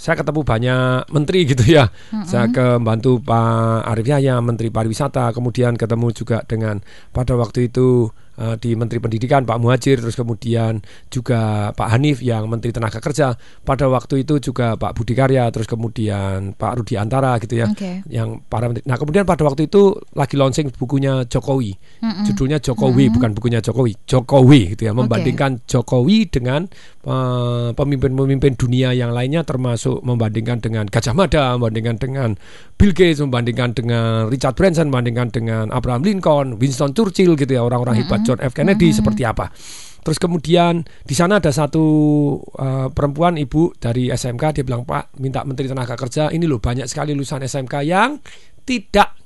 saya 0.00 0.16
ketemu 0.16 0.40
banyak 0.40 1.12
menteri 1.12 1.44
gitu 1.52 1.64
ya. 1.68 1.92
Saya 2.24 2.48
ke 2.48 2.80
bantu 2.80 3.20
Pak 3.20 3.84
Arif 3.84 4.08
Yahya, 4.08 4.40
Menteri 4.40 4.72
Pariwisata, 4.72 5.28
kemudian 5.36 5.76
ketemu 5.76 6.08
juga 6.16 6.40
dengan 6.48 6.80
pada 7.12 7.36
waktu 7.36 7.68
itu 7.68 8.08
eh, 8.40 8.56
di 8.56 8.72
Menteri 8.72 8.96
Pendidikan 8.96 9.44
Pak 9.44 9.60
Muhajir, 9.60 10.00
terus 10.00 10.16
kemudian 10.16 10.80
juga 11.12 11.70
Pak 11.76 11.88
Hanif 11.92 12.24
yang 12.24 12.48
Menteri 12.48 12.72
Tenaga 12.72 12.98
Kerja. 12.98 13.36
Pada 13.60 13.86
waktu 13.92 14.24
itu 14.24 14.40
juga 14.40 14.80
Pak 14.80 14.96
Budi 14.96 15.12
Karya, 15.12 15.52
terus 15.52 15.68
kemudian 15.68 16.56
Pak 16.56 16.80
Rudi 16.80 16.96
Antara 16.96 17.36
gitu 17.36 17.60
ya. 17.60 17.68
Oke. 17.68 18.00
Yang 18.08 18.40
para 18.48 18.72
menteri. 18.72 18.84
Nah, 18.88 18.96
kemudian 18.96 19.28
pada 19.28 19.44
waktu 19.44 19.68
itu 19.68 19.92
lagi 20.16 20.34
launching 20.40 20.72
bukunya 20.72 21.28
Jokowi. 21.28 21.76
Judulnya 22.24 22.58
Jokowi 22.58 23.12
bukan 23.12 23.36
bukunya 23.36 23.60
Jokowi. 23.60 23.92
Jokowi 24.08 24.74
gitu 24.76 24.88
ya, 24.88 24.92
membandingkan 24.96 25.60
Jokowi 25.68 26.32
dengan 26.32 26.64
eh, 27.04 27.70
pemimpin-pemimpin 27.76 28.56
dunia 28.56 28.96
yang 28.96 29.12
lainnya 29.12 29.44
termasuk 29.44 30.00
membandingkan 30.00 30.62
dengan 30.62 30.88
Gajah 30.88 31.12
Mada, 31.12 31.58
membandingkan 31.58 31.96
dengan 32.00 32.30
Bill 32.80 32.96
Gates, 32.96 33.20
membandingkan 33.20 33.76
dengan 33.76 34.32
Richard 34.32 34.56
Branson, 34.56 34.88
membandingkan 34.88 35.28
dengan 35.28 35.64
Abraham 35.68 36.00
Lincoln, 36.00 36.56
Winston 36.56 36.96
Churchill 36.96 37.36
gitu 37.36 37.52
ya, 37.52 37.60
orang-orang 37.60 38.00
hebat 38.00 38.24
John 38.30 38.38
F 38.38 38.54
Kennedy 38.54 38.94
seperti 38.94 39.26
apa. 39.26 39.50
Terus 40.00 40.16
kemudian 40.16 40.80
di 41.04 41.12
sana 41.12 41.42
ada 41.42 41.52
satu 41.52 41.84
eh, 42.56 42.88
perempuan 42.88 43.36
ibu 43.36 43.74
dari 43.76 44.08
SMK 44.08 44.62
dia 44.62 44.64
bilang 44.64 44.86
Pak 44.86 45.20
minta 45.20 45.44
Menteri 45.44 45.68
Tenaga 45.68 45.98
Kerja 45.98 46.32
ini 46.32 46.48
loh 46.48 46.62
banyak 46.62 46.88
sekali 46.88 47.12
lulusan 47.12 47.44
SMK 47.44 47.74
yang 47.84 48.16
tidak 48.64 49.18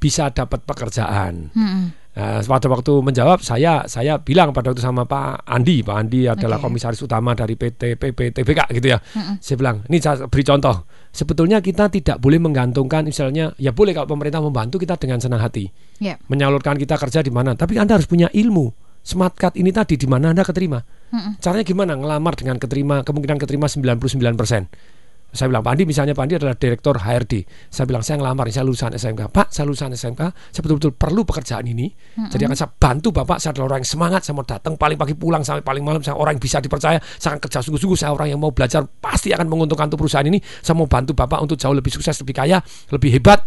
bisa 0.00 0.32
dapat 0.32 0.64
pekerjaan. 0.64 1.52
Mm-mm. 1.52 1.99
Nah, 2.20 2.44
pada 2.44 2.68
waktu 2.68 2.92
menjawab 3.00 3.40
saya 3.40 3.88
saya 3.88 4.20
bilang 4.20 4.52
pada 4.52 4.68
waktu 4.68 4.84
sama 4.84 5.08
Pak 5.08 5.48
Andi, 5.48 5.80
Pak 5.80 5.96
Andi 5.96 6.28
adalah 6.28 6.60
Oke. 6.60 6.68
komisaris 6.68 7.00
utama 7.00 7.32
dari 7.32 7.56
PT 7.56 7.96
PPTBK 7.96 8.60
gitu 8.76 8.92
ya. 8.92 9.00
Mm-mm. 9.00 9.40
Saya 9.40 9.56
bilang, 9.56 9.80
ini 9.88 10.04
saya 10.04 10.28
beri 10.28 10.44
contoh. 10.44 10.84
Sebetulnya 11.08 11.64
kita 11.64 11.88
tidak 11.88 12.20
boleh 12.20 12.36
menggantungkan 12.36 13.08
misalnya 13.08 13.56
ya 13.56 13.72
boleh 13.72 13.96
kalau 13.96 14.04
pemerintah 14.04 14.44
membantu 14.44 14.76
kita 14.76 15.00
dengan 15.00 15.16
senang 15.16 15.40
hati. 15.40 15.72
Ya. 15.96 16.20
Menyalurkan 16.28 16.76
kita 16.76 17.00
kerja 17.00 17.24
di 17.24 17.32
mana, 17.32 17.56
tapi 17.56 17.80
Anda 17.80 17.96
harus 17.96 18.04
punya 18.04 18.28
ilmu. 18.28 18.68
Smart 19.00 19.32
card 19.32 19.56
ini 19.56 19.72
tadi 19.72 19.96
di 19.96 20.04
mana 20.04 20.36
Anda 20.36 20.44
keterima. 20.44 20.76
Mm-mm. 20.76 21.40
Caranya 21.40 21.64
gimana? 21.64 21.96
Ngelamar 21.96 22.36
dengan 22.36 22.60
keterima 22.60 23.00
kemungkinan 23.00 23.40
keterima 23.40 23.64
99%. 23.64 24.99
Saya 25.30 25.46
bilang 25.46 25.62
Pak 25.62 25.72
Andi 25.78 25.84
misalnya 25.86 26.12
Pak 26.12 26.24
Andi 26.26 26.34
adalah 26.42 26.56
direktur 26.58 26.94
HRD. 26.98 27.34
Saya 27.70 27.86
bilang 27.86 28.02
saya 28.02 28.18
ngelamar, 28.18 28.50
saya 28.50 28.66
lulusan 28.66 28.90
SMK. 28.98 29.30
Pak, 29.30 29.46
saya 29.54 29.64
lulusan 29.70 29.94
SMK, 29.94 30.22
saya 30.50 30.62
betul-betul 30.66 30.92
perlu 30.98 31.22
pekerjaan 31.22 31.64
ini. 31.70 31.86
Jadi 32.18 32.42
akan 32.50 32.56
saya 32.58 32.70
bantu 32.70 33.14
Bapak, 33.14 33.38
saya 33.38 33.54
adalah 33.54 33.74
orang 33.74 33.86
yang 33.86 33.90
semangat, 33.94 34.20
saya 34.26 34.34
mau 34.34 34.46
datang 34.46 34.74
paling 34.74 34.98
pagi 34.98 35.14
pulang 35.14 35.46
sampai 35.46 35.62
paling 35.62 35.86
malam, 35.86 36.02
saya 36.02 36.18
orang 36.18 36.34
yang 36.34 36.42
bisa 36.42 36.58
dipercaya, 36.58 36.98
saya 36.98 37.38
akan 37.38 37.40
kerja 37.46 37.58
sungguh-sungguh, 37.62 37.98
saya 37.98 38.10
orang 38.10 38.28
yang 38.34 38.40
mau 38.42 38.50
belajar, 38.50 38.82
pasti 38.98 39.30
akan 39.30 39.46
menguntungkan 39.46 39.86
untuk 39.86 40.02
perusahaan 40.02 40.26
ini. 40.26 40.42
Saya 40.42 40.74
mau 40.74 40.90
bantu 40.90 41.14
Bapak 41.14 41.38
untuk 41.46 41.54
jauh 41.54 41.74
lebih 41.74 41.94
sukses, 41.94 42.18
lebih 42.18 42.34
kaya, 42.34 42.58
lebih 42.90 43.14
hebat. 43.14 43.46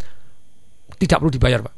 Tidak 0.96 1.20
perlu 1.20 1.32
dibayar, 1.32 1.60
Pak. 1.60 1.74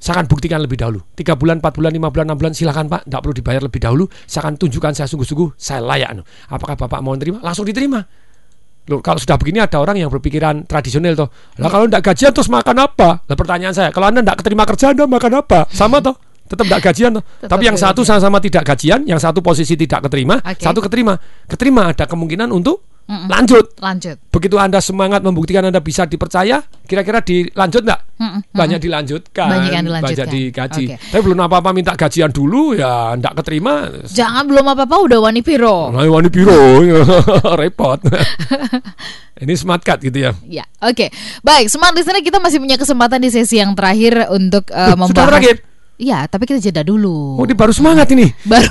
Saya 0.00 0.20
akan 0.20 0.26
buktikan 0.32 0.64
lebih 0.64 0.80
dahulu. 0.80 1.04
Tiga 1.12 1.36
bulan, 1.36 1.60
empat 1.60 1.76
bulan, 1.76 1.92
lima 1.92 2.08
bulan, 2.08 2.32
enam 2.32 2.40
bulan, 2.40 2.52
silakan 2.56 2.88
Pak. 2.88 3.04
Tidak 3.04 3.20
perlu 3.20 3.34
dibayar 3.36 3.60
lebih 3.60 3.80
dahulu. 3.84 4.08
Saya 4.24 4.48
akan 4.48 4.56
tunjukkan 4.56 4.92
saya 4.96 5.08
sungguh-sungguh, 5.12 5.60
saya 5.60 5.84
layak. 5.84 6.24
Apakah 6.48 6.76
Bapak 6.76 7.04
mau 7.04 7.12
menerima? 7.12 7.44
Langsung 7.44 7.68
diterima. 7.68 8.00
Loh, 8.88 9.04
kalau 9.04 9.20
sudah 9.20 9.36
begini 9.36 9.60
ada 9.60 9.76
orang 9.84 10.00
yang 10.00 10.08
berpikiran 10.08 10.64
tradisional 10.64 11.12
toh. 11.12 11.28
Lah 11.60 11.68
kalau 11.68 11.84
tidak 11.84 12.08
gajian 12.08 12.32
terus 12.32 12.48
makan 12.48 12.76
apa? 12.88 13.20
Lah 13.20 13.36
pertanyaan 13.36 13.76
saya, 13.76 13.92
kalau 13.92 14.08
Anda 14.08 14.24
tidak 14.24 14.40
keterima 14.40 14.64
kerja 14.64 14.96
Anda 14.96 15.04
makan 15.04 15.32
apa? 15.44 15.68
Sama 15.68 16.00
toh? 16.00 16.16
Tetap 16.48 16.64
tidak 16.64 16.80
gajian 16.80 17.10
toh. 17.20 17.24
Tetap 17.44 17.52
Tapi 17.52 17.64
yang 17.68 17.76
satu 17.76 18.00
sama-sama 18.00 18.40
tidak 18.40 18.64
gajian, 18.64 19.04
yang 19.04 19.20
satu 19.20 19.44
posisi 19.44 19.76
tidak 19.76 20.08
keterima, 20.08 20.40
Oke. 20.40 20.64
satu 20.64 20.80
keterima. 20.80 21.20
Keterima 21.44 21.92
ada 21.92 22.08
kemungkinan 22.08 22.48
untuk 22.48 22.87
Mm-mm. 23.08 23.26
lanjut. 23.32 23.72
Lanjut. 23.80 24.20
Begitu 24.28 24.60
Anda 24.60 24.84
semangat 24.84 25.24
membuktikan 25.24 25.64
Anda 25.64 25.80
bisa 25.80 26.04
dipercaya, 26.04 26.60
kira-kira 26.84 27.24
dilanjut 27.24 27.82
enggak? 27.88 28.00
Mm-mm. 28.20 28.40
Banyak 28.52 28.80
dilanjutkan. 28.84 29.48
Banyak 29.48 29.70
yang 29.72 29.84
dilanjutkan. 29.88 30.28
Banyak 30.28 30.36
digaji. 30.52 30.84
Oke. 30.92 30.96
Tapi 31.08 31.22
belum 31.24 31.40
apa-apa 31.40 31.70
minta 31.72 31.96
gajian 31.96 32.28
dulu 32.28 32.76
ya 32.76 33.16
enggak 33.16 33.32
keterima. 33.40 33.88
Jangan 34.04 34.44
belum 34.44 34.66
apa-apa 34.76 34.96
udah 35.08 35.18
wani 35.24 35.40
piro. 35.40 35.88
Nah, 35.88 36.04
wani 36.04 36.28
biro 36.28 36.84
repot. 37.60 37.96
Ini 39.38 39.54
smart 39.54 39.86
card 39.86 40.02
gitu 40.02 40.18
ya. 40.18 40.32
Ya, 40.44 40.64
oke. 40.82 41.14
Baik, 41.46 41.70
smart 41.70 41.94
listener 41.94 42.20
kita 42.20 42.42
masih 42.42 42.58
punya 42.58 42.74
kesempatan 42.74 43.22
di 43.22 43.30
sesi 43.30 43.62
yang 43.62 43.72
terakhir 43.78 44.26
untuk 44.34 44.66
Loh, 44.74 44.98
membahas. 44.98 45.14
sudah 45.14 45.24
terakhir? 45.30 45.56
Iya, 45.98 46.30
tapi 46.30 46.46
kita 46.46 46.62
jeda 46.62 46.86
dulu. 46.86 47.34
Oh, 47.34 47.42
ini 47.42 47.58
baru 47.58 47.74
semangat 47.74 48.06
ini. 48.14 48.30
baru 48.46 48.70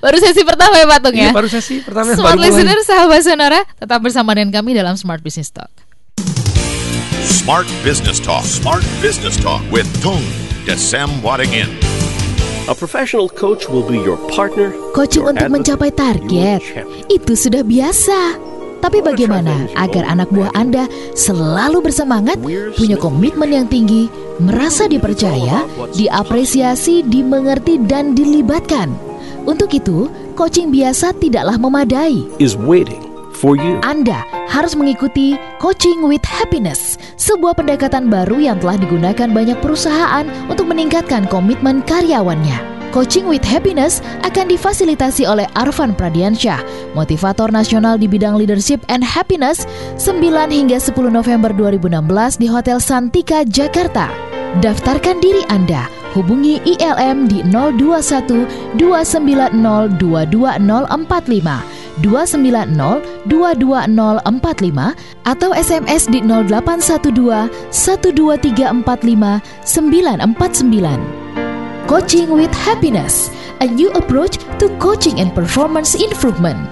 baru 0.00 0.16
sesi 0.16 0.40
pertama 0.40 0.72
ya 0.80 0.88
Patung 0.88 1.12
ya. 1.12 1.28
Iya, 1.28 1.36
baru 1.36 1.48
sesi 1.52 1.84
pertama 1.84 2.16
Smart 2.16 2.32
baru 2.32 2.40
mulai. 2.40 2.48
listener 2.48 2.78
sahabat 2.80 3.20
sonora 3.20 3.60
tetap 3.76 4.00
bersama 4.00 4.32
dengan 4.32 4.48
kami 4.56 4.72
dalam 4.72 4.96
Smart 4.96 5.20
Business 5.20 5.52
Talk. 5.52 5.68
Smart 7.28 7.68
Business 7.84 8.16
Talk. 8.16 8.40
Smart 8.48 8.80
Business 9.04 9.36
Talk 9.36 9.60
with 9.68 9.84
Tung 10.00 10.24
Desem 10.64 11.12
Wadingin. 11.20 11.68
A 12.68 12.74
professional 12.74 13.28
coach 13.28 13.68
will 13.68 13.84
be 13.84 14.00
your 14.00 14.16
partner. 14.32 14.72
Coaching 14.96 15.28
your 15.28 15.36
untuk 15.36 15.52
mencapai 15.52 15.92
target 15.92 16.64
itu 17.12 17.32
sudah 17.36 17.60
biasa. 17.60 18.49
Tapi 18.80 19.04
bagaimana 19.04 19.68
agar 19.76 20.08
anak 20.08 20.32
buah 20.32 20.50
Anda 20.56 20.88
selalu 21.12 21.84
bersemangat, 21.84 22.40
punya 22.74 22.96
komitmen 22.96 23.52
yang 23.52 23.68
tinggi, 23.68 24.08
merasa 24.40 24.88
dipercaya, 24.88 25.68
diapresiasi, 25.92 27.04
dimengerti, 27.04 27.76
dan 27.84 28.16
dilibatkan? 28.16 28.88
Untuk 29.44 29.72
itu, 29.76 30.08
coaching 30.32 30.72
biasa 30.72 31.12
tidaklah 31.20 31.60
memadai. 31.60 32.24
Is 32.40 32.56
waiting 32.56 33.04
for 33.36 33.56
you. 33.56 33.80
Anda 33.84 34.24
harus 34.48 34.74
mengikuti 34.76 35.38
Coaching 35.60 36.04
with 36.04 36.24
Happiness, 36.24 36.96
sebuah 37.20 37.56
pendekatan 37.56 38.08
baru 38.08 38.40
yang 38.40 38.58
telah 38.58 38.80
digunakan 38.80 39.28
banyak 39.28 39.60
perusahaan 39.60 40.24
untuk 40.48 40.68
meningkatkan 40.68 41.28
komitmen 41.28 41.84
karyawannya. 41.84 42.79
Coaching 42.90 43.30
with 43.30 43.46
Happiness 43.46 44.02
akan 44.26 44.50
difasilitasi 44.50 45.22
oleh 45.22 45.46
Arvan 45.54 45.94
Pradiansyah, 45.94 46.58
motivator 46.98 47.46
nasional 47.54 47.94
di 47.94 48.10
bidang 48.10 48.34
leadership 48.34 48.82
and 48.90 49.06
happiness 49.06 49.62
9 49.94 50.18
hingga 50.50 50.82
10 50.82 50.98
November 51.06 51.54
2016 51.54 52.42
di 52.42 52.50
Hotel 52.50 52.82
Santika, 52.82 53.46
Jakarta. 53.46 54.10
Daftarkan 54.58 55.22
diri 55.22 55.46
Anda. 55.46 55.86
Hubungi 56.18 56.58
ILM 56.66 57.30
di 57.30 57.46
021 57.46 58.74
290 58.74 59.94
22045 59.94 62.02
290 62.02 63.30
22045 63.30 65.30
atau 65.30 65.54
SMS 65.54 66.10
di 66.10 66.18
0812 66.26 67.70
12345 67.70 69.62
949. 69.62 71.19
Coaching 71.90 72.30
with 72.30 72.54
Happiness, 72.54 73.34
a 73.60 73.66
new 73.66 73.90
approach 73.98 74.38
to 74.62 74.70
coaching 74.78 75.18
and 75.18 75.34
performance 75.34 75.98
improvement. 75.98 76.62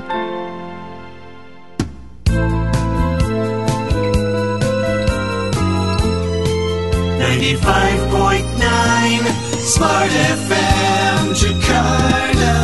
Ninety-five 7.18 8.00
point 8.14 8.46
nine 8.62 9.24
Smart 9.58 10.10
FM 10.38 11.34
Jakarta. 11.34 12.54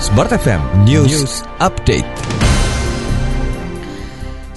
Smart 0.00 0.30
FM 0.40 0.62
News, 0.88 1.44
Update. 1.60 2.39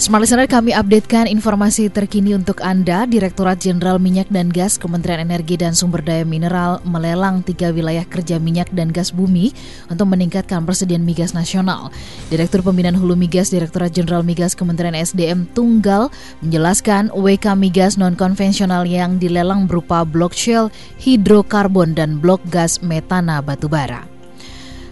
Smart 0.03 0.19
Listener 0.19 0.51
kami 0.51 0.75
updatekan 0.75 1.31
informasi 1.31 1.87
terkini 1.87 2.35
untuk 2.35 2.59
Anda. 2.59 3.07
Direktorat 3.07 3.63
Jenderal 3.63 4.03
Minyak 4.03 4.27
dan 4.27 4.51
Gas 4.51 4.75
Kementerian 4.75 5.23
Energi 5.23 5.55
dan 5.55 5.71
Sumber 5.71 6.03
Daya 6.03 6.27
Mineral 6.27 6.83
melelang 6.83 7.39
tiga 7.39 7.71
wilayah 7.71 8.03
kerja 8.03 8.35
minyak 8.35 8.67
dan 8.75 8.91
gas 8.91 9.15
bumi 9.15 9.55
untuk 9.87 10.11
meningkatkan 10.11 10.67
persediaan 10.67 11.07
migas 11.07 11.31
nasional. 11.31 11.87
Direktur 12.27 12.67
Pembinaan 12.67 12.99
Hulu 12.99 13.15
Migas 13.15 13.47
Direktorat 13.47 13.95
Jenderal 13.95 14.27
Migas 14.27 14.59
Kementerian 14.59 14.91
SDM 14.91 15.47
Tunggal 15.55 16.11
menjelaskan 16.43 17.07
WK 17.15 17.55
migas 17.55 17.95
non-konvensional 17.95 18.83
yang 18.83 19.23
dilelang 19.23 19.71
berupa 19.71 20.03
blok 20.03 20.35
shell, 20.35 20.67
hidrokarbon, 20.99 21.95
dan 21.95 22.19
blok 22.19 22.43
gas 22.51 22.83
metana 22.83 23.39
batubara. 23.39 24.12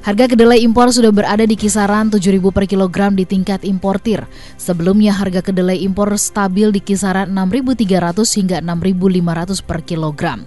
Harga 0.02 0.34
kedelai 0.34 0.66
impor 0.66 0.90
sudah 0.90 1.14
berada 1.14 1.46
di 1.46 1.54
kisaran 1.54 2.10
7.000 2.10 2.42
per 2.50 2.66
kilogram 2.66 3.14
di 3.14 3.22
tingkat 3.22 3.62
importir. 3.62 4.26
Sebelumnya 4.58 5.14
harga 5.14 5.46
kedelai 5.46 5.78
impor 5.78 6.18
stabil 6.18 6.74
di 6.74 6.82
kisaran 6.82 7.30
6.300 7.30 8.18
hingga 8.42 8.58
6.500 8.66 9.62
per 9.62 9.86
kilogram. 9.86 10.42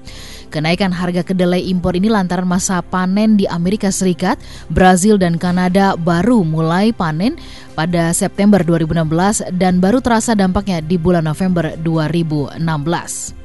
Kenaikan 0.50 0.90
harga 0.90 1.22
kedelai 1.22 1.62
impor 1.70 1.94
ini 1.94 2.11
lantaran 2.11 2.50
masa 2.50 2.82
panen 2.82 3.38
di 3.38 3.46
Amerika 3.46 3.94
Serikat, 3.94 4.42
Brazil 4.74 5.22
dan 5.22 5.38
Kanada 5.38 5.94
baru 5.94 6.42
mulai 6.42 6.90
panen 6.90 7.38
pada 7.78 8.11
September 8.11 8.59
2016 8.59 9.55
dan 9.55 9.78
baru 9.78 10.02
terasa 10.02 10.34
dampaknya 10.34 10.82
di 10.82 10.98
bulan 10.98 11.30
November 11.30 11.78
2016. 11.78 13.43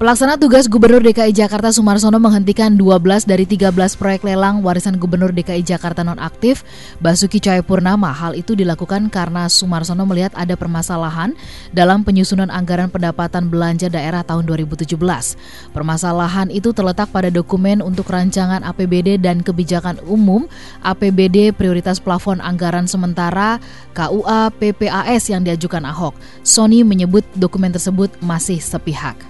Pelaksana 0.00 0.40
tugas 0.40 0.64
Gubernur 0.64 1.04
DKI 1.04 1.28
Jakarta 1.28 1.68
Sumarsono 1.68 2.16
menghentikan 2.16 2.72
12 2.72 3.28
dari 3.28 3.44
13 3.44 3.68
proyek 4.00 4.24
lelang 4.24 4.64
warisan 4.64 4.96
Gubernur 4.96 5.28
DKI 5.28 5.60
Jakarta 5.60 6.00
nonaktif 6.00 6.64
Basuki 7.04 7.36
Cahayapurnama. 7.36 8.08
Hal 8.08 8.32
itu 8.32 8.56
dilakukan 8.56 9.12
karena 9.12 9.44
Sumarsono 9.52 10.08
melihat 10.08 10.32
ada 10.32 10.56
permasalahan 10.56 11.36
dalam 11.76 12.00
penyusunan 12.00 12.48
anggaran 12.48 12.88
pendapatan 12.88 13.52
belanja 13.52 13.92
daerah 13.92 14.24
tahun 14.24 14.48
2017. 14.48 14.96
Permasalahan 15.76 16.48
itu 16.48 16.72
terletak 16.72 17.12
pada 17.12 17.28
dokumen 17.28 17.84
untuk 17.84 18.08
rancangan 18.08 18.64
APBD 18.64 19.20
dan 19.20 19.44
kebijakan 19.44 20.00
umum 20.08 20.48
APBD 20.80 21.52
prioritas 21.52 22.00
plafon 22.00 22.40
anggaran 22.40 22.88
sementara 22.88 23.60
KUA 23.92 24.48
PPAS 24.56 25.28
yang 25.28 25.44
diajukan 25.44 25.84
Ahok. 25.84 26.16
Sony 26.40 26.88
menyebut 26.88 27.28
dokumen 27.36 27.68
tersebut 27.68 28.08
masih 28.24 28.64
sepihak. 28.64 29.29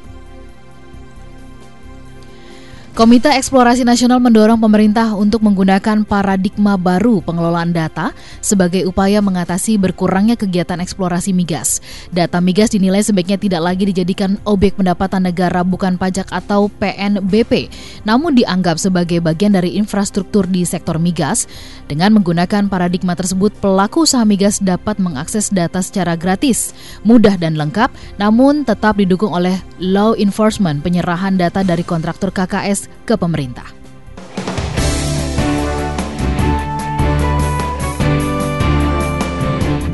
Komite 2.90 3.30
Eksplorasi 3.30 3.86
Nasional 3.86 4.18
mendorong 4.18 4.58
pemerintah 4.58 5.14
untuk 5.14 5.46
menggunakan 5.46 6.02
paradigma 6.02 6.74
baru 6.74 7.22
pengelolaan 7.22 7.70
data 7.70 8.10
sebagai 8.42 8.82
upaya 8.82 9.22
mengatasi 9.22 9.78
berkurangnya 9.78 10.34
kegiatan 10.34 10.82
eksplorasi 10.82 11.30
migas. 11.30 11.78
Data 12.10 12.42
migas 12.42 12.74
dinilai 12.74 12.98
sebaiknya 13.06 13.38
tidak 13.38 13.62
lagi 13.62 13.86
dijadikan 13.86 14.42
objek 14.42 14.74
pendapatan 14.74 15.22
negara 15.22 15.62
bukan 15.62 15.94
pajak 16.02 16.34
atau 16.34 16.66
PNBP, 16.82 17.70
namun 18.02 18.34
dianggap 18.34 18.74
sebagai 18.74 19.22
bagian 19.22 19.54
dari 19.54 19.78
infrastruktur 19.78 20.50
di 20.50 20.66
sektor 20.66 20.98
migas. 20.98 21.46
Dengan 21.86 22.10
menggunakan 22.18 22.66
paradigma 22.66 23.14
tersebut, 23.14 23.54
pelaku 23.62 24.02
usaha 24.02 24.26
migas 24.26 24.58
dapat 24.58 24.98
mengakses 24.98 25.46
data 25.54 25.78
secara 25.78 26.18
gratis, 26.18 26.74
mudah 27.06 27.38
dan 27.38 27.54
lengkap, 27.54 27.94
namun 28.18 28.66
tetap 28.66 28.98
didukung 28.98 29.30
oleh 29.30 29.62
law 29.78 30.18
enforcement 30.18 30.82
penyerahan 30.82 31.38
data 31.38 31.62
dari 31.62 31.86
kontraktor 31.86 32.34
KKS 32.34 32.79
ke 33.04 33.18
pemerintah. 33.18 33.80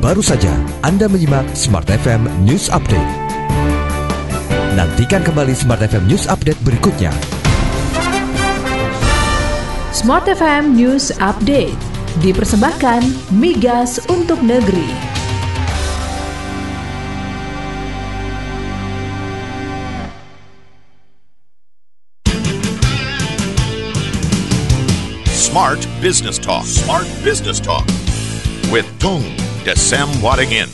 Baru 0.06 0.22
saja 0.22 0.54
Anda 0.86 1.10
menyimak 1.10 1.50
Smart 1.58 1.90
FM 1.90 2.30
News 2.46 2.70
Update. 2.70 3.10
Nantikan 4.78 5.26
kembali 5.26 5.50
Smart 5.50 5.82
FM 5.82 6.06
News 6.06 6.30
Update 6.30 6.62
berikutnya. 6.62 7.10
Smart 9.90 10.30
FM 10.30 10.78
News 10.78 11.10
Update 11.18 11.80
dipersembahkan 12.22 13.02
Migas 13.34 13.98
untuk 14.06 14.38
Negeri. 14.46 15.15
Smart 25.56 25.88
Business 26.04 26.36
Talk. 26.36 26.68
Smart 26.68 27.08
Business 27.24 27.56
Talk 27.56 27.88
with 28.68 28.84
Tung 29.00 29.24
Desem 29.64 30.04
Wadingin. 30.20 30.68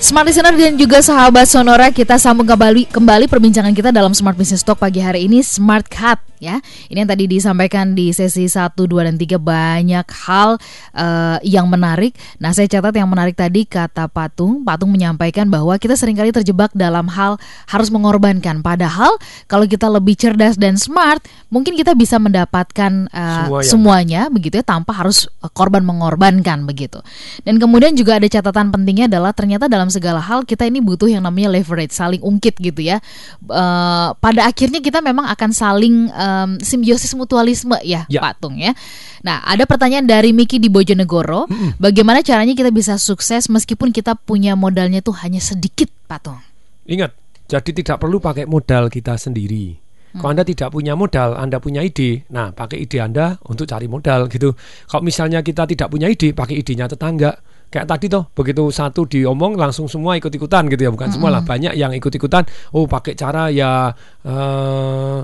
Smart 0.00 0.24
Listener 0.24 0.56
dan 0.56 0.80
juga 0.80 1.04
sahabat 1.04 1.44
Sonora 1.44 1.92
kita 1.92 2.16
sambung 2.16 2.48
kembali 2.48 2.88
kembali 2.88 3.28
perbincangan 3.28 3.76
kita 3.76 3.92
dalam 3.92 4.16
Smart 4.16 4.40
Business 4.40 4.64
Talk 4.64 4.80
pagi 4.80 5.04
hari 5.04 5.28
ini 5.28 5.44
Smart 5.44 5.84
Cut 5.92 6.16
ya. 6.38 6.58
Ini 6.88 7.04
yang 7.04 7.10
tadi 7.10 7.24
disampaikan 7.26 7.92
di 7.92 8.10
sesi 8.10 8.46
1, 8.46 8.74
2 8.74 9.06
dan 9.06 9.16
3 9.18 9.38
banyak 9.38 10.06
hal 10.26 10.58
eh, 10.94 11.38
yang 11.46 11.66
menarik. 11.68 12.14
Nah, 12.38 12.50
saya 12.50 12.66
catat 12.66 12.94
yang 12.94 13.08
menarik 13.10 13.34
tadi 13.34 13.64
kata 13.64 14.08
Patung. 14.08 14.62
Patung 14.62 14.90
menyampaikan 14.90 15.46
bahwa 15.46 15.76
kita 15.76 15.94
sering 15.94 16.16
kali 16.16 16.30
terjebak 16.30 16.72
dalam 16.74 17.06
hal 17.10 17.36
harus 17.68 17.88
mengorbankan. 17.88 18.62
Padahal 18.62 19.16
kalau 19.46 19.66
kita 19.66 19.86
lebih 19.86 20.14
cerdas 20.14 20.56
dan 20.56 20.78
smart, 20.78 21.20
mungkin 21.48 21.74
kita 21.74 21.92
bisa 21.94 22.16
mendapatkan 22.18 23.08
eh, 23.10 23.22
Semua 23.44 23.60
yang- 23.60 23.68
semuanya 23.68 24.20
begitu 24.28 24.58
ya 24.58 24.64
tanpa 24.66 24.94
harus 24.94 25.26
eh, 25.42 25.50
korban 25.52 25.82
mengorbankan 25.82 26.64
begitu. 26.64 27.00
Dan 27.42 27.58
kemudian 27.58 27.94
juga 27.94 28.18
ada 28.18 28.26
catatan 28.26 28.70
pentingnya 28.70 29.06
adalah 29.10 29.32
ternyata 29.32 29.66
dalam 29.66 29.88
segala 29.88 30.18
hal 30.22 30.42
kita 30.44 30.66
ini 30.66 30.78
butuh 30.78 31.08
yang 31.08 31.22
namanya 31.24 31.52
leverage, 31.52 31.92
saling 31.94 32.20
ungkit 32.20 32.58
gitu 32.58 32.80
ya. 32.82 32.98
Eh, 33.42 34.08
pada 34.12 34.40
akhirnya 34.44 34.78
kita 34.78 35.00
memang 35.00 35.26
akan 35.28 35.50
saling 35.50 36.10
em, 36.28 36.60
simbiosis 36.60 37.16
mutualisme 37.16 37.80
ya, 37.80 38.04
Ya. 38.12 38.20
Patung 38.20 38.60
ya. 38.60 38.76
Nah, 39.24 39.40
ada 39.48 39.64
pertanyaan 39.64 40.04
dari 40.04 40.36
Miki 40.36 40.60
di 40.60 40.68
Bojonegoro, 40.68 41.48
bagaimana 41.80 42.20
caranya 42.20 42.52
kita 42.52 42.68
bisa 42.68 43.00
sukses 43.00 43.48
meskipun 43.48 43.90
kita 43.96 44.12
punya 44.12 44.52
modalnya 44.54 45.00
tuh 45.00 45.16
hanya 45.24 45.40
sedikit, 45.40 45.88
Patung? 46.04 46.36
Ingat, 46.84 47.16
jadi 47.48 47.70
tidak 47.72 47.96
perlu 48.04 48.20
pakai 48.20 48.44
modal 48.44 48.92
kita 48.92 49.16
sendiri. 49.16 49.88
Kalau 50.08 50.32
Anda 50.32 50.40
tidak 50.40 50.72
punya 50.72 50.96
modal, 50.96 51.36
Anda 51.36 51.60
punya 51.60 51.84
ide. 51.84 52.24
Nah, 52.32 52.48
pakai 52.50 52.80
ide 52.80 52.96
Anda 52.98 53.36
untuk 53.44 53.68
cari 53.68 53.84
modal 53.86 54.24
gitu. 54.32 54.56
Kalau 54.88 55.04
misalnya 55.04 55.44
kita 55.44 55.68
tidak 55.68 55.92
punya 55.92 56.08
ide, 56.08 56.32
pakai 56.32 56.64
idenya 56.64 56.88
tetangga. 56.88 57.36
Kayak 57.68 57.86
tadi 57.92 58.08
toh, 58.08 58.24
begitu 58.32 58.72
satu 58.72 59.04
diomong 59.04 59.60
langsung 59.60 59.84
semua 59.84 60.16
ikut-ikutan 60.16 60.72
gitu 60.72 60.88
ya. 60.88 60.90
Bukan 60.90 61.12
semua 61.12 61.28
lah, 61.28 61.44
banyak 61.44 61.76
yang 61.76 61.92
ikut-ikutan. 61.92 62.48
Oh, 62.72 62.88
pakai 62.88 63.12
cara 63.12 63.52
ya 63.52 63.92
eh 64.24 65.18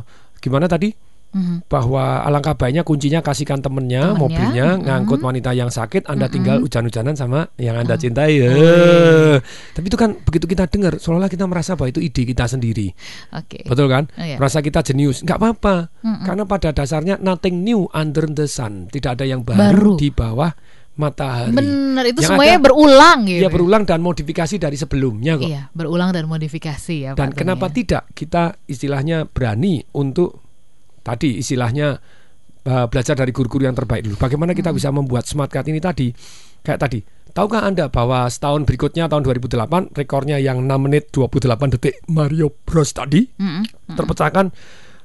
gimana 0.45 0.68
tadi? 0.68 0.92
Mhm. 1.34 1.66
bahwa 1.66 2.22
alangkah 2.22 2.55
baiknya 2.55 2.86
kuncinya 2.86 3.18
kasihkan 3.18 3.59
temennya, 3.59 4.14
Temennya, 4.14 4.22
mobilnya 4.22 4.66
mm-mm. 4.70 4.86
ngangkut 4.86 5.18
wanita 5.18 5.51
yang 5.51 5.66
sakit 5.66 6.07
Anda 6.07 6.30
tinggal 6.30 6.62
hujan-hujanan 6.62 7.18
sama 7.18 7.51
yang 7.59 7.74
Anda 7.74 7.99
cintai 7.99 8.38
Oh, 8.38 8.55
Eh. 8.55 9.36
tapi 9.74 9.90
itu 9.90 9.99
kan 9.99 10.14
begitu 10.14 10.47
kita 10.47 10.70
dengar 10.70 10.95
seolah 10.95 11.26
kita 11.26 11.51
merasa 11.51 11.74
bahwa 11.74 11.90
itu 11.90 11.99
ide 11.99 12.22
kita 12.22 12.47
sendiri 12.47 12.95
Oke. 13.34 13.66
betul 13.66 13.90
kan 13.90 14.07
Oh, 14.14 14.22
iya. 14.22 14.38
merasa 14.38 14.62
kita 14.62 14.86
jenius 14.86 15.26
nggak 15.26 15.34
apa-apa 15.34 15.90
Mm-mm. 16.07 16.22
karena 16.22 16.42
pada 16.47 16.70
dasarnya 16.70 17.18
nothing 17.18 17.66
new 17.66 17.90
under 17.90 18.30
the 18.30 18.47
sun 18.47 18.86
tidak 18.86 19.18
ada 19.18 19.26
yang 19.26 19.42
baru, 19.42 19.59
Baru. 19.59 19.92
di 19.99 20.14
bawah 20.14 20.55
matahari 20.95 21.51
Bener, 21.51 22.05
itu 22.07 22.20
Yang 22.20 22.30
semuanya 22.30 22.57
ada- 22.57 22.64
berulang 22.64 23.18
gitu. 23.24 23.42
ya 23.42 23.49
berulang 23.49 23.82
dan 23.82 23.99
modifikasi 23.99 24.55
dari 24.57 24.74
sebelumnya 24.74 25.34
kok 25.36 25.47
Iya, 25.47 25.62
berulang 25.70 26.11
dan 26.11 26.24
modifikasi 26.24 26.97
ya, 26.97 27.11
dan 27.12 27.30
kenapa 27.30 27.66
ya. 27.66 27.72
tidak 27.74 28.03
kita 28.12 28.42
istilahnya 28.64 29.26
berani 29.26 29.82
untuk 29.92 30.38
tadi 31.01 31.36
istilahnya 31.36 31.99
uh, 32.64 32.86
belajar 32.86 33.12
dari 33.12 33.28
guru-guru 33.28 33.62
yang 33.62 33.74
terbaik 33.74 34.03
dulu. 34.03 34.16
Bagaimana 34.16 34.53
kita 34.53 34.70
bisa 34.70 34.88
membuat 34.88 35.24
smart 35.24 35.49
card 35.49 35.68
ini 35.68 35.78
tadi? 35.78 36.09
Kayak 36.61 36.80
tadi. 36.80 37.01
Tahukah 37.28 37.61
Anda 37.61 37.90
bahwa 37.90 38.24
setahun 38.24 38.62
berikutnya 38.62 39.05
tahun 39.05 39.20
2008 39.20 39.92
rekornya 39.92 40.38
yang 40.38 40.62
6 40.62 40.70
menit 40.80 41.11
28 41.11 41.51
detik 41.74 41.99
Mario 42.07 42.55
Bros 42.62 42.88
tadi 42.88 43.26
Mm-mm, 43.26 43.90
terpecahkan 43.90 44.55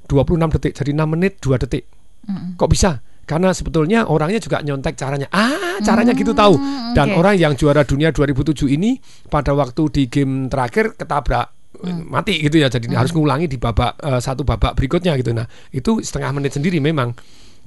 26 0.05 0.53
detik 0.55 0.71
jadi 0.71 0.91
6 0.93 1.09
menit 1.09 1.33
2 1.39 1.57
detik. 1.57 1.89
mm-mm. 2.23 2.53
Kok 2.55 2.69
bisa? 2.69 3.01
Karena 3.29 3.53
sebetulnya 3.53 4.09
orangnya 4.09 4.41
juga 4.41 4.57
nyontek 4.65 4.97
caranya. 4.97 5.29
Ah, 5.29 5.77
caranya 5.85 6.17
gitu 6.17 6.33
tahu. 6.33 6.57
Dan 6.97 7.13
oke. 7.13 7.21
orang 7.21 7.37
yang 7.37 7.53
juara 7.53 7.85
dunia 7.85 8.09
2007 8.09 8.65
ini 8.73 8.97
pada 9.29 9.53
waktu 9.53 9.85
di 9.93 10.03
game 10.09 10.49
terakhir 10.49 10.97
ketabrak 10.97 11.77
eh, 11.85 12.01
mati 12.09 12.41
gitu 12.41 12.57
ya. 12.57 12.73
Jadi 12.73 12.89
harus 12.89 13.13
ngulangi 13.13 13.45
di 13.45 13.61
babak 13.61 14.01
eh, 14.01 14.17
satu 14.17 14.41
babak 14.41 14.73
berikutnya 14.73 15.13
gitu. 15.21 15.29
Nah, 15.37 15.45
itu 15.69 16.01
setengah 16.01 16.41
menit 16.41 16.57
sendiri 16.57 16.81
memang. 16.81 17.13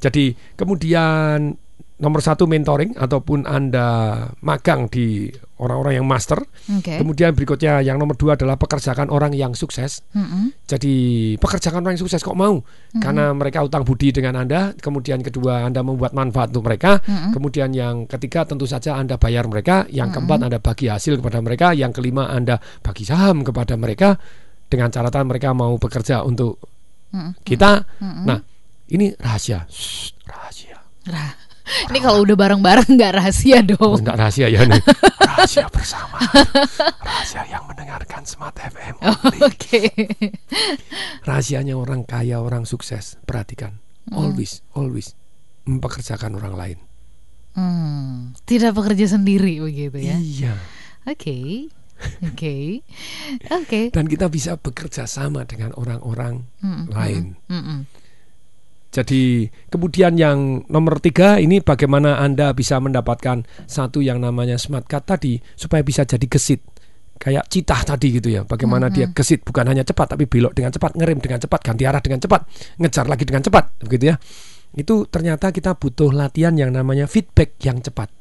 Jadi 0.02 0.34
kemudian 0.58 1.54
nomor 2.01 2.24
satu 2.24 2.49
mentoring 2.49 2.97
ataupun 2.97 3.45
anda 3.47 4.16
magang 4.43 4.88
di 4.88 5.28
orang-orang 5.62 6.03
yang 6.03 6.07
master. 6.09 6.43
Oke. 6.74 6.99
Kemudian 6.99 7.30
berikutnya 7.38 7.78
yang 7.78 7.95
nomor 7.95 8.18
dua 8.18 8.34
adalah 8.34 8.59
pekerjakan 8.59 9.07
orang 9.14 9.30
yang 9.30 9.55
sukses. 9.55 10.03
Mm-mm. 10.11 10.51
Jadi 10.66 10.95
pekerjakan 11.38 11.86
orang 11.86 11.95
yang 11.95 12.03
sukses 12.03 12.26
kok 12.26 12.34
mau? 12.34 12.59
Karena 12.99 13.30
mereka 13.30 13.62
utang 13.62 13.86
budi 13.86 14.11
dengan 14.11 14.43
Anda. 14.43 14.74
Kemudian 14.74 15.22
kedua 15.22 15.62
Anda 15.62 15.86
membuat 15.86 16.18
manfaat 16.18 16.51
untuk 16.51 16.66
mereka. 16.66 16.99
Mm-mm. 17.07 17.30
Kemudian 17.30 17.70
yang 17.70 18.11
ketiga 18.11 18.43
tentu 18.43 18.66
saja 18.66 18.99
Anda 18.99 19.14
bayar 19.14 19.47
mereka. 19.47 19.86
Yang 19.86 20.18
keempat 20.18 20.38
Anda 20.43 20.59
bagi 20.59 20.90
hasil 20.90 21.22
kepada 21.22 21.38
mereka. 21.38 21.70
Yang 21.70 22.03
kelima 22.03 22.34
Anda 22.34 22.59
bagi 22.82 23.07
saham 23.07 23.47
kepada 23.47 23.78
mereka. 23.78 24.18
Dengan 24.66 24.90
catatan 24.90 25.30
mereka 25.30 25.55
mau 25.55 25.78
bekerja 25.78 26.26
untuk 26.26 26.59
Mm-mm. 27.14 27.38
kita. 27.47 27.86
Mm-mm. 28.03 28.26
Nah 28.26 28.43
ini 28.90 29.14
rahasia. 29.14 29.62
Shh, 29.70 30.18
rahasia. 30.26 30.82
Rah- 31.07 31.41
Ini 31.62 31.98
kalau 31.98 32.22
udah 32.22 32.34
bareng-bareng 32.34 32.88
nggak 32.90 33.12
rahasia 33.14 33.62
Oh, 33.78 33.94
dong. 33.94 34.02
enggak 34.02 34.18
rahasia 34.18 34.46
ya 34.46 34.62
nih. 34.62 34.82
rahasia 35.30 35.66
bersama. 35.68 36.18
rahasia 36.98 37.42
yang 37.46 37.64
mendengarkan 37.64 38.22
Smart 38.22 38.56
FM. 38.56 38.94
Oke. 39.40 39.90
Rahasianya 41.22 41.74
orang 41.74 42.02
kaya, 42.02 42.38
orang 42.38 42.64
sukses. 42.64 43.16
Perhatikan. 43.22 43.78
Hmm. 44.10 44.18
Always, 44.18 44.60
always 44.72 45.14
mempekerjakan 45.62 46.34
orang 46.34 46.54
lain. 46.54 46.78
Hmm, 47.52 48.32
tidak 48.42 48.72
bekerja 48.72 49.12
sendiri 49.12 49.60
begitu 49.60 49.98
ya. 49.98 50.16
Iya. 50.16 50.54
Oke. 51.04 51.68
Oke. 52.24 52.82
Oke. 53.52 53.80
Dan 53.94 54.10
kita 54.10 54.26
bisa 54.26 54.56
bekerja 54.56 55.06
sama 55.06 55.46
dengan 55.46 55.70
orang-orang 55.76 56.42
Mm-mm, 56.58 56.90
lain. 56.90 57.38
mm-mm. 57.46 57.86
Jadi 58.93 59.49
kemudian 59.72 60.20
yang 60.20 60.68
nomor 60.68 61.01
tiga 61.01 61.40
ini 61.40 61.64
bagaimana 61.64 62.20
anda 62.20 62.53
bisa 62.53 62.76
mendapatkan 62.76 63.40
satu 63.64 64.05
yang 64.05 64.20
namanya 64.20 64.61
smart 64.61 64.84
card 64.84 65.09
tadi 65.09 65.40
supaya 65.57 65.80
bisa 65.80 66.05
jadi 66.05 66.28
gesit 66.28 66.61
kayak 67.16 67.49
citah 67.49 67.80
tadi 67.88 68.20
gitu 68.20 68.28
ya. 68.28 68.45
Bagaimana 68.45 68.93
dia 68.93 69.09
gesit 69.09 69.49
bukan 69.49 69.64
hanya 69.72 69.80
cepat 69.80 70.12
tapi 70.12 70.28
belok 70.28 70.53
dengan 70.53 70.74
cepat, 70.74 70.93
ngerem 70.99 71.24
dengan 71.24 71.40
cepat, 71.40 71.61
ganti 71.64 71.88
arah 71.88 72.03
dengan 72.05 72.20
cepat, 72.20 72.40
ngejar 72.82 73.07
lagi 73.09 73.24
dengan 73.24 73.43
cepat, 73.47 73.64
begitu 73.80 74.05
ya. 74.12 74.16
Itu 74.76 75.09
ternyata 75.09 75.55
kita 75.57 75.78
butuh 75.80 76.12
latihan 76.12 76.53
yang 76.53 76.74
namanya 76.74 77.09
feedback 77.09 77.57
yang 77.64 77.80
cepat. 77.80 78.12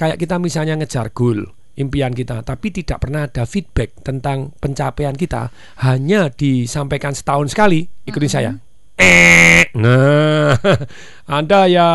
Kayak 0.00 0.16
kita 0.16 0.40
misalnya 0.40 0.74
ngejar 0.80 1.12
goal 1.14 1.44
impian 1.76 2.10
kita, 2.10 2.42
tapi 2.42 2.72
tidak 2.72 3.04
pernah 3.04 3.28
ada 3.28 3.44
feedback 3.44 4.00
tentang 4.02 4.50
pencapaian 4.58 5.14
kita, 5.14 5.52
hanya 5.86 6.32
disampaikan 6.32 7.14
setahun 7.14 7.52
sekali. 7.52 7.84
Ikutin 8.08 8.32
saya. 8.32 8.69
Eh, 9.00 9.64
nah, 9.74 10.54
Anda 11.40 11.64
ya 11.66 11.88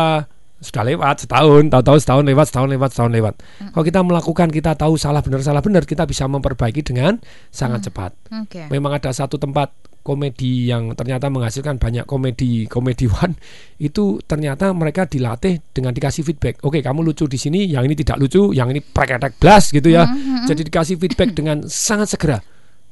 sudah 0.56 0.82
lewat 0.82 1.28
setahun, 1.28 1.68
tahu-tahu 1.68 1.98
setahun 2.00 2.24
lewat, 2.26 2.46
setahun 2.50 2.68
lewat, 2.72 2.90
setahun 2.90 3.12
lewat. 3.12 3.34
Kalau 3.70 3.84
kita 3.84 4.00
melakukan, 4.02 4.48
kita 4.50 4.72
tahu 4.74 4.98
salah 4.98 5.22
benar, 5.22 5.44
salah 5.44 5.62
benar, 5.62 5.86
kita 5.86 6.08
bisa 6.08 6.26
memperbaiki 6.26 6.82
dengan 6.82 7.20
sangat 7.52 7.86
cepat. 7.86 8.16
Oke. 8.32 8.66
Memang 8.72 8.96
ada 8.96 9.12
satu 9.12 9.36
tempat 9.38 9.70
komedi 10.00 10.70
yang 10.70 10.94
ternyata 10.94 11.26
menghasilkan 11.26 11.82
banyak 11.82 12.06
komedi 12.06 12.70
komediwan 12.70 13.34
itu 13.90 14.22
ternyata 14.22 14.70
mereka 14.70 15.04
dilatih 15.04 15.60
dengan 15.70 15.92
dikasih 15.92 16.24
feedback. 16.24 16.62
Oke, 16.64 16.80
kamu 16.80 17.04
lucu 17.04 17.28
di 17.28 17.38
sini, 17.38 17.68
yang 17.68 17.84
ini 17.84 17.94
tidak 17.98 18.16
lucu, 18.16 18.50
yang 18.56 18.72
ini 18.72 18.80
preketek 18.80 19.36
blas 19.38 19.70
gitu 19.70 19.92
ya. 19.92 20.08
Mhm. 20.08 20.46
Jadi 20.48 20.60
dikasih 20.66 20.96
feedback 20.96 21.36
dengan 21.36 21.66
sangat 21.68 22.16
segera. 22.16 22.38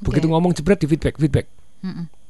Begitu 0.05 0.29
ngomong 0.29 0.53
jebret 0.53 0.83
di 0.83 0.87
feedback, 0.91 1.17
feedback. 1.17 1.47
Mm-mm. 1.81 2.24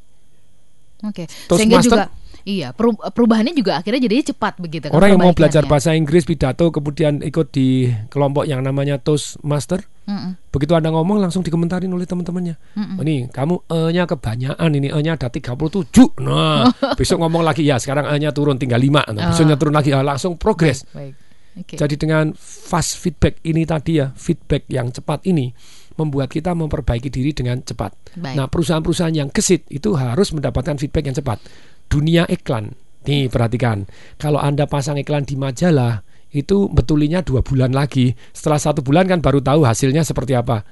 Oke. 1.05 1.29
Toastmaster- 1.47 1.57
Sehingga 1.57 1.79
juga 1.81 2.03
iya, 2.43 2.69
peru- 2.71 2.97
perubahannya 2.97 3.53
juga 3.53 3.79
akhirnya 3.79 4.01
jadi 4.03 4.31
cepat 4.31 4.57
begitu 4.59 4.89
kan 4.89 4.93
Orang 4.93 5.09
yang 5.11 5.21
mau 5.21 5.33
belajar 5.33 5.65
bahasa 5.65 5.93
Inggris 5.93 6.23
pidato 6.23 6.69
kemudian 6.69 7.21
ikut 7.21 7.49
di 7.51 7.89
kelompok 8.09 8.45
yang 8.45 8.61
namanya 8.61 8.97
Toastmaster, 8.97 9.81
Mm-mm. 10.05 10.37
begitu 10.51 10.73
Anda 10.73 10.89
ngomong 10.89 11.17
langsung 11.19 11.41
dikomentarin 11.41 11.89
oleh 11.89 12.05
teman-temannya. 12.05 12.57
Mm-mm. 12.75 12.97
Oh, 12.97 13.03
Ini 13.03 13.15
kamu 13.29 13.55
E-nya 13.67 14.05
kebanyakan, 14.05 14.71
ini 14.75 14.89
E-nya 14.89 15.15
ada 15.15 15.29
37. 15.29 16.21
Nah, 16.21 16.69
besok 16.99 17.17
ngomong 17.19 17.41
lagi 17.43 17.65
ya, 17.65 17.77
sekarang 17.77 18.05
E-nya 18.07 18.29
turun 18.31 18.57
tinggal 18.57 18.77
5. 18.77 19.09
Nah, 19.09 19.23
Oh. 19.23 19.29
besoknya 19.31 19.57
turun 19.57 19.73
lagi, 19.73 19.91
ah, 19.91 20.01
langsung 20.01 20.37
progres. 20.37 20.85
Baik. 20.91 21.17
Oke. 21.55 21.79
Jadi 21.79 21.95
dengan 21.97 22.35
fast 22.35 22.99
feedback 22.99 23.39
ini 23.43 23.63
tadi 23.63 23.97
ya, 23.97 24.11
feedback 24.11 24.67
yang 24.69 24.91
cepat 24.91 25.23
ini 25.25 25.55
membuat 25.99 26.31
kita 26.31 26.53
memperbaiki 26.55 27.09
diri 27.11 27.31
dengan 27.35 27.61
cepat. 27.63 27.95
Baik. 28.19 28.35
Nah, 28.37 28.47
perusahaan-perusahaan 28.51 29.15
yang 29.15 29.29
gesit 29.31 29.67
itu 29.71 29.95
harus 29.95 30.35
mendapatkan 30.35 30.79
feedback 30.79 31.05
yang 31.11 31.17
cepat. 31.17 31.39
Dunia 31.87 32.27
iklan. 32.27 32.75
Nih, 33.05 33.29
perhatikan. 33.29 33.85
Kalau 34.17 34.41
Anda 34.41 34.65
pasang 34.65 34.97
iklan 34.97 35.29
di 35.29 35.37
majalah, 35.37 36.01
itu 36.35 36.67
betulinya 36.73 37.23
dua 37.23 37.45
bulan 37.45 37.71
lagi. 37.71 38.11
Setelah 38.35 38.59
satu 38.59 38.83
bulan 38.83 39.07
kan 39.07 39.23
baru 39.23 39.39
tahu 39.39 39.63
hasilnya 39.63 40.03
seperti 40.03 40.35
apa. 40.35 40.67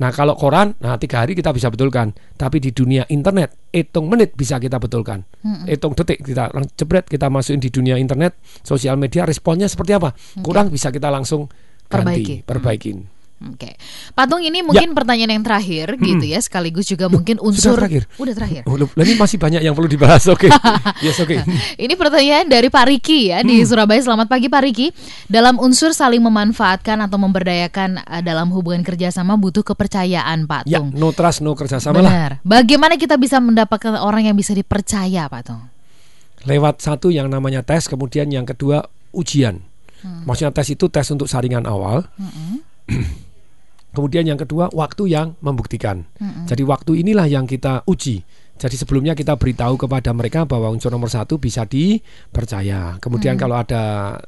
Nah 0.00 0.08
kalau 0.08 0.40
koran, 0.40 0.72
nah 0.80 0.96
tiga 0.96 1.20
hari 1.20 1.36
kita 1.36 1.52
bisa 1.52 1.68
betulkan. 1.68 2.16
Tapi 2.32 2.64
di 2.64 2.72
dunia 2.72 3.04
internet, 3.12 3.68
hitung 3.68 4.08
menit 4.08 4.32
bisa 4.32 4.56
kita 4.56 4.80
betulkan. 4.80 5.20
Hitung 5.68 5.92
detik 5.92 6.24
kita 6.24 6.48
jebret 6.80 7.04
kita 7.04 7.28
masukin 7.28 7.60
di 7.60 7.68
dunia 7.68 8.00
internet, 8.00 8.40
sosial 8.64 8.96
media 8.96 9.28
responnya 9.28 9.68
seperti 9.68 9.92
apa? 10.00 10.16
Kurang 10.40 10.72
bisa 10.72 10.88
kita 10.88 11.12
langsung 11.12 11.44
Perbaiki. 11.90 12.40
ganti, 12.40 12.46
perbaikin. 12.46 12.98
Oke. 13.40 13.80
Patung 14.12 14.44
ini 14.44 14.60
mungkin 14.60 14.92
pertanyaan 14.92 15.32
yang 15.32 15.44
terakhir 15.44 15.96
gitu 15.96 16.28
ya, 16.28 16.36
sekaligus 16.44 16.84
juga 16.84 17.08
mungkin 17.08 17.40
unsur 17.40 17.72
Ya. 17.72 17.78
terakhir? 17.80 18.02
Udah 18.20 18.34
terakhir. 18.36 18.62
Oh, 18.68 18.76
ini 18.76 19.16
masih 19.16 19.40
banyak 19.40 19.64
yang 19.64 19.72
perlu 19.72 19.88
dibahas. 19.88 20.28
Oke, 20.28 20.52
yes 21.00 21.16
oke. 21.16 21.40
Ini 21.74 21.94
pertanyaan 21.96 22.44
dari 22.46 22.68
Pak 22.68 22.84
Riki 22.84 23.32
ya 23.32 23.40
Hmm. 23.40 23.48
di 23.48 23.64
Surabaya. 23.64 23.96
Selamat 23.96 24.28
pagi 24.28 24.52
Pak 24.52 24.60
Riki. 24.60 24.92
Dalam 25.24 25.56
unsur 25.56 25.96
saling 25.96 26.20
memanfaatkan 26.20 27.00
atau 27.00 27.16
memberdayakan 27.16 28.04
eh, 28.04 28.20
dalam 28.20 28.52
hubungan 28.52 28.84
kerjasama 28.84 29.40
butuh 29.40 29.64
kepercayaan 29.64 30.44
Pak 30.44 30.68
Ya, 30.68 30.76
Tung. 30.76 30.92
no 30.92 31.08
trust, 31.10 31.40
no 31.40 31.56
kerjasama 31.56 31.96
lah. 31.96 32.12
Benar. 32.12 32.30
Bagaimana 32.44 33.00
kita 33.00 33.16
bisa 33.16 33.40
mendapatkan 33.40 33.96
orang 33.96 34.28
yang 34.28 34.36
bisa 34.36 34.52
dipercaya 34.52 35.24
Pak 35.26 35.42
Tung? 35.48 35.64
Lewat 36.44 36.84
satu 36.84 37.08
yang 37.08 37.32
namanya 37.32 37.64
tes, 37.64 37.88
kemudian 37.88 38.28
yang 38.28 38.44
kedua 38.44 38.84
ujian. 39.12 39.64
Hmm. 40.04 40.24
Maksudnya 40.24 40.52
tes 40.52 40.68
itu 40.68 40.88
tes 40.88 41.08
untuk 41.08 41.24
saringan 41.24 41.64
awal. 41.64 42.04
Kemudian 43.90 44.22
yang 44.22 44.38
kedua 44.38 44.70
waktu 44.70 45.10
yang 45.10 45.34
membuktikan. 45.42 46.06
Mm-mm. 46.22 46.46
Jadi 46.46 46.62
waktu 46.62 47.02
inilah 47.02 47.26
yang 47.26 47.44
kita 47.46 47.82
uji. 47.90 48.22
Jadi 48.60 48.76
sebelumnya 48.76 49.16
kita 49.16 49.40
beritahu 49.40 49.80
kepada 49.80 50.12
mereka 50.12 50.44
bahwa 50.44 50.68
unsur 50.68 50.92
nomor 50.92 51.08
satu 51.08 51.40
bisa 51.40 51.64
dipercaya. 51.64 53.00
Kemudian 53.00 53.34
Hmm. 53.34 53.40
kalau 53.40 53.56
ada 53.56 53.82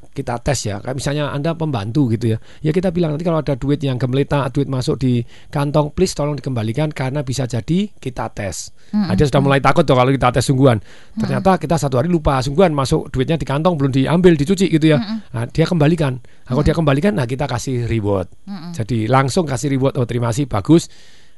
kita 0.09 0.41
tes 0.41 0.57
ya, 0.65 0.81
kayak 0.81 0.97
misalnya 0.97 1.29
anda 1.29 1.53
pembantu 1.53 2.09
gitu 2.09 2.33
ya, 2.33 2.37
ya 2.65 2.73
kita 2.73 2.89
bilang 2.89 3.13
nanti 3.13 3.21
kalau 3.21 3.45
ada 3.45 3.53
duit 3.53 3.77
yang 3.85 4.01
gemeletak, 4.01 4.49
duit 4.49 4.65
masuk 4.65 4.97
di 4.97 5.21
kantong, 5.53 5.93
please 5.93 6.17
tolong 6.17 6.33
dikembalikan 6.33 6.89
karena 6.89 7.21
bisa 7.21 7.45
jadi 7.45 7.93
kita 7.93 8.33
tes. 8.33 8.73
Nah, 8.89 9.13
Hmm. 9.13 9.17
dia 9.17 9.29
sudah 9.29 9.41
mulai 9.45 9.61
takut 9.61 9.85
tuh 9.85 9.93
kalau 9.93 10.09
kita 10.09 10.33
tes 10.33 10.49
sungguhan. 10.49 10.81
Ternyata 11.13 11.61
kita 11.61 11.77
satu 11.77 12.01
hari 12.01 12.09
lupa 12.09 12.41
sungguhan 12.41 12.73
masuk 12.73 13.13
duitnya 13.13 13.37
di 13.37 13.45
kantong 13.45 13.77
belum 13.77 13.93
diambil 13.93 14.33
dicuci 14.33 14.65
gitu 14.65 14.97
ya. 14.97 14.97
Nah, 15.29 15.45
dia 15.45 15.69
kembalikan. 15.69 16.17
Nah, 16.17 16.57
kalau 16.57 16.65
dia 16.65 16.73
kembalikan, 16.73 17.13
nah 17.13 17.29
kita 17.29 17.45
kasih 17.45 17.85
reward. 17.85 18.33
Jadi 18.73 19.05
langsung 19.05 19.45
kasih 19.45 19.77
reward. 19.77 19.93
Oh 20.01 20.09
terima 20.09 20.33
kasih 20.33 20.49
bagus. 20.49 20.89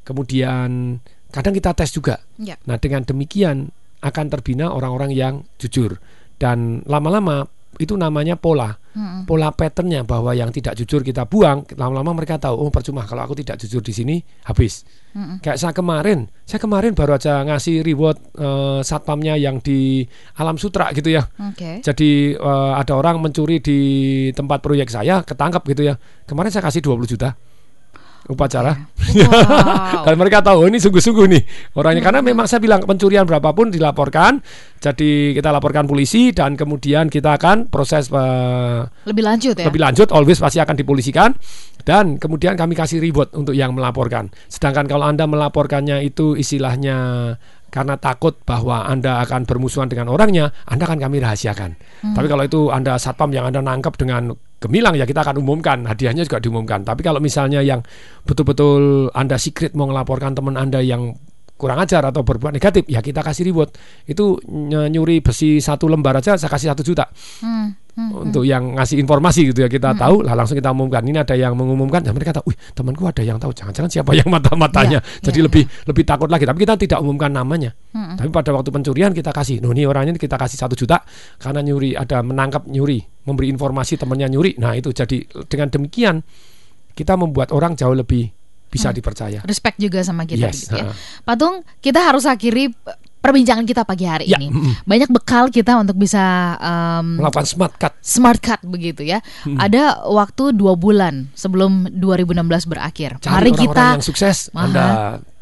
Kemudian 0.05 1.01
kadang 1.35 1.51
kita 1.51 1.75
tes 1.75 1.91
juga. 1.91 2.23
Ya. 2.39 2.55
Nah 2.63 2.79
dengan 2.79 3.03
demikian 3.03 3.75
akan 3.99 4.25
terbina 4.31 4.71
orang-orang 4.71 5.11
yang 5.11 5.43
jujur 5.59 5.99
dan 6.39 6.79
lama-lama 6.87 7.51
itu 7.75 7.99
namanya 7.99 8.39
pola, 8.39 8.71
Mm-mm. 8.95 9.27
pola 9.27 9.51
patternnya 9.51 10.07
bahwa 10.07 10.31
yang 10.31 10.47
tidak 10.55 10.79
jujur 10.79 11.03
kita 11.03 11.27
buang. 11.27 11.67
Lama-lama 11.75 12.15
mereka 12.15 12.39
tahu 12.39 12.55
oh 12.55 12.71
percuma 12.71 13.03
kalau 13.03 13.27
aku 13.27 13.35
tidak 13.35 13.59
jujur 13.59 13.83
di 13.83 13.91
sini 13.91 14.15
habis. 14.47 14.87
Mm-mm. 15.11 15.43
Kayak 15.43 15.59
saya 15.59 15.73
kemarin, 15.75 16.31
saya 16.47 16.59
kemarin 16.63 16.95
baru 16.95 17.19
aja 17.19 17.43
ngasih 17.43 17.83
reward 17.83 18.15
eh, 18.39 18.79
satpamnya 18.79 19.35
yang 19.35 19.59
di 19.59 20.07
Alam 20.39 20.55
Sutra 20.55 20.91
gitu 20.95 21.11
ya. 21.11 21.27
Oke. 21.51 21.83
Jadi 21.83 22.39
eh, 22.39 22.71
ada 22.79 22.93
orang 22.95 23.19
mencuri 23.19 23.59
di 23.59 23.79
tempat 24.31 24.63
proyek 24.63 24.87
saya, 24.87 25.19
ketangkap 25.27 25.67
gitu 25.67 25.91
ya. 25.91 25.99
Kemarin 26.23 26.51
saya 26.55 26.63
kasih 26.63 26.79
20 26.79 27.11
juta 27.11 27.35
upacara. 28.29 28.73
Dan 30.05 30.15
mereka 30.21 30.41
tahu 30.41 30.65
oh, 30.65 30.67
ini 30.67 30.81
sungguh-sungguh 30.81 31.25
nih 31.29 31.43
orangnya 31.77 32.01
karena 32.01 32.19
memang 32.25 32.49
saya 32.49 32.57
bilang 32.57 32.81
pencurian 32.81 33.25
berapapun 33.25 33.69
dilaporkan. 33.69 34.41
Jadi 34.81 35.33
kita 35.33 35.49
laporkan 35.49 35.85
polisi 35.85 36.33
dan 36.33 36.57
kemudian 36.57 37.09
kita 37.09 37.37
akan 37.37 37.69
proses 37.69 38.09
eh, 38.09 38.81
Lebih 39.05 39.23
lanjut 39.25 39.55
ya. 39.57 39.65
lebih 39.69 39.81
lanjut 39.81 40.09
always 40.13 40.37
pasti 40.37 40.61
akan 40.61 40.77
dipolisikan 40.77 41.33
dan 41.85 42.17
kemudian 42.17 42.57
kami 42.57 42.73
kasih 42.73 42.97
reward 42.97 43.33
untuk 43.37 43.53
yang 43.53 43.73
melaporkan. 43.77 44.33
Sedangkan 44.49 44.89
kalau 44.89 45.05
Anda 45.05 45.29
melaporkannya 45.29 46.01
itu 46.01 46.33
istilahnya 46.33 46.97
karena 47.69 47.99
takut 47.99 48.39
bahwa 48.47 48.87
Anda 48.87 49.19
akan 49.27 49.43
bermusuhan 49.43 49.91
dengan 49.91 50.07
orangnya, 50.07 50.49
Anda 50.63 50.87
akan 50.87 50.95
kami 50.95 51.19
rahasiakan. 51.19 51.71
Hmm. 52.07 52.15
Tapi 52.15 52.27
kalau 52.31 52.43
itu 52.47 52.71
Anda 52.71 52.95
satpam 52.95 53.35
yang 53.35 53.51
Anda 53.51 53.59
nangkap 53.59 53.99
dengan 53.99 54.31
gemilang 54.65 54.97
ya 54.97 55.05
kita 55.05 55.21
akan 55.21 55.39
umumkan, 55.39 55.85
hadiahnya 55.85 56.25
juga 56.25 56.41
diumumkan. 56.41 56.81
Tapi 56.81 57.05
kalau 57.05 57.21
misalnya 57.21 57.61
yang 57.61 57.85
betul-betul 58.25 59.13
Anda 59.13 59.37
secret 59.37 59.77
mau 59.77 59.85
melaporkan 59.85 60.33
teman 60.33 60.57
Anda 60.57 60.81
yang 60.81 61.13
kurang 61.55 61.79
ajar 61.79 62.03
atau 62.03 62.27
berbuat 62.27 62.51
negatif, 62.51 62.83
ya 62.91 62.99
kita 62.99 63.23
kasih 63.23 63.47
reward. 63.47 63.71
Itu 64.03 64.43
ny- 64.51 64.91
nyuri 64.91 65.23
besi 65.23 65.63
satu 65.63 65.87
lembar 65.87 66.19
aja 66.19 66.35
saya 66.35 66.51
kasih 66.51 66.75
satu 66.75 66.83
juta 66.83 67.07
Hmm, 67.39 67.71
hmm, 67.95 68.29
untuk 68.29 68.43
yang 68.43 68.75
ngasih 68.75 68.99
informasi 69.01 69.51
gitu 69.51 69.65
ya 69.65 69.69
kita 69.71 69.95
tahu 69.95 70.21
lah 70.21 70.35
langsung 70.35 70.55
kita 70.59 70.71
umumkan. 70.71 71.01
Ini 71.03 71.23
ada 71.23 71.35
yang 71.35 71.55
mengumumkan 71.55 72.03
dan 72.03 72.11
mereka 72.11 72.35
tahu, 72.39 72.51
wih 72.51 72.57
temanku 72.75 73.03
ada 73.07 73.23
yang 73.23 73.39
tahu. 73.39 73.55
Jangan-jangan 73.55 73.89
siapa 73.91 74.11
yang 74.13 74.29
mata-matanya. 74.29 74.99
Ya, 74.99 75.23
jadi 75.31 75.39
ya, 75.41 75.45
lebih 75.47 75.63
lebih 75.87 76.03
takut 76.03 76.29
lagi. 76.29 76.43
Tapi 76.45 76.59
kita 76.61 76.75
tidak 76.75 76.99
umumkan 77.01 77.31
namanya. 77.31 77.71
Mm-mm. 77.95 78.19
tapi 78.19 78.27
pada 78.27 78.51
waktu 78.51 78.69
pencurian 78.75 79.15
kita 79.15 79.31
kasih 79.31 79.63
ini 79.63 79.87
orangnya 79.87 80.19
kita 80.19 80.35
kasih 80.35 80.59
satu 80.59 80.75
juta. 80.75 81.01
Karena 81.39 81.63
nyuri 81.63 81.95
ada 81.95 82.19
menangkap 82.21 82.67
nyuri 82.67 82.99
memberi 83.25 83.49
informasi 83.49 83.97
temannya 83.97 84.29
nyuri. 84.29 84.59
Nah 84.61 84.77
itu 84.77 84.93
jadi 84.93 85.25
dengan 85.49 85.71
demikian 85.71 86.21
kita 86.95 87.17
membuat 87.19 87.51
orang 87.51 87.75
jauh 87.75 87.95
lebih 87.95 88.31
bisa 88.71 88.91
Hmm. 88.91 88.97
dipercaya. 88.97 89.39
Respect 89.47 89.77
juga 89.79 90.03
sama 90.03 90.27
kita 90.27 90.51
Yes, 90.51 90.67
gitu 90.67 90.75
ya. 90.75 90.91
Patung, 91.23 91.63
kita 91.79 92.03
harus 92.03 92.27
akhiri 92.27 92.75
perbincangan 93.25 93.65
kita 93.65 93.81
pagi 93.81 94.05
hari 94.05 94.25
Ya, 94.29 94.37
ini. 94.37 94.53
Banyak 94.85 95.09
bekal 95.09 95.49
kita 95.49 95.81
untuk 95.81 95.97
bisa 95.97 96.55
em, 96.61 97.17
melakukan 97.17 97.45
smart 97.49 97.73
cut 97.81 97.93
smart 97.99 98.39
cut 98.39 98.61
begitu 98.61 99.01
ya. 99.01 99.19
Hmm. 99.43 99.57
Ada 99.57 100.05
waktu 100.05 100.53
dua 100.53 100.77
bulan 100.77 101.33
sebelum 101.33 101.89
2016 101.89 102.69
berakhir. 102.69 103.17
cari 103.19 103.33
Mari 103.33 103.49
orang-orang 103.49 103.61
kita 103.65 103.85
yang 103.97 104.05
sukses 104.05 104.37
Aha. 104.53 104.61
anda 104.61 104.85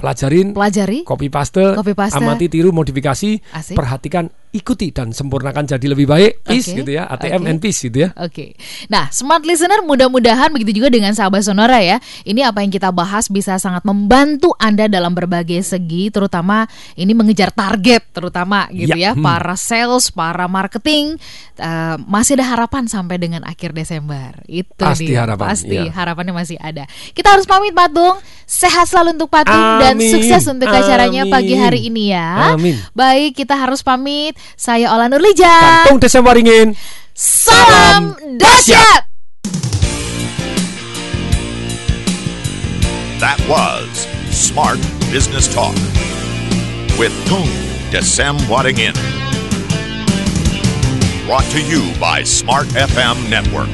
pelajarin 0.04 0.51
pelajari, 0.51 0.99
copy 1.01 1.32
paste, 1.32 1.64
Copy 1.74 1.95
paste. 1.95 2.20
amati 2.20 2.51
tiru 2.51 2.70
modifikasi 2.70 3.39
Asik. 3.49 3.72
perhatikan 3.72 4.28
ikuti 4.51 4.91
dan 4.91 5.10
sempurnakan 5.10 5.66
jadi 5.66 5.82
lebih 5.88 6.06
baik 6.06 6.43
peace 6.43 6.70
Oke, 6.70 6.78
gitu 6.78 6.91
ya 6.93 7.08
ATM 7.08 7.41
oke. 7.41 7.49
and 7.49 7.58
peace 7.58 7.80
gitu 7.82 7.97
ya 7.99 8.10
Oke. 8.14 8.54
Nah, 8.86 9.10
smart 9.10 9.41
listener 9.41 9.82
mudah-mudahan 9.82 10.51
begitu 10.51 10.78
juga 10.78 10.91
dengan 10.91 11.10
sahabat 11.10 11.41
Sonora 11.41 11.80
ya. 11.80 11.97
Ini 12.22 12.45
apa 12.45 12.62
yang 12.62 12.70
kita 12.70 12.91
bahas 12.91 13.26
bisa 13.28 13.58
sangat 13.58 13.82
membantu 13.82 14.54
Anda 14.56 14.86
dalam 14.86 15.12
berbagai 15.12 15.64
segi 15.64 16.10
terutama 16.10 16.68
ini 16.93 17.12
mengejar 17.12 17.49
target 17.49 18.06
terutama 18.12 18.68
gitu 18.70 18.93
Ya, 18.93 19.10
ya. 19.10 19.12
hmm. 19.14 19.24
Para 19.24 19.56
sales, 19.56 20.12
para 20.12 20.45
marketing 20.45 21.18
eh, 21.56 21.95
masih 22.04 22.36
ada 22.36 22.45
harapan 22.45 22.86
sampai 22.86 23.18
dengan 23.18 23.41
akhir 23.41 23.74
Desember. 23.74 24.38
Itu 24.45 24.70
Pasti 24.78 25.10
dia. 25.10 25.26
harapan, 25.26 25.47
Pasti 25.49 25.78
ya. 25.80 25.89
harapannya 25.89 26.34
masih 26.36 26.58
ada. 26.60 26.86
Kita 27.10 27.34
harus 27.34 27.47
pamit 27.47 27.74
Patung. 27.74 28.22
Sehat 28.43 28.86
selalu 28.86 29.18
untuk 29.18 29.32
Patung 29.32 29.82
dan 29.82 29.93
Amin, 29.94 30.10
sukses 30.10 30.44
untuk 30.50 30.70
acaranya 30.70 31.24
pagi 31.30 31.54
hari 31.54 31.88
ini 31.88 32.12
ya. 32.12 32.58
Amin. 32.58 32.76
Baik, 32.98 33.38
kita 33.38 33.54
harus 33.54 33.86
pamit. 33.86 34.34
Saya 34.58 34.89
Ola 34.91 35.06
Nurlija. 35.08 35.88
Kantung 35.88 36.02
Desember 36.02 36.36
ingin 36.36 36.74
Salam 37.14 38.18
dahsyat. 38.41 39.06
That 43.22 43.39
was 43.48 44.10
Smart 44.34 44.82
Business 45.14 45.48
Talk 45.48 45.78
with 47.00 47.14
Tung 47.30 47.48
Desem 47.94 48.36
Wadding 48.50 48.82
In. 48.82 48.98
Brought 51.26 51.46
to 51.56 51.62
you 51.62 51.88
by 52.02 52.24
Smart 52.24 52.68
FM 52.76 53.30
Network. 53.30 53.70